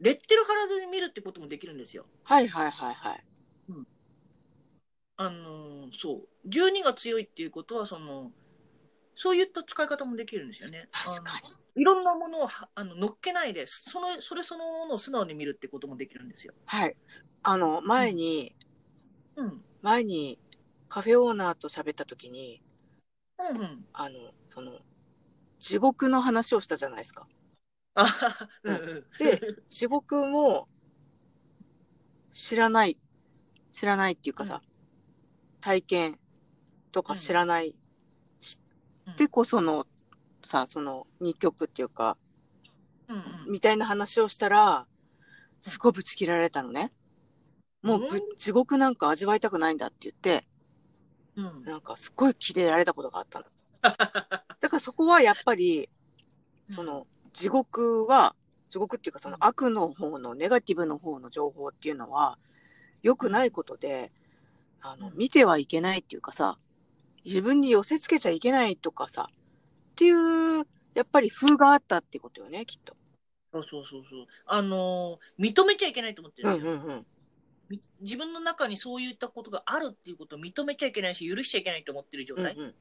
[0.00, 2.06] レッテル貼らずに見るってこともできるんですよ。
[2.24, 3.24] はいはいはいはい。
[5.18, 8.32] あのそう12が強いっていうことはその
[9.14, 10.88] そういった使い方もできるんですよね。
[10.92, 11.54] 確かに。
[11.80, 16.52] いろんなものをはあの乗っけないでそのそれそのものを素直に見るってこともできるんですよ。
[16.66, 16.96] はい。
[17.42, 18.56] あの、前に、
[19.36, 20.38] うん前に
[20.88, 22.60] カフェオーナーと喋った時に、
[23.38, 23.84] うんうん。
[23.92, 24.78] あの、その、
[25.58, 27.26] 地獄の話をしたじゃないですか。
[27.94, 29.04] あははうんうん。
[29.18, 30.68] で、地獄も
[32.30, 32.98] 知らない、
[33.72, 34.62] 知らないっていうかさ、
[35.60, 36.18] 体験
[36.92, 37.74] とか知らない、
[38.40, 38.58] 知
[39.12, 39.86] ってこその、
[40.44, 42.16] さ、その二曲っていうか、
[43.08, 44.86] うんうんみたいな話をしたら、
[45.60, 46.92] すごいぶち切られたのね。
[47.82, 50.46] もうぶ、うん地獄なんか味わいたくないんだって言って、
[51.36, 53.44] うんなんかすっごいキレられたことがあったの。
[53.82, 55.88] だからそこはやっぱり、
[56.68, 58.34] その、地獄は、
[58.70, 62.38] 地獄っていうかそのうん悪の方の、ネガティブの方の情報っていうのは、
[63.02, 64.10] 良くないことで、
[64.80, 66.58] あの、うん見てはいけないっていうかさ、
[67.24, 72.96] 自分に寄せつけちゃいけないとかさ、っていう、やっぱり風があったってことよね、きっと。
[73.52, 74.26] そうそうそうそう。
[74.46, 76.72] あのー認めちゃいけないと思ってるんですよ。
[76.72, 76.96] うんうん。
[76.98, 77.04] み
[78.00, 82.54] 自分の中にそういったことがあるっていうことを認めちゃいけないし、許しちゃいけないと思ってる状態。
[82.54, 82.74] うんうん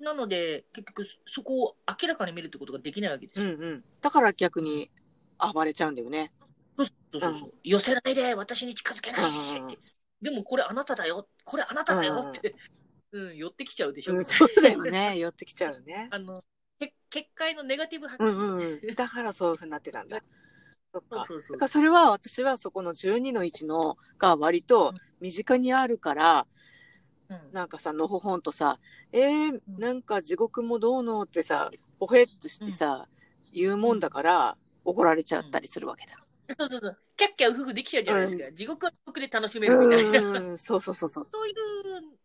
[0.00, 3.54] なので、結局そこを明らかに見るってことができないわけですよ。
[3.54, 3.84] うんうん。
[4.00, 4.90] だから逆に
[5.38, 6.32] 暴れちゃうんだよね。
[6.76, 9.78] そうそうそうそう、寄せないで、私に近づけないでって。
[10.20, 12.54] でもこれあなただよ、これあなただよって、
[13.12, 14.16] うん、寄ってきちゃうでしょ。
[14.16, 15.16] うん、そうだよね。
[15.18, 16.08] 寄ってきちゃうよね。
[16.10, 16.42] あの、
[16.80, 18.94] け結界のネガティブ発うんうん。
[18.94, 20.22] だからそういうふうになってたんだ。
[20.94, 21.24] そっか。
[21.26, 26.46] そうそうそうだからそれは私はそこの12の1のが割と身近にあるから、
[27.28, 28.78] うんなんかさ、のほほんとさ、
[29.10, 33.08] えー、なんか地獄もどうのってさ、ほへっとしてさ、
[33.52, 36.18] 言うもんだから怒られちゃったりするわけだ。
[36.58, 36.98] そうそうそう。
[37.16, 38.44] キャッキャウフフできちゃうじゃないですか。
[38.52, 40.20] 地獄は地獄で楽しめるみたいな。
[40.20, 41.28] うんうん、そうそうそうそう。
[41.32, 41.54] そういう、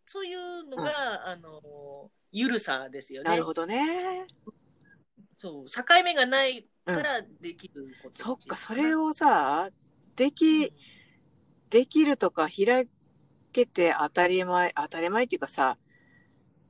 [0.05, 3.29] そういうのが、あの、ゆるさですよね。
[3.29, 4.25] なるほどね。
[5.37, 9.69] そう、境目がないからできること、そっか、それをさ、
[10.15, 10.73] でき、
[11.69, 12.87] できるとか開
[13.51, 15.77] けて当たり前、当たり前っていうかさ、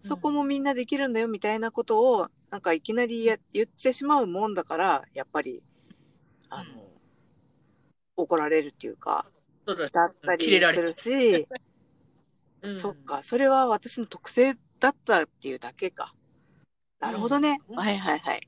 [0.01, 5.61] そこもみんなできるんだよみたいなことを、なんかいきなりや言ってしまうもんだから、やっぱり、
[6.49, 6.89] あの、
[8.15, 9.25] 怒られるっていうか、
[9.65, 9.75] だ。
[9.91, 11.47] だったりするし、
[12.61, 12.75] うん。
[12.75, 16.13] そっか、それは私の特性だったっていうだけか。
[16.99, 17.59] なるほどね。
[17.69, 17.75] うん。
[17.75, 18.47] はいはいはい。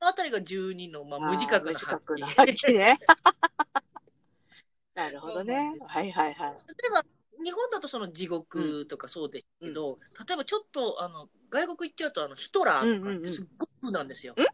[0.00, 2.98] あたりが12の、まあ、無自覚な発発揮揮ね。
[4.94, 5.78] なるほどね。
[5.86, 6.50] はいはいはい。
[6.50, 6.56] 例
[6.88, 7.04] えば
[7.42, 14.34] 日本だとその地獄とかそうですけど、例えばちょっとあの外国行っちゃうとあのヒトラーとかってすっごく風なんですよ。
[14.36, 14.44] うん？
[14.44, 14.48] うん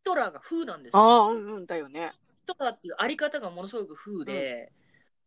[0.00, 1.00] ヒトラーが風なんですよ。
[1.00, 2.12] ああ、うんうんだよね。
[2.26, 4.72] ヒトラーっていうあり方がものすごく風で、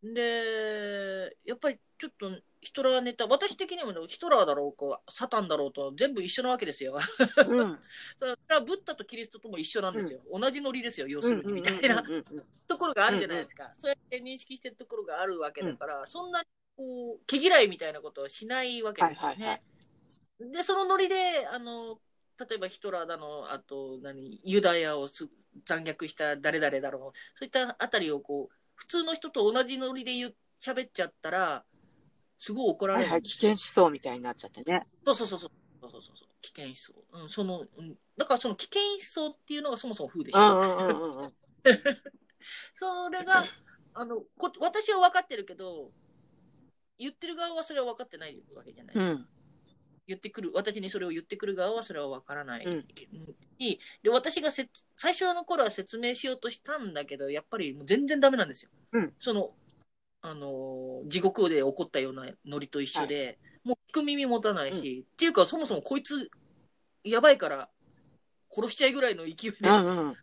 [0.02, 2.28] でやっぱりちょっと
[2.64, 6.98] ヒトラーネタ私的にもヒトラーだろうかサタンだろうと全部一緒なわけですよ。
[7.46, 7.78] うん。
[8.18, 10.20] それはブッダとキリストとも一緒なんですよ。
[10.32, 12.00] 同じノリですよ要するにみたいな。
[12.00, 16.46] うんうんうんうんところがあるじゃないですか、そうやって認識してるところがあるわけだから、そんなに
[16.76, 19.62] こう毛嫌いみたいなことはしないわけですよね。
[20.40, 22.00] でそのノリであの
[22.38, 25.28] 例えばヒトラーだのあと何ユダヤをす
[25.64, 31.64] 残虐した誰々だろうそういったあたりをこう普通の人と同じノリで言う喋っちゃったら
[32.44, 34.86] すごい怒らはいはい、れるんですよ危険思想みたいになっちゃってね。
[35.06, 35.50] そうそうそうそう
[35.80, 36.92] そうそうそう危険思想、
[37.22, 41.32] うん、その、うん、だからその危険思想っていうのがそもそも風でしょ、う。
[42.74, 43.46] それが、
[43.94, 45.90] あのこ私は分かってるけど、
[46.98, 48.96] 言ってる側はそれは分かってないわけじゃない。
[48.96, 49.28] うん
[50.06, 52.66] 言ってくる、私にそれを言ってくる側はそれは分からない。
[52.66, 52.86] うん
[53.58, 58.70] しで私がせ最初の頃は説明しようとしたんだけど、やっぱりもう全然ダメなんですよ。
[58.92, 59.54] うんその、
[60.24, 66.30] あのー地獄で起こったようなノリと一緒で、もう聞く耳持たないし、っていうか、そもそもこいつ、
[67.04, 67.68] やばいから
[68.50, 70.16] 殺しちゃいぐらいの勢いで、うんうん。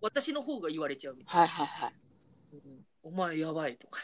[0.00, 1.90] 私の方が言われちゃうみたいはいはいはい。
[1.90, 1.92] な。
[2.54, 4.00] うんお前やばいとか。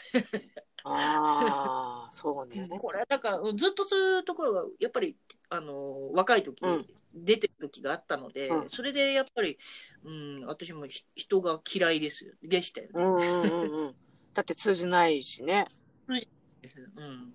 [0.83, 2.67] ああ、 そうね。
[2.67, 5.15] これはだからうんずっとそういうところがやっぱり
[5.49, 9.57] あの若い時、うん出てる時があったので、うんそれでやっぱり、
[10.03, 13.95] うん、私もひ人が嫌いですよでしたよね、うんうんうんうん。
[14.33, 15.67] だって通じないしね。
[16.07, 17.33] うん、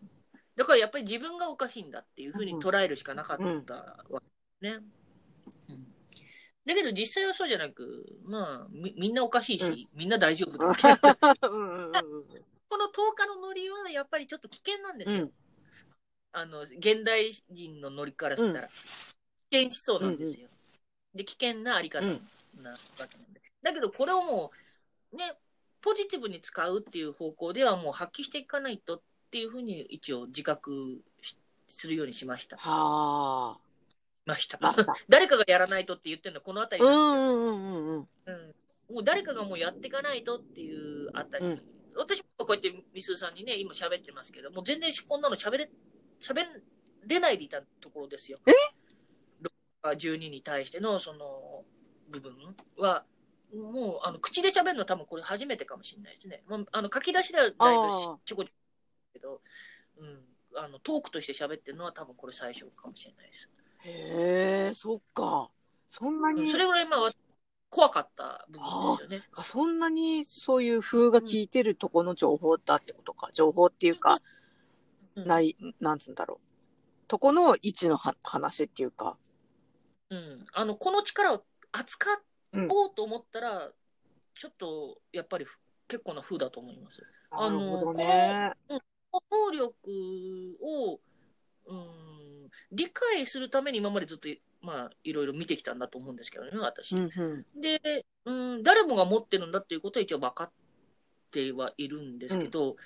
[0.57, 3.75] だからやっぱり自分がおかしいんだっていうふうに捉えるしかなかった
[4.11, 4.21] わ
[4.61, 4.79] けね、
[5.69, 5.87] うん。
[6.67, 10.67] だけど実際はそうじゃなくまあみみんなおかしいし、みんな大丈夫だ
[11.49, 11.93] うんうんうんうん。
[12.69, 15.33] この10日のノリはやっぱりちょっと危険なんですよ、うん。
[16.33, 18.69] あの現代人のノリからしたら、うん。
[19.51, 20.49] 危険思想なんですよ、
[21.15, 22.19] で危険なあり方なわ
[23.09, 24.51] けなんで、だけどこれをも
[25.13, 25.39] うね
[25.85, 29.01] ポジティブに使うっていう方向ではもう発揮していかないとっ
[29.31, 31.37] ていうふうに一応自覚し
[31.69, 33.59] するようにしましたはあ。
[34.25, 34.59] ました。
[35.11, 38.09] 誰かがやらないとって言ってるのはこの辺りうんなんですよ、うんうんうんうん。
[38.27, 38.55] うん
[38.95, 45.71] もう誰かがもうやっていかないとっていうあたり、うん私もこうやってみすさんにね今喋ってますけどもう全然こんなの喋れ
[46.19, 46.45] 喋
[47.07, 48.41] れないでいたところですよ。
[48.47, 48.53] え
[49.85, 51.65] ?12 に対してのその
[52.09, 52.35] 部分
[52.79, 53.05] は
[53.55, 56.43] もうあの口で喋るのは多分これ初めてかもしれないですね。
[56.49, 58.45] もうあの書き出しではだいぶちょこちょこ
[59.13, 59.41] けど、
[59.99, 60.21] うん、
[60.57, 63.49] あのトークとして喋ってるのは多分これ最初かもしれないです。
[63.85, 65.51] へえ、そっか。
[65.89, 67.13] そんなに、それぐらいまあ
[67.71, 69.45] 怖かった部分ですよね。
[69.45, 73.31] そんなにそういう風が効いてるとこの情報だってことか。
[73.33, 74.19] 情報っていうか、
[75.17, 77.09] うんない、なんつうんだろう。
[77.09, 79.17] とこの位置のは話っていうか。
[80.11, 82.13] うん、あのこの力を扱
[82.71, 83.71] おうと思ったら、
[84.39, 85.47] ちょっとやっぱり
[85.89, 87.03] 結構な風だと思います。
[87.31, 88.53] あのなるほどね。
[89.13, 91.01] 能力を、
[91.67, 94.29] うん、理解するために今までずっと、
[94.61, 96.97] まあ、いろいろ見てきたんだと思うんですけどね、私。
[96.97, 97.61] うんうん。
[97.61, 100.53] で、うん、誰もが持ってるんだっていうことは一応分かっ
[101.31, 102.77] てはいるんですけど、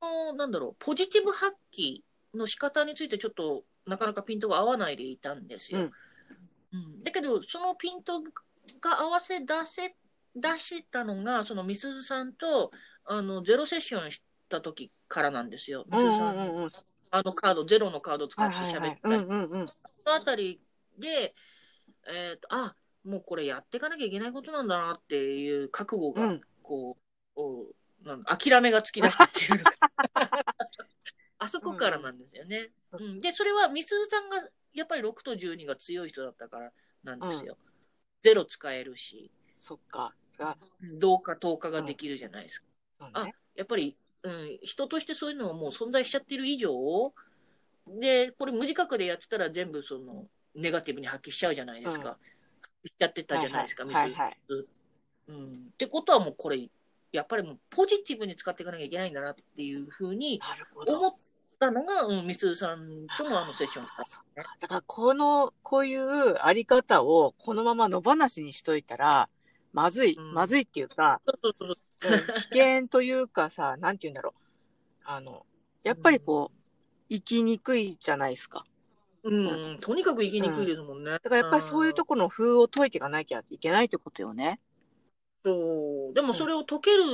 [0.00, 2.00] そのなんだろう、ポジティブ発揮
[2.34, 5.80] の仕方についてちょっとなかなかピントが合わないでいたんですよ。
[5.80, 8.20] うんうんだけど、そのピント
[8.80, 9.96] が合わせ出せ、
[10.34, 12.70] 出したのが、そのみすずさんと、
[13.04, 15.84] あの、ゼロセッションした時からなんですよ。
[15.90, 16.48] みすずさん、うん。
[16.48, 16.70] うんうん
[17.10, 19.08] あのカード、ゼロのカードを使って喋った。
[19.08, 20.60] り、うんうんうんそのあたり
[20.98, 21.32] で、
[22.08, 22.74] えっ、と、あ、
[23.04, 26.40] もうこれやっていかなきゃいけないことなんだなっていう覚悟が、うん。
[26.64, 26.98] こ
[27.36, 27.66] う、お
[28.04, 29.62] なんだ諦めがつき出したっていう。
[31.38, 32.72] あそこからなんですよね。
[32.92, 33.18] ううん。
[33.20, 34.38] で、それはみすずさんが
[34.72, 36.72] やっぱり6と12が強い人だったから
[37.04, 37.56] なんですよ。
[38.24, 40.14] ゼロ使えるし、そっか。
[40.38, 40.56] が
[40.98, 42.66] 同化、等化ができるじゃないですか。
[42.98, 47.12] そうねやっぱり、うん、人としてそういうのはもう存在しちゃってる以上、
[47.86, 52.10] で、これ無自覚でやってたら全部その、ネガティブに発揮しちゃうじゃないですか。
[52.10, 52.22] うん発
[52.84, 54.66] 揮しちゃってたじゃないですか、はいはいミス
[55.28, 55.70] うん。
[55.72, 56.68] ってことはもうこれ、
[57.12, 60.40] やっぱりもうポジティブに使っていかなきゃいけないんだなっていうふうに。
[60.86, 61.14] 思っ
[61.64, 69.28] たのが、うん、ミスさんとのあのセッションだそっかだからこの、こういうあり方をこのまま野放しにしといたら、
[69.72, 71.20] まずい、うんまずいっていうか、
[72.00, 74.40] 危険というかさ、 なんて言うんだろう。
[75.04, 75.46] あの、
[75.82, 76.58] やっぱりこう、
[77.08, 78.64] 生きにくいじゃないですか。
[79.24, 81.10] うん、とにかく生きにくいですもんね。
[81.10, 84.60] だからやっぱりそういうところの風を解いていかなきゃいけないってことよね。
[85.44, 86.14] そう。
[86.14, 87.04] でもそれを解ける、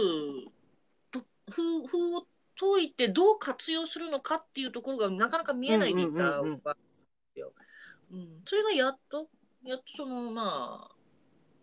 [1.13, 2.27] と風風を
[2.61, 6.57] 解いてどう活用するのかっていうところがなかなか見えないでいたわけで
[7.35, 7.53] すよ。
[8.13, 8.43] うん。
[8.45, 9.29] それがやっと、
[9.65, 10.95] やっとその、まあ、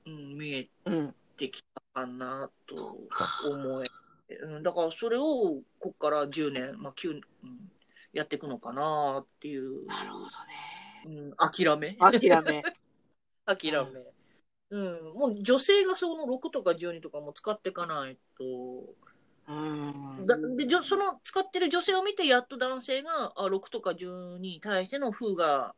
[0.08, 1.16] うん、見えうん。
[1.38, 2.76] てきたかなと
[3.52, 3.88] 思え。
[4.42, 7.22] うん、だからそれをここから10年、まあ9、うん、
[8.12, 10.32] やっていくのかなっていう、なるほどね。
[11.06, 12.64] うん、諦め諦め。
[13.46, 14.04] 諦め。
[14.70, 18.44] うん、もう女性がその6とか12とかも使っていかないと、
[20.58, 25.74] でじょその使ってる女性を見てやっと男性があ6とか12に対しての風が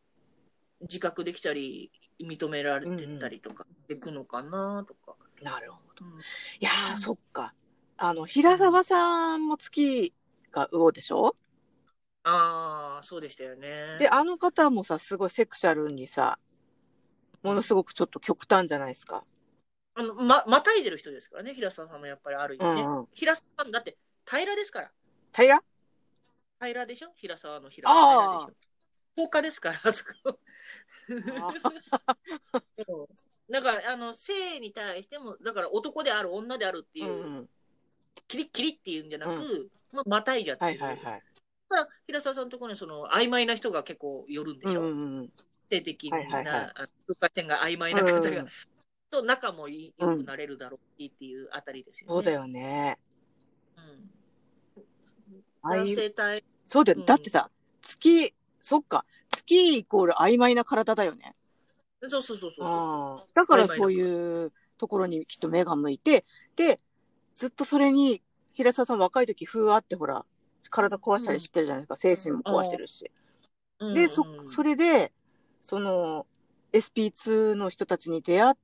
[0.82, 1.92] 自覚できたり
[2.22, 5.16] 認められてったりとかでくのかなとか。
[5.42, 6.06] なるほど。
[6.06, 7.54] うんいやー、そっか。
[7.98, 10.14] あの、平沢さんも月
[10.52, 11.36] が魚でしょ？
[12.24, 13.98] ああそうでしたよね。
[14.00, 16.40] で、あの方もさ、すごいセクシャルにさ、
[17.44, 19.24] ものすごくちょっと極端じゃないですか。
[19.96, 22.82] あのままたいでる人ですからね平沢さんもやっぱりある意味ね。
[22.84, 23.08] うんうん。
[23.12, 24.92] 平沢さんだって平らですから。
[25.34, 25.56] 平？
[25.56, 25.62] ら
[26.62, 27.12] 平らでしょ？
[27.16, 28.54] 平沢の平平らでしょ？
[29.18, 30.40] 放火ですからあそこ。
[33.50, 37.50] だからあの性に対してもだから男である女であるっていうう、んうん。
[38.28, 41.24] キリッキリっていうんじゃなく、うまあ、またいじゃってる、はいはいはい。
[41.68, 45.34] だから平沢さんのところにその曖昧な人が結構寄るんでしょ、うんうんうん。
[45.72, 46.74] 性的な、はいはいはい。
[46.74, 46.90] 空
[47.20, 48.48] 間線が曖昧な方が、うん
[49.10, 52.14] と仲も良くなれるだろうっていうあたりですよね。
[52.14, 53.00] そうだよね。
[53.78, 54.10] うん
[55.62, 57.00] 男性体そうだよ。
[57.00, 57.50] うんだってさ、
[57.82, 59.06] 月、そっか。
[59.30, 61.36] 月イコール曖昧な体だよね。
[62.02, 66.26] そうそうそうそうそうだからそういうところにきっと目が向いて、
[66.56, 66.80] で、
[67.36, 68.22] ずっとそれに、
[68.54, 70.26] 平沢さん若い時風あってほら、
[70.70, 71.96] 体壊したりしてるじゃないですか。
[71.96, 73.12] 精神も壊してるし。
[73.80, 75.14] うんで、そ、それで、
[75.62, 76.26] その、
[76.74, 78.60] SP2 の人たちに出会って、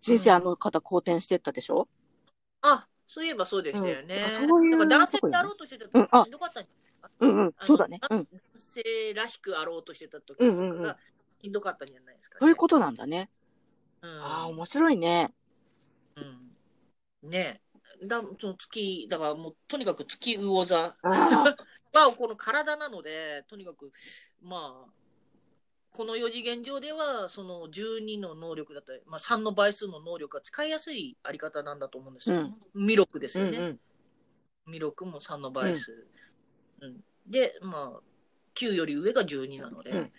[0.00, 1.88] 人生あの方好転してったでしょ、
[2.62, 4.16] あそういえばそうでしたよね。
[4.40, 6.64] うんそういうだから男性であろうとしてた時うんあかった
[7.20, 8.00] うん、うんそうだね。
[8.10, 8.18] うん。
[8.18, 10.96] 男性らしくあろうとしてた時うんうんうんが
[11.42, 12.38] しんどかったんじゃないですか、ね。
[12.40, 13.30] そういうことなんだね。
[14.02, 15.32] うんああ、面白いね。
[16.16, 17.60] うんね
[18.02, 21.56] えだその月だからもうとにかく月魚座ああ、
[21.92, 23.92] はこの体なのでとにかく
[24.42, 24.92] まあ
[25.94, 32.36] この4次元上ではその12の能力だったり、まあ、3の倍数の能力が使いやすいあり方なんだと思うんですよ。
[32.74, 33.58] うん魅力ですよね。
[33.58, 34.72] うんうん。
[34.74, 36.06] 魅力も3の倍数。
[36.80, 36.96] うん
[37.28, 38.00] でまあ
[38.56, 40.12] 9より上が12なので、うん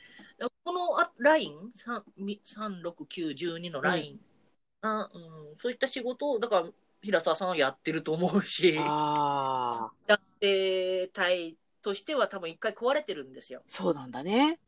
[0.64, 2.04] このあライン3
[2.84, 4.20] 36912のライン、
[4.82, 6.66] あうん、そういった仕事をだから
[7.02, 14.60] 平沢さんはやってると思うしああ、男性体としては多分一回壊れてるんですよそうなんだね。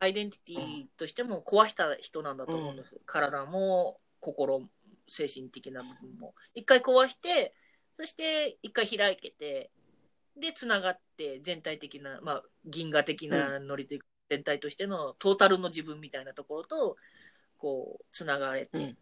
[0.00, 4.68] アイデンティティとしても壊した人なんだと思うんです、体も心
[5.08, 6.34] 精神的な部分も。
[6.54, 7.54] 一回壊して
[7.96, 9.70] そして一回開けて
[10.36, 16.96] でつながって全体的な、まあ、銀河的なノリというか、全体としてのトータルの自分みたいなところと
[17.58, 18.82] こうつながれて、うん。
[18.82, 18.88] うん。
[18.88, 18.92] っ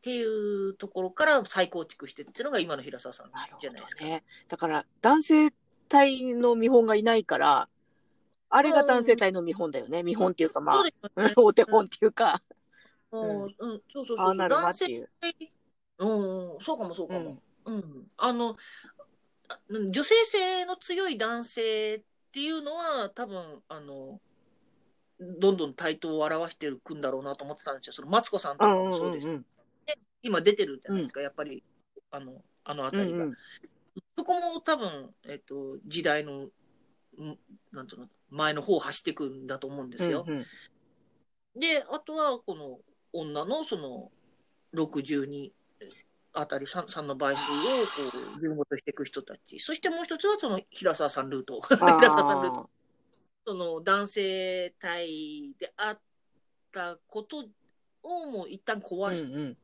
[0.00, 4.04] ていうところから再構築してっていうのが今の平沢さんじゃないですか。
[4.04, 4.22] ね。
[4.48, 5.50] だから、男性
[5.88, 7.68] 体の見本がいないから、
[8.54, 10.02] あれが男性体の見本だよね。
[10.02, 10.92] 見本っていうか、まあね
[11.36, 12.42] お手本っていうか、
[13.10, 15.08] うんうん、そうそうそう男性っていう。
[15.98, 17.42] うん、そうかもそうかも。
[17.64, 18.10] うん。
[18.18, 18.56] あの、
[19.48, 24.20] あ女性性の強い男性っていうのは、多分、あの、
[25.18, 27.92] どんどん台頭を表していくんだろうなと思ってたんですよ。
[27.94, 29.28] そのマツコさんとかもそうです。
[29.28, 29.46] ん
[30.22, 31.62] 今出てるじゃないですか、やっぱり、
[32.10, 33.24] あの、あのあたりが。
[33.24, 33.34] うん
[34.16, 36.50] そこも多分、えっと、時代の、ん
[37.72, 40.24] なんていうの、前の方を走っていくんだと思うんですよ。
[40.26, 40.46] うんうん
[41.54, 42.78] で、あとは、この
[43.12, 44.10] 女のその
[44.74, 45.52] 62
[46.32, 47.54] あたり 3, 3の倍数を
[48.10, 49.58] こう自分ごとしていく人たち。
[49.58, 51.60] そしてもう一つはその平沢さんルート。
[51.68, 52.70] 平沢さんルート。
[53.46, 56.00] その男性体であっ
[56.70, 57.44] たこと
[58.02, 59.58] をもう一旦壊しうんうん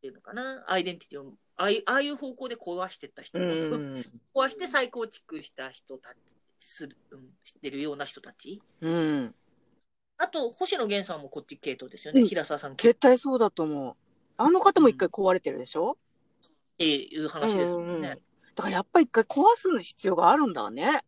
[0.00, 1.34] てるのかな、アイデンティティを。
[1.56, 6.18] ああいうああいう方向で壊してった人、うんうん 壊して再構築した人たち
[6.60, 8.62] する、うん、知ってるような人たち。
[8.80, 9.34] うん
[10.20, 12.20] あと、星野源さんもこっち系統ですよね。
[12.22, 13.96] うん平沢さん系絶対そうだと思う。
[14.36, 15.92] あの方も一回壊れてるでしょ？
[15.92, 16.46] っ
[16.78, 17.92] ていう話ですもんね。
[17.92, 18.18] うんうんうん
[18.54, 21.04] だからやっぱり一回壊す必要があるんだね。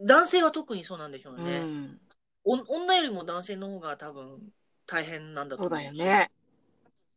[0.00, 1.58] 男性は特にそうなんでしょううね。
[1.58, 2.00] ん、
[2.44, 4.50] お女よりも男性の方が多分
[4.86, 6.30] 大変なんだと思うだよね。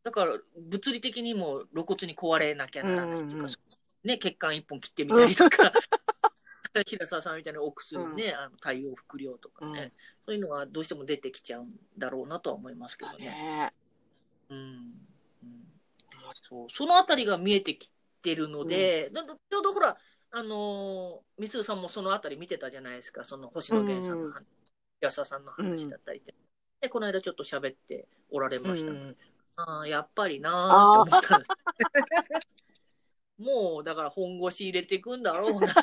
[0.02, 0.36] だから
[0.68, 3.54] 物理的にも露骨に壊れなきゃならないっていうか、うんうんうん
[4.04, 5.72] ね、血管一本切ってみたりとか、
[6.82, 9.92] 平沢さんみたいなお薬ね、あの太陽服量とかね、うん。
[10.26, 13.26] そういうのがどうしても出てきちゃうんだろうなとは思いますけだどね。
[13.26, 13.72] ね。
[14.50, 14.58] うん。
[14.58, 15.64] うん。
[16.34, 16.66] そう。
[16.70, 17.90] そのあたりが見えてき
[18.22, 19.96] てるので、だちょうどほら、
[20.30, 24.44] あのー、みすさんもそのあたり見てたじゃないですか、その星野源さんの話、
[25.00, 26.34] 安田さんの話だったりで。
[26.80, 29.16] で、この間ちょっと喋っておられました、うん。
[29.56, 32.44] ああ、やっぱりなーって思ったんです。
[33.38, 35.80] もう、だから本腰入れていくんだろうなって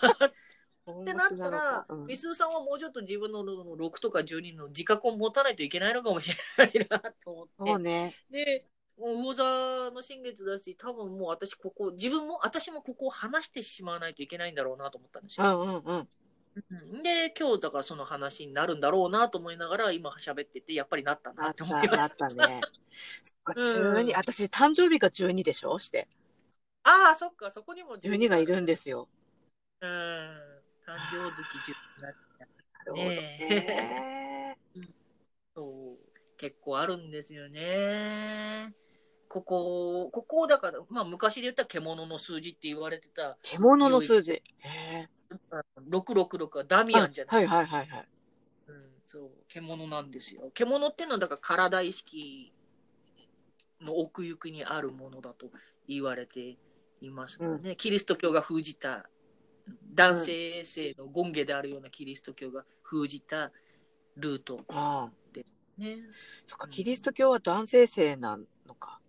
[0.86, 7.52] なったら、うんみすうさんはもうちょっと自分の6とか12の自覚を持たないといけないのかもしれないなと思って。
[7.60, 8.14] そうね。
[8.30, 8.66] で、
[8.98, 15.62] もう魚座の新月だし、多分もう私ここ、自分も、私もここを話してしまわないといけないんだろうなと思ったんですよ。
[15.62, 15.96] うんうんうん。
[15.96, 21.98] うんで、今日だからその話になるんだろうなと思いながら、今喋ってて、やっぱりなったなってなった、思いまし。
[21.98, 22.62] なったたね。
[23.24, 26.08] そっか、うん12、私、誕生日が12でしょして。
[26.84, 29.08] ああ、そっか、そこにも12がいるんですよ。
[29.82, 30.61] うん。
[30.92, 32.46] 誕生月10になっな
[32.86, 34.58] るほどねね。
[35.56, 38.74] そう結構あるんですよね。
[39.28, 44.34] ここ、ここだから、まあ昔で言ったら獣の数字って言われてた、獣の数字。
[44.34, 45.10] へえ。
[45.52, 48.08] あ666はダミアンじゃないはいはいはいはい。
[48.68, 50.52] うん、そう、獣なんですよ。
[50.54, 52.52] 獣ってのは、だから体意識
[53.80, 55.52] の奥行きにあるものだと
[55.88, 56.58] 言われて
[57.02, 59.10] いますので、キリスト教が封じた、
[59.94, 63.52] 男性性の権下であるようなキリスト教が封じた
[64.16, 65.22] ルートああ。
[65.78, 65.98] ね。
[66.46, 68.38] そっか、キリスト教は男性性な
[68.68, 69.00] のか。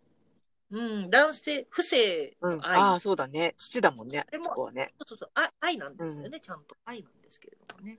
[0.71, 2.57] うん、男性、不正うん。
[2.59, 3.55] の愛、ああ、そうだね。
[3.59, 4.95] 父だもんねそこはね。
[4.99, 7.99] そうそうそう愛愛なんですよね、ちゃんと愛なんですけれどもね。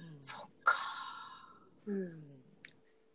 [0.00, 0.74] うんそっか。
[1.86, 2.34] うん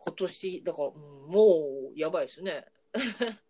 [0.02, 0.94] 今年、だから、うん
[1.32, 2.66] もうやばいですね。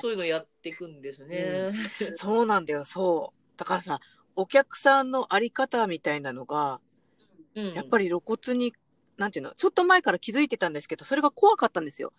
[0.00, 1.72] そういうのやっていくんですね。
[2.14, 3.58] そうなんだよ、そう。
[3.58, 4.00] だからさ、
[4.36, 6.80] お客さんのあり方みたいなのが、
[7.54, 8.72] うんやっぱり露骨に、
[9.18, 12.12] なんていうの、ちょっと前から気づいてたんですけど、それが怖かったんですよ。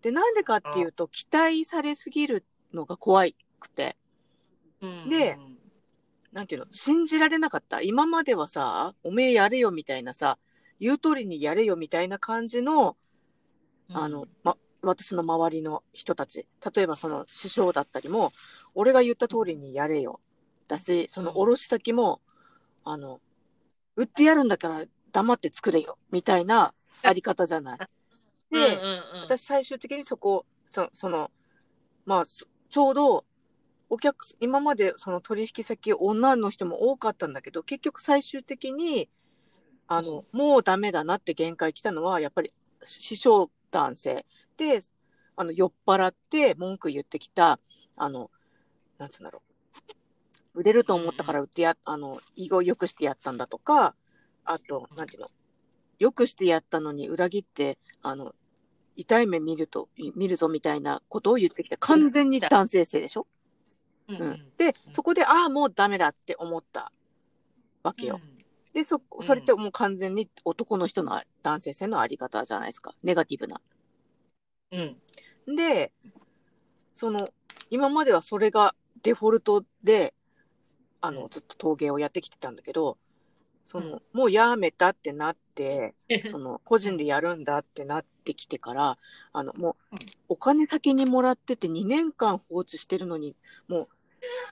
[0.00, 3.26] で、なんでかっていうと、期待されすぎるのが怖
[3.60, 3.96] くて、
[4.80, 5.36] うんで
[6.32, 7.80] なんていうの、信じられなかった。
[7.80, 10.38] 今まではさ、おめえやれよみたいなさ、
[10.78, 12.96] 言う通りにやれよみたいな感じの、
[13.92, 18.32] あの、ま、私の周りの人たち、例えばその師匠だったりも、
[18.74, 20.20] 俺が言った通りにやれよ。
[20.68, 22.20] だし、その卸先も、
[22.84, 23.20] あの、
[23.96, 27.78] 売ってやるんだから黙って作れよ、みたいなあり方じゃない。
[28.52, 31.30] うん、で、うんうん私最終的にそこ、そその、
[32.06, 33.24] まあ、そちょうど、
[33.90, 39.08] お客、今までその取引先女の人も多かったんだけど、結局最終的に、
[39.86, 44.26] あの、もうダメだなって限界来たのは、やっぱり師匠男性
[44.58, 44.82] で、
[45.36, 47.58] あの、酔っ払って文句言ってきた、
[47.96, 48.30] あの、
[48.98, 49.47] なんつうんだろう。
[50.58, 53.94] 売れると思ったから売ってや、あの、意を良くしてやったんだとか、
[54.44, 55.30] あと、なんていうの、
[56.00, 58.34] 良くしてやったのに裏切って、あの、
[58.96, 61.76] 痛い目見ると、見るぞみたいなことを言ってきた。
[61.76, 63.28] 完全に男性性でしょ？
[64.08, 64.52] うんうんうん。
[64.56, 66.90] で、そこで、ああ、もうダメだって思った
[67.84, 68.18] わけよ。
[68.72, 72.96] で、そ、うんそれってもう完全に男の人の男性性のあり方じゃないですか。
[73.04, 73.60] ネガティブな。
[74.72, 74.96] うん。
[75.46, 75.54] うん。
[75.54, 75.92] で、
[76.94, 77.28] その、
[77.70, 78.74] 今まではそれが
[79.04, 80.14] デフォルトで、
[81.00, 82.98] あの、うんずっと陶芸をやってきてたんだけど、
[83.64, 85.94] その、うんもうやめたってなって、
[86.30, 88.98] その、個人でやるんだってなってきてから、
[89.32, 89.98] あの、もううん、
[90.28, 93.36] お金先にもらってて2年間放置してるのに、
[93.68, 93.88] もう、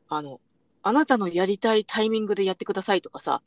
[0.08, 0.40] あの、
[0.82, 3.42] あなたのやりたいタイミングでやってくださいとかさ、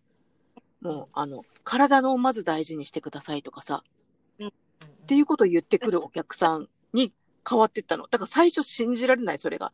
[0.82, 3.84] もう、あの、体のまず大事にしてくださいとかさ、
[4.40, 7.14] っていうことを言ってくるお客さんに
[7.48, 8.08] 変わってったの。
[8.08, 9.74] だから最初信じられない、それが。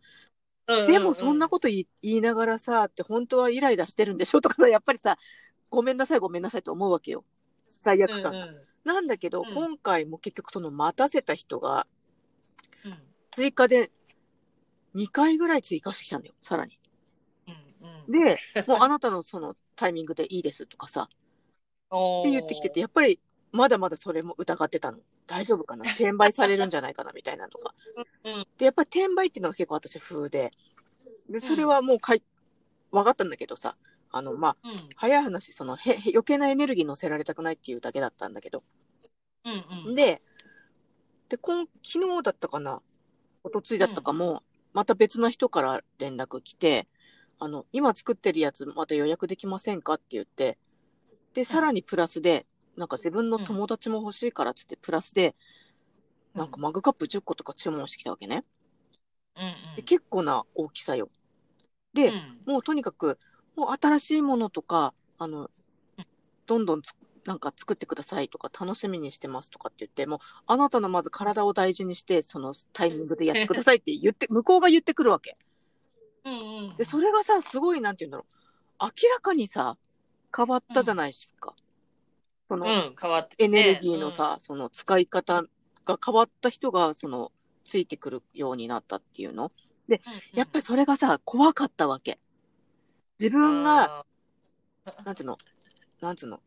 [0.86, 5.18] でもそんなこと言いながらさ、って本当はイライラしてるんでしょとかさ、やっぱりさ、
[5.70, 7.26] ごめんなさい、ごめんなさいと思うわけよ。
[7.82, 8.50] 罪悪感が。
[8.86, 11.88] なんだけど、今回も結局その待たせた人が、
[13.38, 13.92] 追加で
[14.94, 16.80] 2回ぐらい追加してきたんだよ、さらに。
[18.08, 21.10] で、もうあなたのそのタイミングでいいですとかさ、
[22.20, 23.20] って言ってきてて、やっぱり
[23.56, 25.00] まだまだそれも疑ってたの。
[25.28, 25.86] 大丈夫かな？
[25.94, 27.74] 転売されるんじゃないかなみたいなとか。
[28.58, 30.52] で、やっぱり転売っていうのが結構私風で、
[31.30, 32.24] で、それはもうかい、
[32.92, 33.78] 分かったんだけどさ、
[34.12, 38.64] あの、まあ、うん、早い話、そのへ、余計なエネルギー乗せられたくないっていうだけだったんだけど。
[39.44, 40.22] うんうん、で、
[41.30, 42.82] で、今、昨日だったかな、
[43.44, 46.88] おとついだったかも、また別の人から連絡来て、
[47.40, 49.96] あの、今作ってるやつまた予約できませんか？
[49.96, 50.58] って言って、
[51.34, 52.46] で、さらにプラスで、
[52.78, 55.36] なんか自分の友達も欲しいからっつって、プラスで、
[56.34, 58.44] なんかマグカップ10個とか注文してきたわけね。
[59.38, 61.10] うんうん、で結構な大きさよ。
[61.94, 63.18] で、うん、もうとにかく、
[63.56, 65.50] もう新しいものとか、あの、
[66.46, 66.82] どんどん
[67.26, 75.38] なんか作ってくださいとか楽しみにしてますとかって言って、もうあなたのまず体を大事にして、そのタイミングでやってくださいって言って、向こうが言ってくるわけ。
[76.26, 78.84] うんうん、で、それがさ、すごい、なんて言うんだろう。
[78.84, 79.78] 明らかにさ、
[80.36, 81.56] 変わったじゃないですか。
[82.56, 82.68] その、
[83.38, 85.44] エネルギーのさ、その使い方
[85.86, 87.32] が変わった人が、その、
[87.66, 89.52] ついてくるようになったっていうの？
[89.88, 90.02] で、
[90.34, 92.20] やっぱりそれがさ、怖かったわけ。
[93.20, 94.06] 自分が、
[95.04, 95.38] なんていうの、
[96.00, 96.40] なんつうの？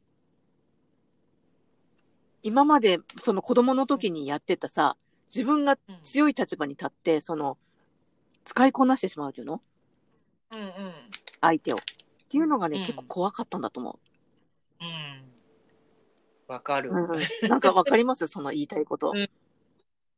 [2.42, 4.96] 今まで、その子供の時にやってたさ、
[5.28, 7.58] 自分が強い立場に立って、その、
[8.44, 9.60] 使いこなしてしまうっていうの？
[10.52, 10.68] うんうん。
[11.40, 11.76] 相手を。
[11.76, 11.80] っ
[12.30, 13.98] ていうのがね、うん、結構怖かったんだと思
[14.80, 14.84] う。
[14.84, 14.88] うん。
[16.48, 16.90] わかる。
[16.90, 18.26] うん、なんかわかります？
[18.28, 19.12] その言いたいこと。
[19.14, 19.30] うん、す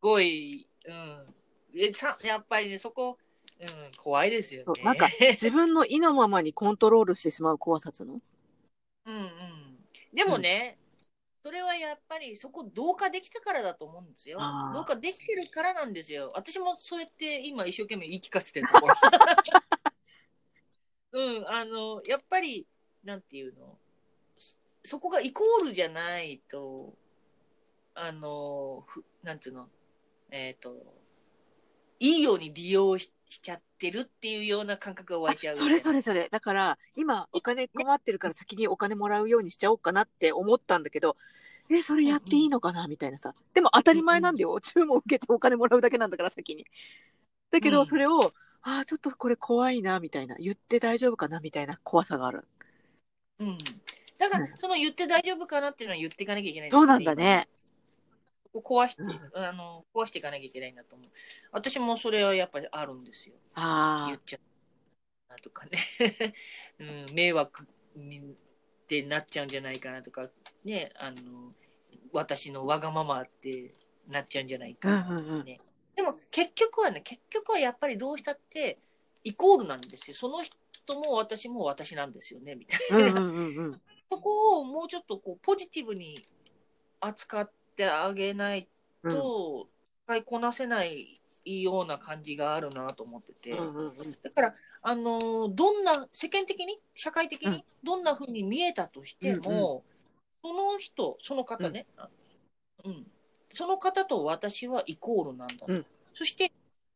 [0.01, 1.35] ごい、うん。
[1.77, 3.19] えさやっぱりね、そこ、
[3.61, 4.83] うん、怖いですよね。
[4.83, 8.21] なんか、自分の意のままにコントロールしてしまう怖さつの？
[9.07, 9.85] うんうん。
[10.15, 10.79] でもね、
[11.45, 14.39] うん、それはやっぱりそこ同化できたからだと思うんですよ。
[14.73, 16.33] 同化できてるからなんですよ。
[16.35, 18.95] 私もそうやって今一生懸命言い聞かせてるところ。
[21.13, 22.69] うん、あの、やっぱり、
[23.03, 23.77] なんていうの、
[24.83, 26.95] そこがイコールじゃないと、
[27.95, 28.87] あの、
[29.23, 29.69] なんていうの、
[30.31, 30.75] えっ、ー、と、
[31.99, 35.57] いいように利用しちゃってるっていうような感覚が湧いちゃう。
[35.57, 36.29] それそれそれ。
[36.31, 41.17] だから、今、お金困ってるから先にお金もらうようにしちゃおうかなって思ったんだけど、
[41.71, 42.89] え、それやっていいのかな？
[42.89, 43.33] みたいなさ。
[43.55, 44.61] でも当たり前なんだよ。
[44.61, 46.67] 注文受けてお金もらうだけなんだから先に。
[47.53, 48.21] だけど、それを、
[48.63, 50.35] ああ、ちょっとこれ怖いな、みたいな。
[50.37, 52.49] 言って大丈夫かな、みたいな怖さがある。
[53.39, 53.59] うん。
[54.21, 57.49] だから、その言って大丈夫かなっていうのは言っていかなきゃいけない、そうなんだね。
[58.55, 61.09] 壊して、うん、あの壊していかなきゃいけないんだと思う。
[61.53, 63.35] 私もそれはやっぱりあるんですよ。
[63.55, 64.07] ああ。
[64.09, 64.41] 言っちゃう。
[65.43, 65.79] とかね、
[66.79, 67.67] うん、迷惑っ
[68.87, 70.29] てなっちゃうんじゃないかなとか、
[70.65, 71.55] ね、あの、
[72.13, 73.73] 私のわがままって
[74.09, 75.21] なっちゃうんじゃないかなとかね。
[75.21, 75.59] うんうんうん、で
[76.03, 78.79] も結局はね、結局はやっぱりどうしたって
[79.25, 80.17] イコールなんですよ。
[80.17, 83.21] その人も私も私なんですよね、みたいな。
[83.21, 83.81] うんうんうん、
[84.11, 86.19] そこをもうちょっとこうポジティブに
[87.01, 88.69] 扱ってあげない
[89.03, 89.69] と、
[90.07, 99.85] 使いこなせないような感じがあるなと思ってて、だから、あのー、どんな、世間的に、社会的に、どんなふうに見えたとしても、
[100.43, 101.87] その人、その方ね、
[102.85, 103.07] うん、
[103.53, 106.53] その方と私はイコールなんだ、うん、そして、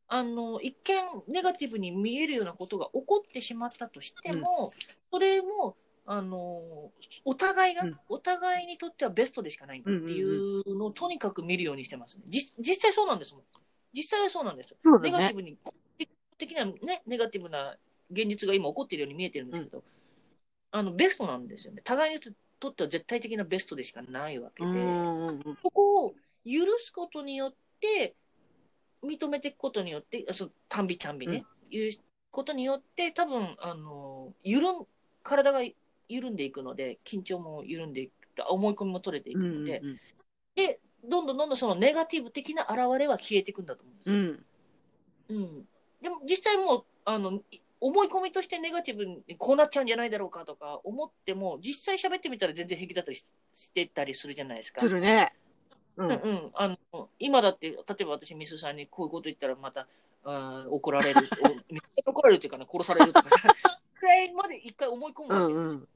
[0.06, 4.70] あの一見ネガティブに見えるようなことが起こってしまったとしても、
[5.10, 6.90] それもあの
[7.24, 12.24] お互いが、うん、お互いにとってはベストでしかないんだっていうのをとにかく見るようにしてますね。
[12.28, 13.42] 実実際そうなんですもん。
[13.94, 14.72] 実際はそうなんです。
[14.72, 15.56] ね、ネガティブに、
[16.36, 17.76] 的なね、ネガティブな
[18.10, 19.84] 現実が今起こっているように見えてるんですけど、うん、
[20.72, 21.80] あのベストなんですよね。
[21.82, 24.70] 互いにとっては絶対的なベストでしかないわけで、
[25.62, 26.10] ここを
[26.44, 28.14] 許すことによって、
[29.02, 31.90] 認めていくことによって、そのたんびたんびね、うん、いう
[32.30, 34.86] ことによって、多分あの緩ん
[35.22, 35.62] 体が
[36.08, 38.12] 緩んでいくので緊張も緩んでいく
[38.48, 40.00] 思い込みも取れていくので、うんうん、
[40.56, 44.44] でどんどんどんどんそのネガティブ的な現れは消えていくんだと思うんですよ。
[45.28, 45.64] うん、うん、
[46.02, 47.40] でも実際もうあの
[47.80, 54.80] 思い込みとしてネガティブにこうなっちゃうんじゃないだろうかとか思っても実際喋ってみたら全然平気だったりしてたりするじゃないですか。
[54.80, 55.34] するね。
[55.96, 56.06] うん。
[56.06, 59.86] うんうん、あの今だって例えば私ミスさんにこういうこと言ったらまた
[60.24, 61.20] あー怒られる
[62.06, 63.36] お 怒られるっていうかね殺されるとかさ
[63.94, 65.80] くらいまで一回思い込むわけですよ、うんうん。
[65.80, 65.86] で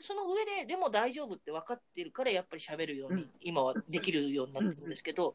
[0.00, 3.30] その上ででも大丈夫って分かってるからやっぱり喋るように、うん。
[3.40, 5.34] 今はできるようになってるんですけど、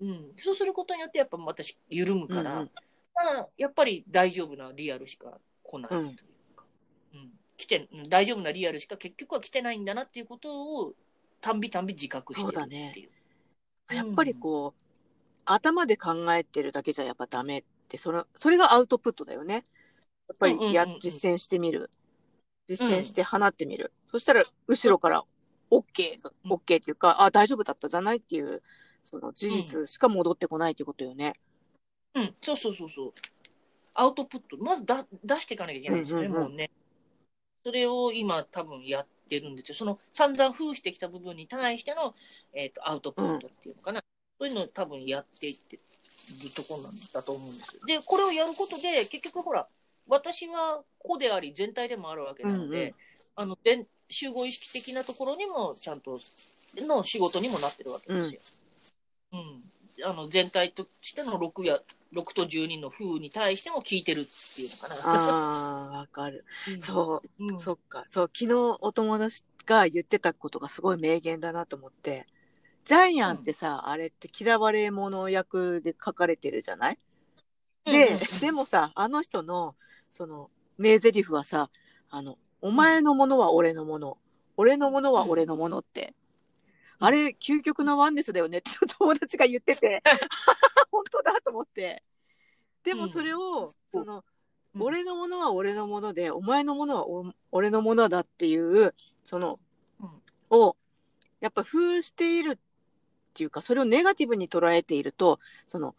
[0.00, 0.32] うん。
[0.36, 2.70] そうすることによってやっぱ私緩むから、うんうん。
[3.34, 6.16] まあやっぱり大丈夫なリアルしか来ないという
[6.56, 6.64] か、
[7.14, 7.30] うん。
[7.56, 10.94] 来てうん大丈夫なリアルしか結局は来てないんだなっていうことを
[11.40, 13.10] たんびたんび自覚してるっていう。
[13.94, 19.64] やっぱりこう、頭で考えてるだけじゃやっぱダメって、それ、それがアウトプットだよね。
[20.28, 21.00] やっぱりや、うんうんうんうん。
[21.00, 21.90] 実践してみる。
[22.70, 23.92] 実践して放ってみる。
[24.12, 25.24] そしたら、後ろから
[25.72, 28.62] OK OK っていうか、あ、大丈夫だったじゃないっていう、
[29.02, 31.32] その事実しか戻ってこないっていうことよね。
[32.14, 33.12] うん、そうそうそうそう。
[33.94, 36.70] アウトプット、まずだ出していかなきゃいけないんですよね、うんうんうんもうね。
[37.64, 39.74] それを今多分やってるんですよ。
[39.74, 42.14] その散々封してきた部分に対しての、
[42.52, 44.00] えー、とアウトプットっていうのかな。
[44.38, 45.82] そういうのを多分やっていってる
[46.54, 47.82] ところなんだと思うんですよ。
[47.84, 49.68] で、これをやることで、結局ほら、
[50.10, 52.94] 私は個であり全体でもあるわけなので、うんうん
[53.36, 56.18] あので集合意識的なところにもちゃんと
[56.76, 58.40] の仕事にもなってるわけですよ。
[59.32, 59.62] うん
[60.04, 61.80] あの全体としての6や
[62.12, 64.94] 6と12の風に対しても聞いてるっていうのかな。
[65.04, 66.44] ああ、わかる。
[66.68, 67.44] うんそう。
[67.44, 68.04] うんそっか。
[68.08, 72.26] そう、昨日お友達が言ってたことがすごい名言だなと思って。
[72.84, 76.98] ジャイアンってさ、あれって嫌われ者役で書かれてるじゃない？
[77.84, 79.76] で、でもさ、あの人の、
[80.10, 81.70] その、名台詞はさ、
[82.10, 84.18] あの、お前のものは俺のもの、
[84.56, 86.14] 俺のものは俺のものって、
[87.00, 87.06] うん。
[87.06, 88.58] あれ、究極のワンネスだよね。
[88.58, 90.02] っ て友達が言ってて、
[90.90, 92.02] 本当だと思って。
[92.82, 93.64] でもそれを、う。
[93.64, 94.24] んその、
[94.74, 94.82] うん。
[94.82, 99.58] 俺のものは俺のもので、お前のものはお俺のものだっていう、その、
[100.00, 100.58] うん。
[100.58, 100.76] を、
[101.40, 102.58] やっぱ封しているっ
[103.34, 105.94] ていうか、それをネガティブに捉えていると、その、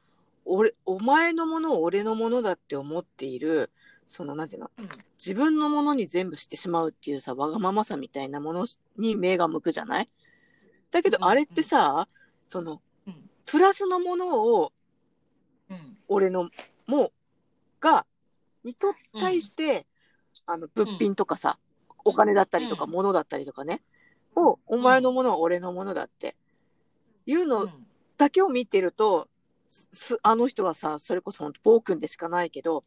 [0.45, 3.71] 俺、お前のものを俺のものだって思っている、
[4.11, 4.89] その、なんていうの、うん。
[5.17, 8.65] 自分のものに全部してしまうっていうさ、わがままさみたいなもの
[8.97, 10.09] に目が向くじゃない？
[10.91, 12.09] だけど、うんあれってさ、
[12.49, 13.29] その、うん。
[13.45, 14.73] プラスのものを
[15.69, 15.97] うん。
[16.09, 16.49] 俺の
[16.87, 17.13] も
[17.79, 18.05] が
[18.65, 19.87] にと対して、
[20.45, 21.57] あの物品とかさ、
[22.03, 22.91] お金だったりとかうん。
[22.91, 23.81] 物だったりとかね、
[24.35, 26.35] をお前のものは俺のものだって
[27.25, 27.87] いううのん。
[28.17, 29.29] だけを見てると、
[29.69, 32.83] すすあの人はさそれこそ本当暴君でしかないけど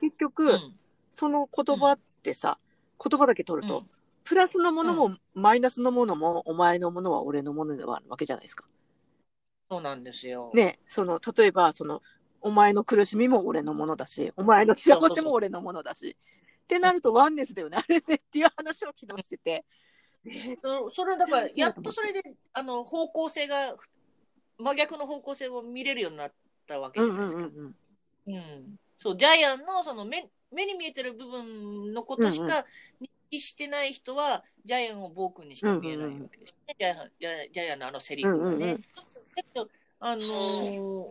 [0.00, 0.78] 結局、うん
[1.16, 2.58] その言葉ってさ、
[2.98, 3.90] 言葉だけ取ると、うん
[4.24, 8.64] プラスのものも、マイナスのものもお前のものは俺のものではあるわけじゃないですか。
[9.70, 10.50] そうなんですよ。
[10.54, 12.00] ね、その、例えば、その、
[12.40, 16.16] お前の苦しみも俺のものだし、お前の幸せも俺のものだし、
[16.64, 19.64] ってなるとワンネスだよね、あれねっていう話を昨日してて。
[20.24, 22.22] ねそそれだから、やっとそれで、
[22.54, 23.76] あの、方向性が、
[24.58, 26.32] 真逆の方向性を見れるようになっ
[26.66, 27.46] たわけうんじゃないですか。
[27.46, 27.74] うんうん
[28.26, 28.78] うん。
[28.94, 32.64] うんそう、ジャイアンのその目目に見えてる部分のことしうんうか
[33.00, 36.76] 認識してない人は、ジャイアンを暴君にしか見えないわけですね。
[36.78, 37.10] ジャイアン
[37.52, 38.54] ジャイアンのあのセリフがね。
[38.54, 38.84] うんうんうん
[39.36, 39.68] だけど、
[40.00, 41.10] あのー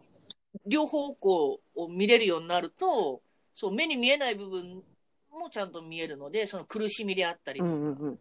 [0.68, 3.22] 両方向を見れるようになると、
[3.56, 4.84] そう、目に見えない部分
[5.32, 8.20] もちゃんと見えるので、その苦しみであったりとかうんうんうん。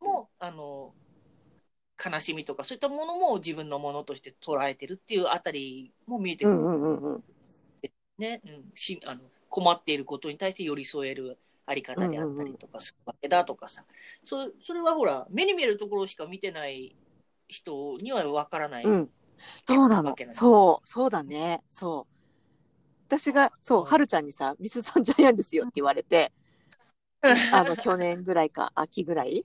[0.00, 0.92] も、あの
[2.04, 6.58] 悲しみとかそういったものも自分のものとして捉えてるっていうあたりも見えてくる。
[6.58, 7.24] うんうんうんうん。
[8.18, 13.84] ね、うん、しあの困っていることに対して寄り添えるあり方であったりとかするわけだとかさ、
[14.22, 16.94] そそれはほら目に見えるところしか見てない
[17.48, 19.10] 人にはわからない、うん。
[19.66, 20.14] そうなの。
[20.32, 21.62] そう、そうだね。
[21.70, 22.14] そう。
[23.08, 23.86] 私が、そう、うん。
[23.86, 26.32] はるちゃんにさ、ミスさんジャイアンですよって言われて、
[27.52, 29.44] あの、去年ぐらいか、秋ぐらい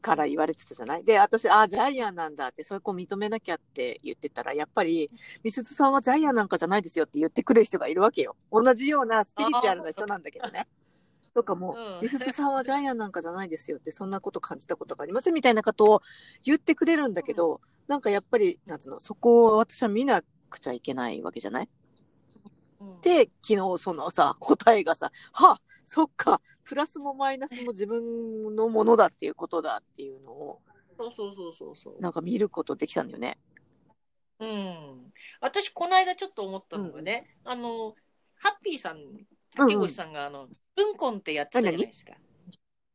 [0.00, 1.04] から言われてたじゃない？
[1.04, 5.10] で、私、ああ、ジャイアンなんだって、そういう子認めなきゃって言ってたら、やっぱり、
[5.42, 8.36] ミスズさんはジャイアンなんかじゃないですよって言ってくれる人がいるわけよ。
[8.50, 10.66] 同じようなスピリチュアルな人なんだけどね。
[11.34, 12.02] とかも、うん。
[12.02, 16.02] ミスズさんはジャイアンなんかじゃないですよって、そんなこと感じたことがありませんみたいなことを
[16.42, 21.68] 言ってくれるんだけど、なんかやっぱり、なんつうの、そこを私は見なくちゃいけないわけじゃない？
[22.80, 23.00] うん。
[23.00, 26.40] で、昨日そのさ、答えがさ、はあ、そっか、
[26.70, 30.60] プラスもマイナスも自分のものだっていうことだっていうのを、
[30.96, 32.00] そうそうそうそうそう。
[32.00, 33.38] なんか見ることできたんだよね。
[34.38, 37.96] うん、私この間ちょっと思ったのがね、あの
[38.36, 39.00] ハッピーさん
[39.56, 42.12] 竹越さんがあの文婚ってやってたじゃないですか。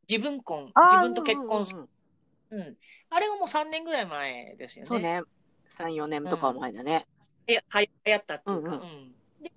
[0.09, 1.81] 自分婚自分と結婚する、
[2.51, 2.77] うんうんうんうん、
[3.09, 4.87] あれがもう3年ぐらい前ですよね。
[4.87, 5.21] そうね。
[5.77, 7.05] 3、4年とか前だね。
[7.45, 9.51] えはや流行ったっていうか、うんうんうんで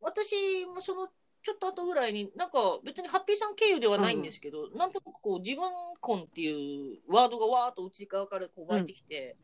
[0.00, 1.08] 私もその
[1.46, 5.62] ちょっと後ぐらいになんか別にハッピーさん経由ではないんですけど、なんとなくこう自分
[6.00, 9.36] 婚っていうワードがわーっと内側からこう湧いてきて、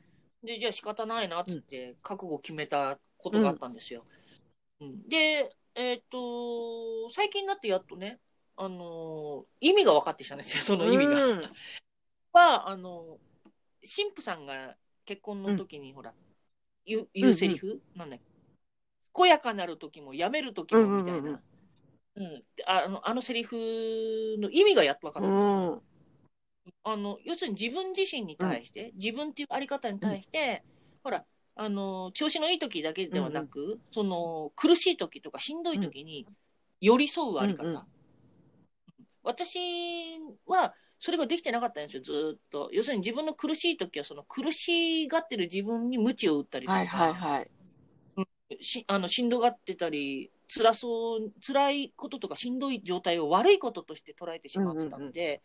[0.42, 4.04] で、じゃあ仕方ないなっつって、覚悟決めたことがあったんですよ。
[4.80, 5.08] うん。
[5.08, 8.18] で、えっ、と、最近になってやっとね、
[8.56, 11.24] あのー意味が分かってきたんですよ、その意味が。
[11.24, 11.42] うん。
[12.32, 13.20] は、あの、
[13.82, 16.12] 神父さんが結婚の時に、ほら、
[16.84, 18.24] 言う言うセリフ、なんだっけ？
[19.14, 21.30] 健やかなる時も、やめる時も、みたいな。
[21.30, 21.40] うん
[22.66, 23.56] あのあのセリフ
[24.38, 25.28] の意味がやっと分かった。
[25.28, 25.80] うん。
[26.84, 30.62] あの要するに自分自身に対して、自分っていうあり方に対して、
[31.02, 31.24] ほら
[31.56, 36.26] あの調子のいい時だけではなく、その苦しい時とかしんどい時に
[36.80, 37.82] 寄り添うあり方、うんうん。
[39.22, 39.58] 私
[40.46, 42.70] はそれができてなかったんですよずーっと。
[42.72, 47.50] 要するに自分の苦しい時はその苦しがってる自分に鞭を打ったりとか、はいはいはい。
[48.60, 55.42] しあのしんどがってたり辛そう辛いこととかしんどい状態を悪いこととして捉えてしまってたので、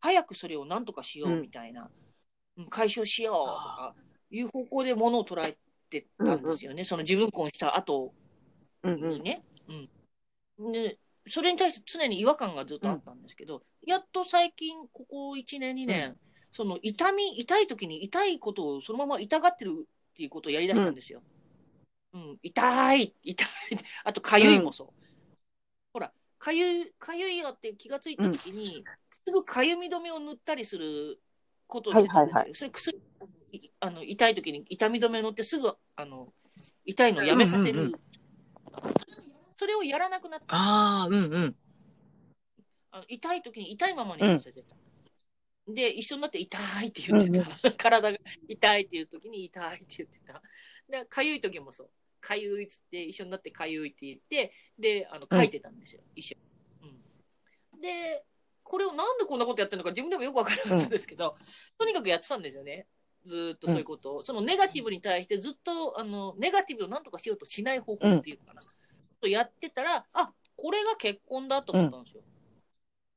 [0.00, 3.94] 早くそれを何とかしようみたいな、うん解消しようとか
[4.32, 5.56] いう方向でものを捉え
[5.90, 8.12] てたんですよね、その自分婚した後
[8.82, 9.10] うんうん。
[9.10, 9.44] にね。
[10.58, 10.72] うん。
[10.72, 10.98] で
[11.30, 16.16] それに対して常に違和感がずっとあったんですけど、やっと最近ここ1年2年、
[16.52, 21.22] その痛み痛い時に痛いことをそのまま痛がってるっていうことをやりだしたんですよ。
[22.12, 23.48] うん、痛い痛い
[24.04, 24.88] あとかゆいもそう。
[25.92, 28.84] ほらかゆいかゆいよって気がついた時に、
[29.26, 31.20] すぐかゆみ止めを塗ったりする
[31.66, 32.40] ことをしてたんですよ。
[32.40, 32.98] はいはいはそれ薬
[33.52, 36.28] いあの痛い時に痛み止め塗ってすぐあの
[36.84, 37.98] 痛いのをやめさせる、うんうんう
[39.58, 41.56] それをやらなくなったああ、うんうん。
[42.92, 44.76] あの痛い時に痛いままにさせてた。
[45.66, 47.70] で、一緒になって痛いって言ってた。
[47.76, 50.40] 体が痛いっていう時に痛いって言ってた。
[50.88, 51.90] で、かゆい時もそう。
[52.28, 56.36] かゆいっつって一緒になってかゆいって言って、で、あの書いてたんですよ、一緒
[56.82, 56.90] に。
[57.72, 57.80] うん。
[57.80, 58.26] で、
[58.62, 61.34] これをなんでこんなことやってるのか自分でもよくわからなかったんですけど、
[61.78, 62.86] とにかくやってたんですよね。
[63.24, 64.24] ずーっとそういうことを。
[64.24, 68.62] そのネガティブに対してずっと、あの、ネガティブをなんとかしようとしない方法っていうのかな。
[69.20, 72.22] とやってたら、あ、これが結婚だと思ったんですよ。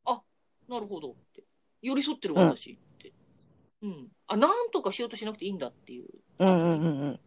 [0.05, 0.21] あ、
[0.69, 1.43] なるほどって。
[1.81, 3.11] 寄り添ってる私って。
[3.81, 4.07] うん。
[4.27, 6.05] あ、なんとかしようとしなくていいんだっていう。
[6.39, 7.19] うんうんうんうん。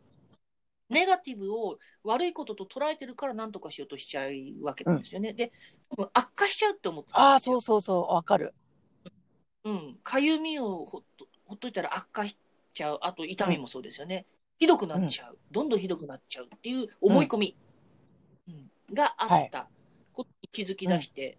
[0.90, 5.32] ネガティブを悪いことと捉えてるからなんとかしようとしちゃうわけなんですよね。
[5.32, 5.52] で、
[5.90, 8.55] 多分悪化しちゃうって思ってたああ、そうそうそう、わかる。
[9.65, 12.36] うん、かゆみをほっとほっといたら悪化し
[12.74, 14.27] ちゃう、あと痛みもそうですよね、
[14.59, 17.56] ひどくなっちゃう、どんどんひどくなっちゃうっていう思い込み、
[18.48, 19.66] うんがあった
[20.12, 21.39] ことに気づき出して、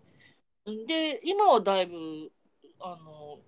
[0.88, 2.32] で、今はだいぶ、
[2.80, 3.40] あの、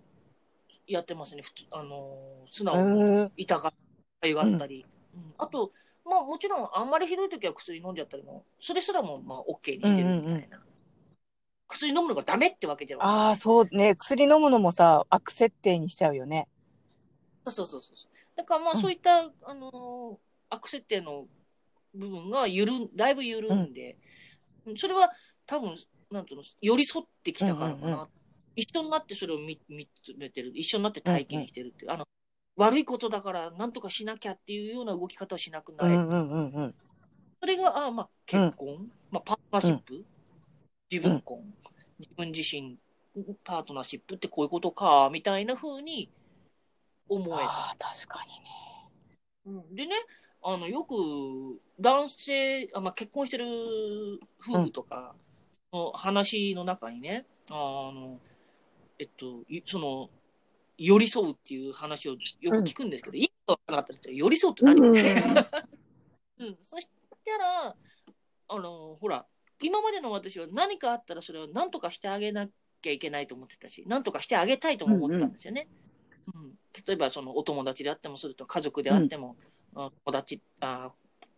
[0.87, 3.31] やってますね、あの素へ直にえ。
[3.37, 3.73] 痛がっ
[4.21, 5.33] たりがあったり、うん。
[5.39, 5.71] あと、
[6.09, 10.63] まあもちろんあんまりひどい時は薬飲んじゃったりも、それすらもまあ OK にしてるみたいな。
[11.67, 13.07] 薬飲むのがダメってわけじゃない。
[13.07, 13.95] ああ、そうね。
[13.95, 16.47] 薬飲むのもさ、悪設定にしちゃうよね。
[17.45, 18.11] そうそうそうそう。
[18.37, 20.17] だからまあうんそういった、あのー
[20.49, 21.25] 悪設定の
[21.93, 23.97] 部分が緩んだいぶ緩んで、
[24.77, 25.11] それは
[25.45, 25.75] 多分
[26.09, 28.07] なんていうの寄り添ってきたからかな、うんうんう
[28.55, 32.05] 一緒になってそれを見見つめてる一緒になって体験してるっていう、あの
[32.57, 36.75] 悪いことだからなんとかしなきゃっていうような動き方をしなくうなれ、んうんうんうん。
[37.39, 40.05] それがあまあ結婚、まあ、パートナーシップ、
[40.91, 41.43] 自分婚、
[41.99, 42.77] 自分自身
[43.43, 46.09] パートナーシップってこういうことかみたいな風に
[47.07, 47.43] 思えた。
[47.43, 49.61] ああ、確かにね。
[49.69, 49.95] うんでね、
[50.43, 50.95] あのよく
[51.79, 53.45] 男性、あまあ、結婚してる
[54.41, 55.15] 夫婦とか
[55.71, 58.19] の話の中にね、あの
[58.99, 60.09] えっと、いその
[60.77, 64.81] 寄り添うっていう話をよく聞くんですけど、いいことわからなかったんですよ寄り添うって何？
[64.81, 65.47] みたいな。
[66.39, 66.87] うん、そし
[67.25, 67.75] たら、
[68.49, 69.25] あのほら、
[69.61, 72.47] 今までの私は何かあったらそれを何とかしてあげな
[72.81, 75.67] きゃいけないと思ってたし、何とかしてあげたいとも思ってたんですよね。
[76.33, 79.35] うん例えばそのお友達であっても、それと家族であっても、
[79.73, 80.91] あ友達あ、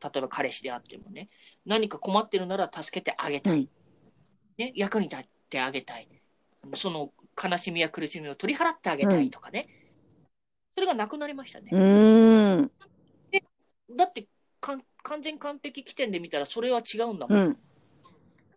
[0.03, 1.29] 例えば彼氏であってもね、
[1.65, 3.61] 何か困ってるなら助けてあげたい。
[3.61, 3.69] うん
[4.59, 6.09] ね、役に立ってあげたい。
[6.76, 7.11] その
[7.41, 9.68] 悲しみや苦しみを取り払ってあげたいとかね。
[10.76, 11.69] それがなくなりましたね。
[11.72, 12.72] うーん。
[13.95, 14.27] だって
[14.61, 14.84] 完
[15.22, 17.45] 全完璧起点で見たらそれは違うんだもん、うん。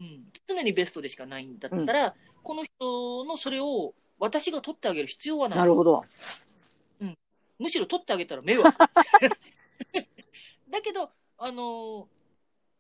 [0.01, 6.05] うん常にベストでしかないんだったら、この人のそれを私が取ってあげる必要はないなるほど。
[7.62, 8.77] むしろ取ってあげたら迷惑
[10.69, 12.09] だけどあの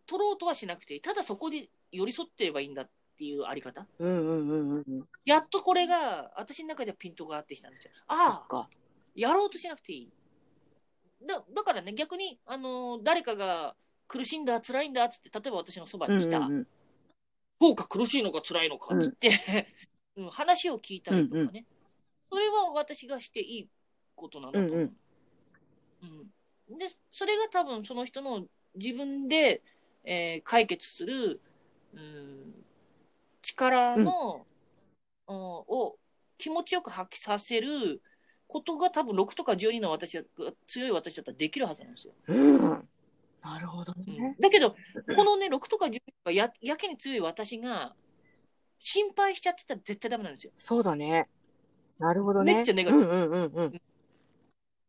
[0.06, 3.86] 取ろうとはしなくてただそこで寄り添ってればいいんだっていうあり方？
[3.98, 4.84] うんうんうんうんうん。
[5.24, 7.90] やっとこれが私の中ではピントが合ってきたんですよ。
[7.94, 8.68] そああ。
[9.14, 10.12] やろうとしなくていい。
[11.26, 13.76] だだからね逆にあの誰かが
[14.08, 16.66] 苦しいんだ辛いんだっつって例えば私のそばうんに来た、うんうん。
[17.60, 19.30] そうか苦しいのか辛いのかっつって、
[20.16, 21.66] うん話を聞いたりとかね、うんうん。
[22.30, 23.68] それは私がしていい
[24.16, 24.66] ことなんだと。
[24.66, 26.32] 思う、うんうん。
[26.70, 29.62] うん、でそれが多分その人の自分で、
[30.04, 31.40] えー解決する、
[31.94, 32.64] うん、
[33.56, 34.52] 力の、うん
[35.34, 35.96] を
[36.36, 38.02] 気持ちよく発揮させる
[38.48, 40.24] ことが多分6とか12の私が
[40.66, 42.12] 強い私だったらできるはずなんですよ。
[42.26, 42.88] うん。
[43.42, 44.36] なるほどうんね。
[44.40, 44.74] だけど、
[45.16, 47.94] このね、6とか10がややけに強い私が
[48.78, 50.52] 心配しちゃってたら絶対ダメなんですよ。
[50.56, 51.28] そうだね。
[51.98, 52.54] なるほどね。
[52.56, 53.82] めっちゃネガティうんうんうんうん。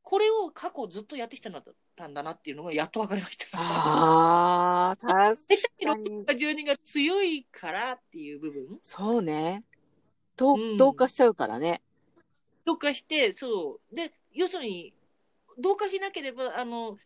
[0.03, 1.63] これを過去ずっとやってきたんだっ
[1.95, 3.57] たんだなっていうのがやっと分かりました。
[3.57, 5.21] ああ、確か
[5.81, 6.25] 6にと。
[6.25, 9.63] か12が強いからっていう部分そうね。
[10.35, 11.81] 同うん同化しちゃうからね。
[12.65, 13.95] とかして、そう。
[13.95, 14.93] で、要するに、
[15.57, 16.97] 同化しなければ、あの、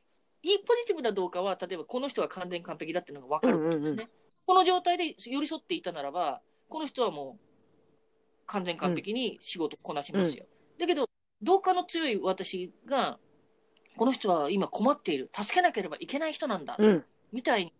[0.43, 4.03] いいポジティブな同化は、例えばこの人は完全完璧だっていうのが分かることですね。
[4.03, 4.09] うん
[4.47, 10.45] この状態で寄り添っていたならば、この人はもう完全完璧に仕事こなしますよ。
[10.79, 11.09] だけど、
[11.41, 13.19] 同化の強い私が、
[13.95, 17.05] この人は今困っている、助けなければいけない人なんだ、うん。
[17.31, 17.73] みたいに、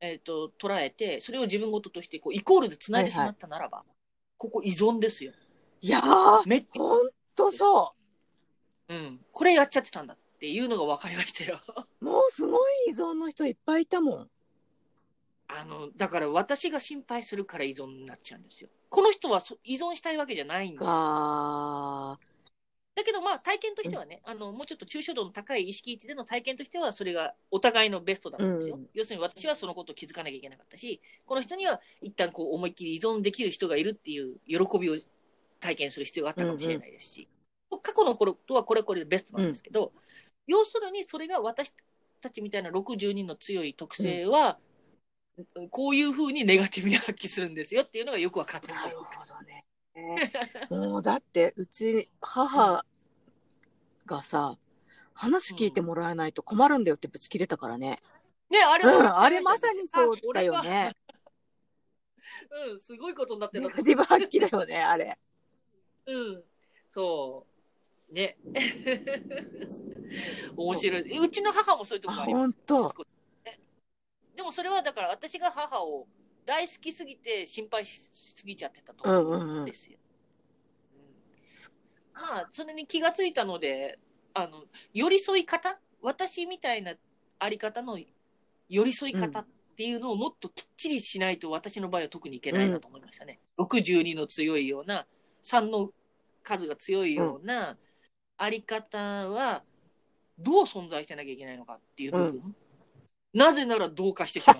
[0.00, 3.84] えー、と捉えて、それを自分事としてこうイコールでつないでしまったならば、
[4.36, 5.32] ここ依存ですよ。
[5.80, 7.92] いやー、めっちゃ、ほんとそ
[8.88, 11.60] うん、これやっちゃってたんだっていうのが分かりましたよ。
[12.00, 12.04] う。
[12.04, 14.30] もうすごい依存の人いっぱいいたもん。
[15.48, 18.68] あのだから私が心配するから依存になっちゃうんですよ。
[18.88, 22.18] この人はそ依存したいわけじゃないんですよ。
[22.96, 28.76] かだけどまあ体験としてはね、あのもうちょっと抽象度の高い意識位置での体験としてはそれがお互いのベストだったんですよ。
[28.76, 28.86] うん。
[28.94, 34.96] 要するに私はそのことを気づかなきゃいけなかったし、この人には一旦こう思いっきり依存できる人がいるっていう喜びを
[35.60, 37.28] 体験する必要があったかもしれないですし、
[37.82, 39.92] 過去の頃とはこれはこれでベストなんですけど、
[40.46, 41.74] 要するにそれが私
[42.20, 44.58] たちみたいな60人の強い特性は、
[45.70, 49.65] こういうふうにネガティブに発揮するんですよっていうのがよく分かったなるほどね。
[50.70, 52.84] もうだってうち母
[54.04, 54.56] がさ
[55.14, 57.98] 話聞いてもらえないと困るんだよってぶち切れたからね。
[58.50, 60.62] ね、あれうん、もあれまさにそうだよ。
[60.62, 60.94] ね。
[62.68, 65.18] うん、すごいことになってるネガティブ発揮だよね、あれ。
[66.06, 66.44] うん。
[66.90, 67.46] そ
[68.10, 68.12] う。
[68.12, 68.36] ね。
[70.56, 71.18] 面白い。
[71.18, 72.42] うちの母もそういうところあります。
[72.42, 73.06] あほんと少し
[73.44, 73.58] ね
[74.36, 76.06] でもそれはだから私が母を
[76.46, 79.98] 大好きすぎて心配しすぎちゃってたと思うんですよ。
[80.94, 81.00] うん
[82.14, 83.98] まあ、それに気がついたので、
[84.32, 84.64] あの、
[84.94, 85.78] 寄り添い方？
[86.00, 86.94] 私みたいな
[87.38, 87.98] あり方の
[88.68, 89.46] 寄り添い方っ
[89.76, 93.40] ていうのをもっときっちりしないと私の場合は特にいけないなと思いましたね。
[93.58, 95.06] 62の強いような、
[95.42, 95.90] 3の
[96.42, 97.76] 数が強いような
[98.38, 98.98] あり方
[99.28, 99.64] は
[100.38, 102.54] どう存在してなきゃいけないのかっていう部分。
[103.34, 104.56] なぜなら同化してしまう。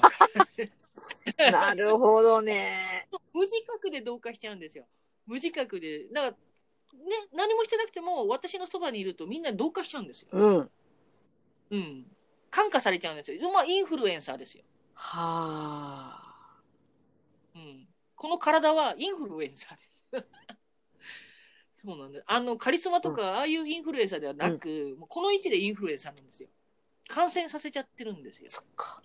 [1.53, 3.09] なるほどね。
[3.33, 4.87] 無自覚で同化しちゃうんですよ。
[5.27, 6.09] 無自覚で。
[6.09, 6.37] だから、ね、
[7.33, 10.29] 何もしてなくても私のそばにいるとみんな同化しちゃうんですよ。
[10.33, 10.71] うん。
[11.71, 12.07] うん。
[12.51, 13.51] 感化されちゃうんですよ。
[13.53, 14.65] まあ、インフルエンサーですよ。
[14.95, 16.61] はあ。
[17.55, 17.89] うん。
[18.15, 20.27] この体はインフルエンサーです。
[21.87, 22.25] そうなんです。
[22.27, 26.49] あの、カリスマとか、ああいうインフルエンサーではなく、もうこの位置でインフルエンサーなんですよ。
[27.09, 28.49] 感染させちゃってるんですよ。
[28.49, 29.03] そっか。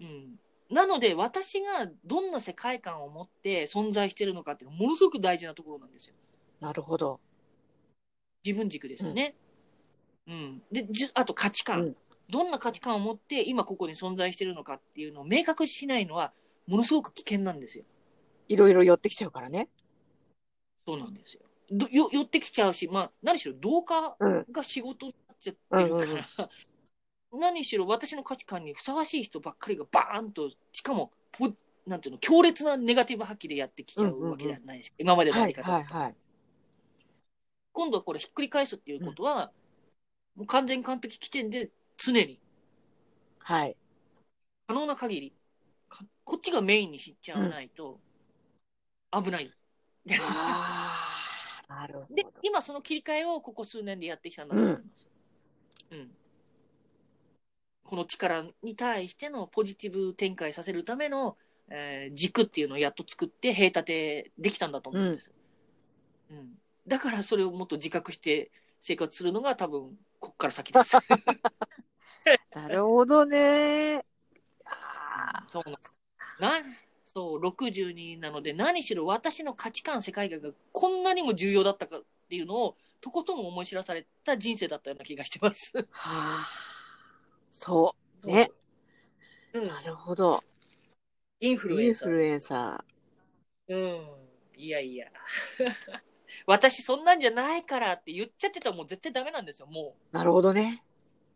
[0.00, 0.38] うん。
[0.70, 6.14] なので、私がどんな世界観を持って存在してるのかっていうのはものすごく大事なところなんですよ。
[6.60, 7.20] なるほど。
[8.44, 9.34] 自分軸ですよね。
[10.26, 10.62] うん。
[10.72, 11.96] で、じあと価値観、うん
[12.30, 16.32] どんな価値観を持って今ここに存在してるのかっていうのを明確にしないのは、
[16.66, 17.84] ものすごく危険なんですよ。
[18.48, 19.68] いろいろ寄ってきちゃうからね。
[20.86, 21.42] そうなんですよ。
[21.70, 24.46] どよ寄ってきちゃうし、まあ、何しろ同化うん。
[24.50, 26.20] が仕事になっちゃってるから、うんうん
[27.38, 31.50] 何しろ私の価値観にふさわしい人ばっかりがバーンと、しかもポ、
[31.86, 36.14] なんていうの、強烈なネガティブ発揮でやってきちゃうわけじゃないですか、今までのはいやり方だとはいはい。
[37.72, 39.50] 今度はこれひっくり返すっていうことは、
[40.36, 42.40] もう完全完璧起点で常に
[43.40, 43.76] はい。
[44.66, 45.32] 可能な限り
[45.88, 48.00] かこっちがメインにしちゃわないと
[49.12, 49.52] 危ない。
[50.20, 52.14] ああ、なるほど。
[52.14, 55.08] で今その切り替えをここ数年でやってきたんだと思います。
[55.90, 56.10] うん
[57.84, 61.36] この力に対してのポジティブ展開させるための、
[61.68, 65.32] えー軸っていうのをやっと作って塀立てできたんだと思うんです、
[66.30, 68.50] うんだからそれをもっと自覚して
[68.80, 70.96] 生活するのが多分こっから先です。
[72.54, 74.04] なるほどね。
[74.66, 75.70] あそう
[76.40, 76.66] なな
[77.06, 85.72] そう62なので何しろ私の価値観世界観がこんなにも重要だったかっていうのをとことん思い知らされた人生だったような気がしてます。
[85.76, 86.73] ーはあ。
[87.56, 87.94] そ
[88.24, 88.26] う。
[88.26, 88.50] ね。
[89.52, 90.42] うん、なるほど。
[91.38, 92.08] インフルエンサー。
[92.08, 92.84] インフルエンサ
[93.68, 94.06] うん。
[94.56, 95.06] いやいや。
[96.46, 100.16] 私そんなんじゃないからって言っちゃってたらもう絶対ダメなんですよ、もう。
[100.16, 100.82] なるほどね。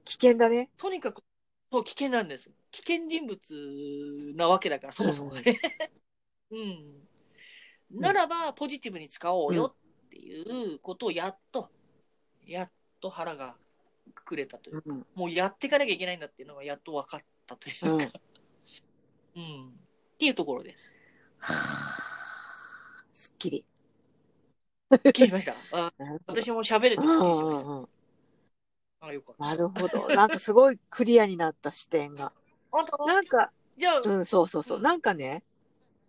[0.04, 0.70] 危険だね。
[0.76, 1.22] とにかく、
[1.70, 2.50] そう、危険なんです。
[2.72, 5.60] 危険人物なわけだから、そもそもね。
[6.50, 7.08] うん。
[8.00, 9.76] ならば、ポジティブに使おうよ
[10.06, 11.70] っていうことをやっと、
[12.44, 13.56] やっと腹が
[14.28, 15.06] くくれたというか、うん。
[15.14, 18.04] もうやっていかなきゃいけないんだっていうのがやっと分かったといううんか、
[19.36, 19.68] うん。
[19.68, 20.92] っていうところです。
[21.38, 23.64] はあすっきり。
[24.90, 25.92] 聞きました あ
[26.26, 27.64] 私も喋れてすっきりしました。
[27.64, 27.88] うんうんうん
[29.00, 29.44] あ、よかった。
[29.44, 30.08] なるほど。
[30.08, 32.32] なんかすごいクリアになった視点が。
[33.06, 34.78] なんか、じゃあ、うん、そうそうそう。
[34.78, 35.44] うんなんかね、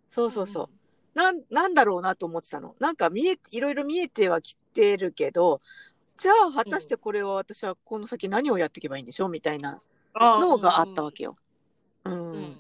[0.10, 0.70] そうそうそう。
[1.18, 2.76] なん、なんだろうなと思ってたの。
[2.80, 5.62] なんか見え、いろいろ見えてはきてるけど、
[6.20, 9.82] じゃあ果たしてこれは私はこの先何をやっていけばいいんでしょうみたいな
[10.14, 11.38] あのがあったわけよ。
[12.04, 12.32] ううん。
[12.32, 12.60] うんん。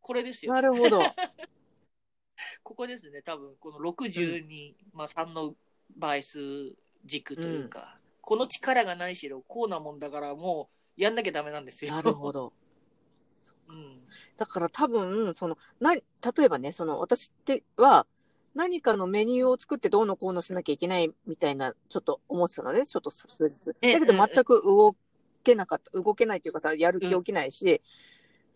[0.00, 0.52] これですよ。
[0.52, 1.02] なるほど。
[2.62, 5.56] ここですね、多分この62、まあ、3の
[5.96, 6.74] 倍数
[7.04, 11.92] 軸というか、この力が何しろこうなもんだからもうやんなきゃダメなんですよ。
[11.92, 12.52] なるほど。
[13.68, 14.06] うん。
[14.36, 16.02] だから多分、その、な、例
[16.44, 18.06] えばね、その、私っては、
[18.56, 23.60] 何かのメニューを作ってどうのこうのしなきゃいけないみたいな、ちょっと思ってたのね、ちょっと数日。
[23.66, 24.96] だえけどえ全く動
[25.44, 27.82] けなかった、動けないっていうかさ、やる気起きないし、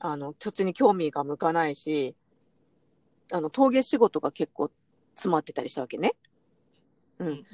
[0.00, 2.16] あの、そっちに興味が向かないし、
[3.32, 4.70] あの、陶芸仕事が結構
[5.14, 6.14] 詰まってたりしたわけね。
[7.18, 7.46] ううんん。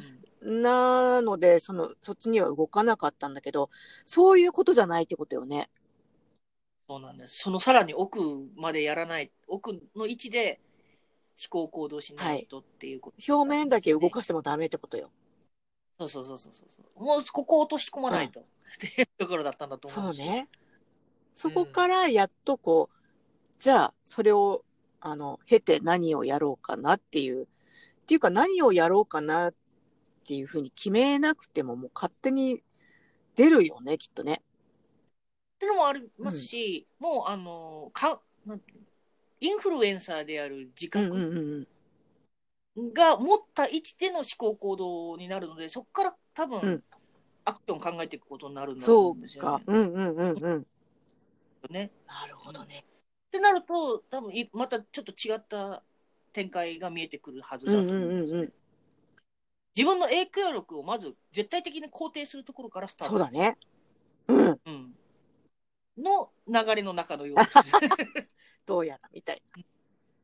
[0.62, 3.70] なので、その、そっちには動かなかったんだけど、
[4.04, 5.70] そういうことじゃないってことよね。
[6.88, 7.38] そうなんです。
[7.38, 8.20] そのさらに奥
[8.56, 10.60] までやらない、奥の位置で
[11.38, 15.10] 思考行動しないとっていうこと、表面だけ動かしてもダメってことよ。
[15.98, 17.04] そうそうそうそうそう。
[17.04, 18.44] もうここを落とし込まないと、っ
[18.78, 20.16] ていうところだったんだと思し。
[20.16, 20.48] そううね。
[21.34, 22.96] そこからやっとこう、
[23.58, 24.64] じゃあ、それを、
[25.00, 27.46] あの、経て何をやろうかなっていう、っ
[28.06, 29.54] ていうか何をやろうかなっ
[30.26, 32.62] ていうふうに決めなくてももう勝手に
[33.34, 34.42] 出るよね、きっとね。
[35.56, 38.85] ってのもありますし、もうあのかなんていうの？
[39.40, 41.66] インフルエンサーである自覚。
[42.76, 46.84] が持った位置での思考行動になるので、そこから多分、うん
[47.48, 49.64] アクション考えていくことになるんだとそう思うんですよかね。。
[49.68, 50.66] うんうんうんうん。
[51.70, 52.84] ねなるほどね。
[53.28, 55.84] ってなると、多分いまたちょっと違った
[56.32, 58.42] 展開が見えてくるはずだと思うんですよね。
[58.42, 58.52] うんうんうんうん
[59.76, 63.10] 自分の影響力をまず絶対的に肯定するところからスタート。
[63.10, 63.58] そうだね。
[64.26, 64.60] うん。
[64.64, 64.94] うん。
[65.98, 67.58] の流れの中のようです。
[68.66, 69.42] どうやらみたい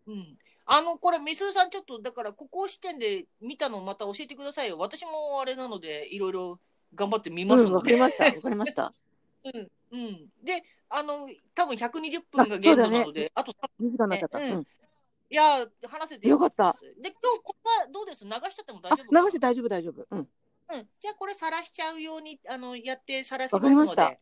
[0.06, 0.39] うん。
[0.66, 4.78] あの、これ、みすずさん、ちょっと、だから、ここ視点で見たのまた教えてくださいよ。
[4.78, 6.60] 私もあれなので、いろいろ
[6.94, 7.55] 頑張ってみな。
[7.55, 7.74] うん、ますので。
[7.77, 8.24] わかりました。
[8.24, 8.93] わかりました。
[9.44, 9.70] うん。
[9.93, 10.32] うん。
[10.43, 14.39] で、あの、多分120分が限度なので、あ,、と、2時間になっちゃった。
[14.39, 14.62] ねうんうん。
[14.62, 18.24] いや、話せてよかったで今日、これはどうです？
[18.24, 20.06] 流しちゃっても大あ、丈夫流して大丈夫、大丈夫。
[20.10, 20.19] うん。
[20.19, 20.89] うん。
[21.01, 23.69] じゃあ、これ、晒しちゃうように、あの、やって、晒しまわすので。
[23.69, 24.19] かりましたい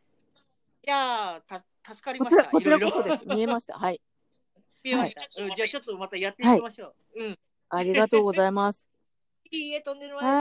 [0.84, 2.44] やー、た、助かりました。
[2.44, 3.22] こちら、こそです。
[3.26, 3.76] 見えました。
[3.76, 4.00] はい。
[4.84, 7.24] じゃあ、ちょっとまたやっていきましょう。
[7.24, 7.38] うん。
[7.68, 8.88] ありがとうございます。
[9.50, 10.24] いいえ、とんでもない。
[10.24, 10.38] はい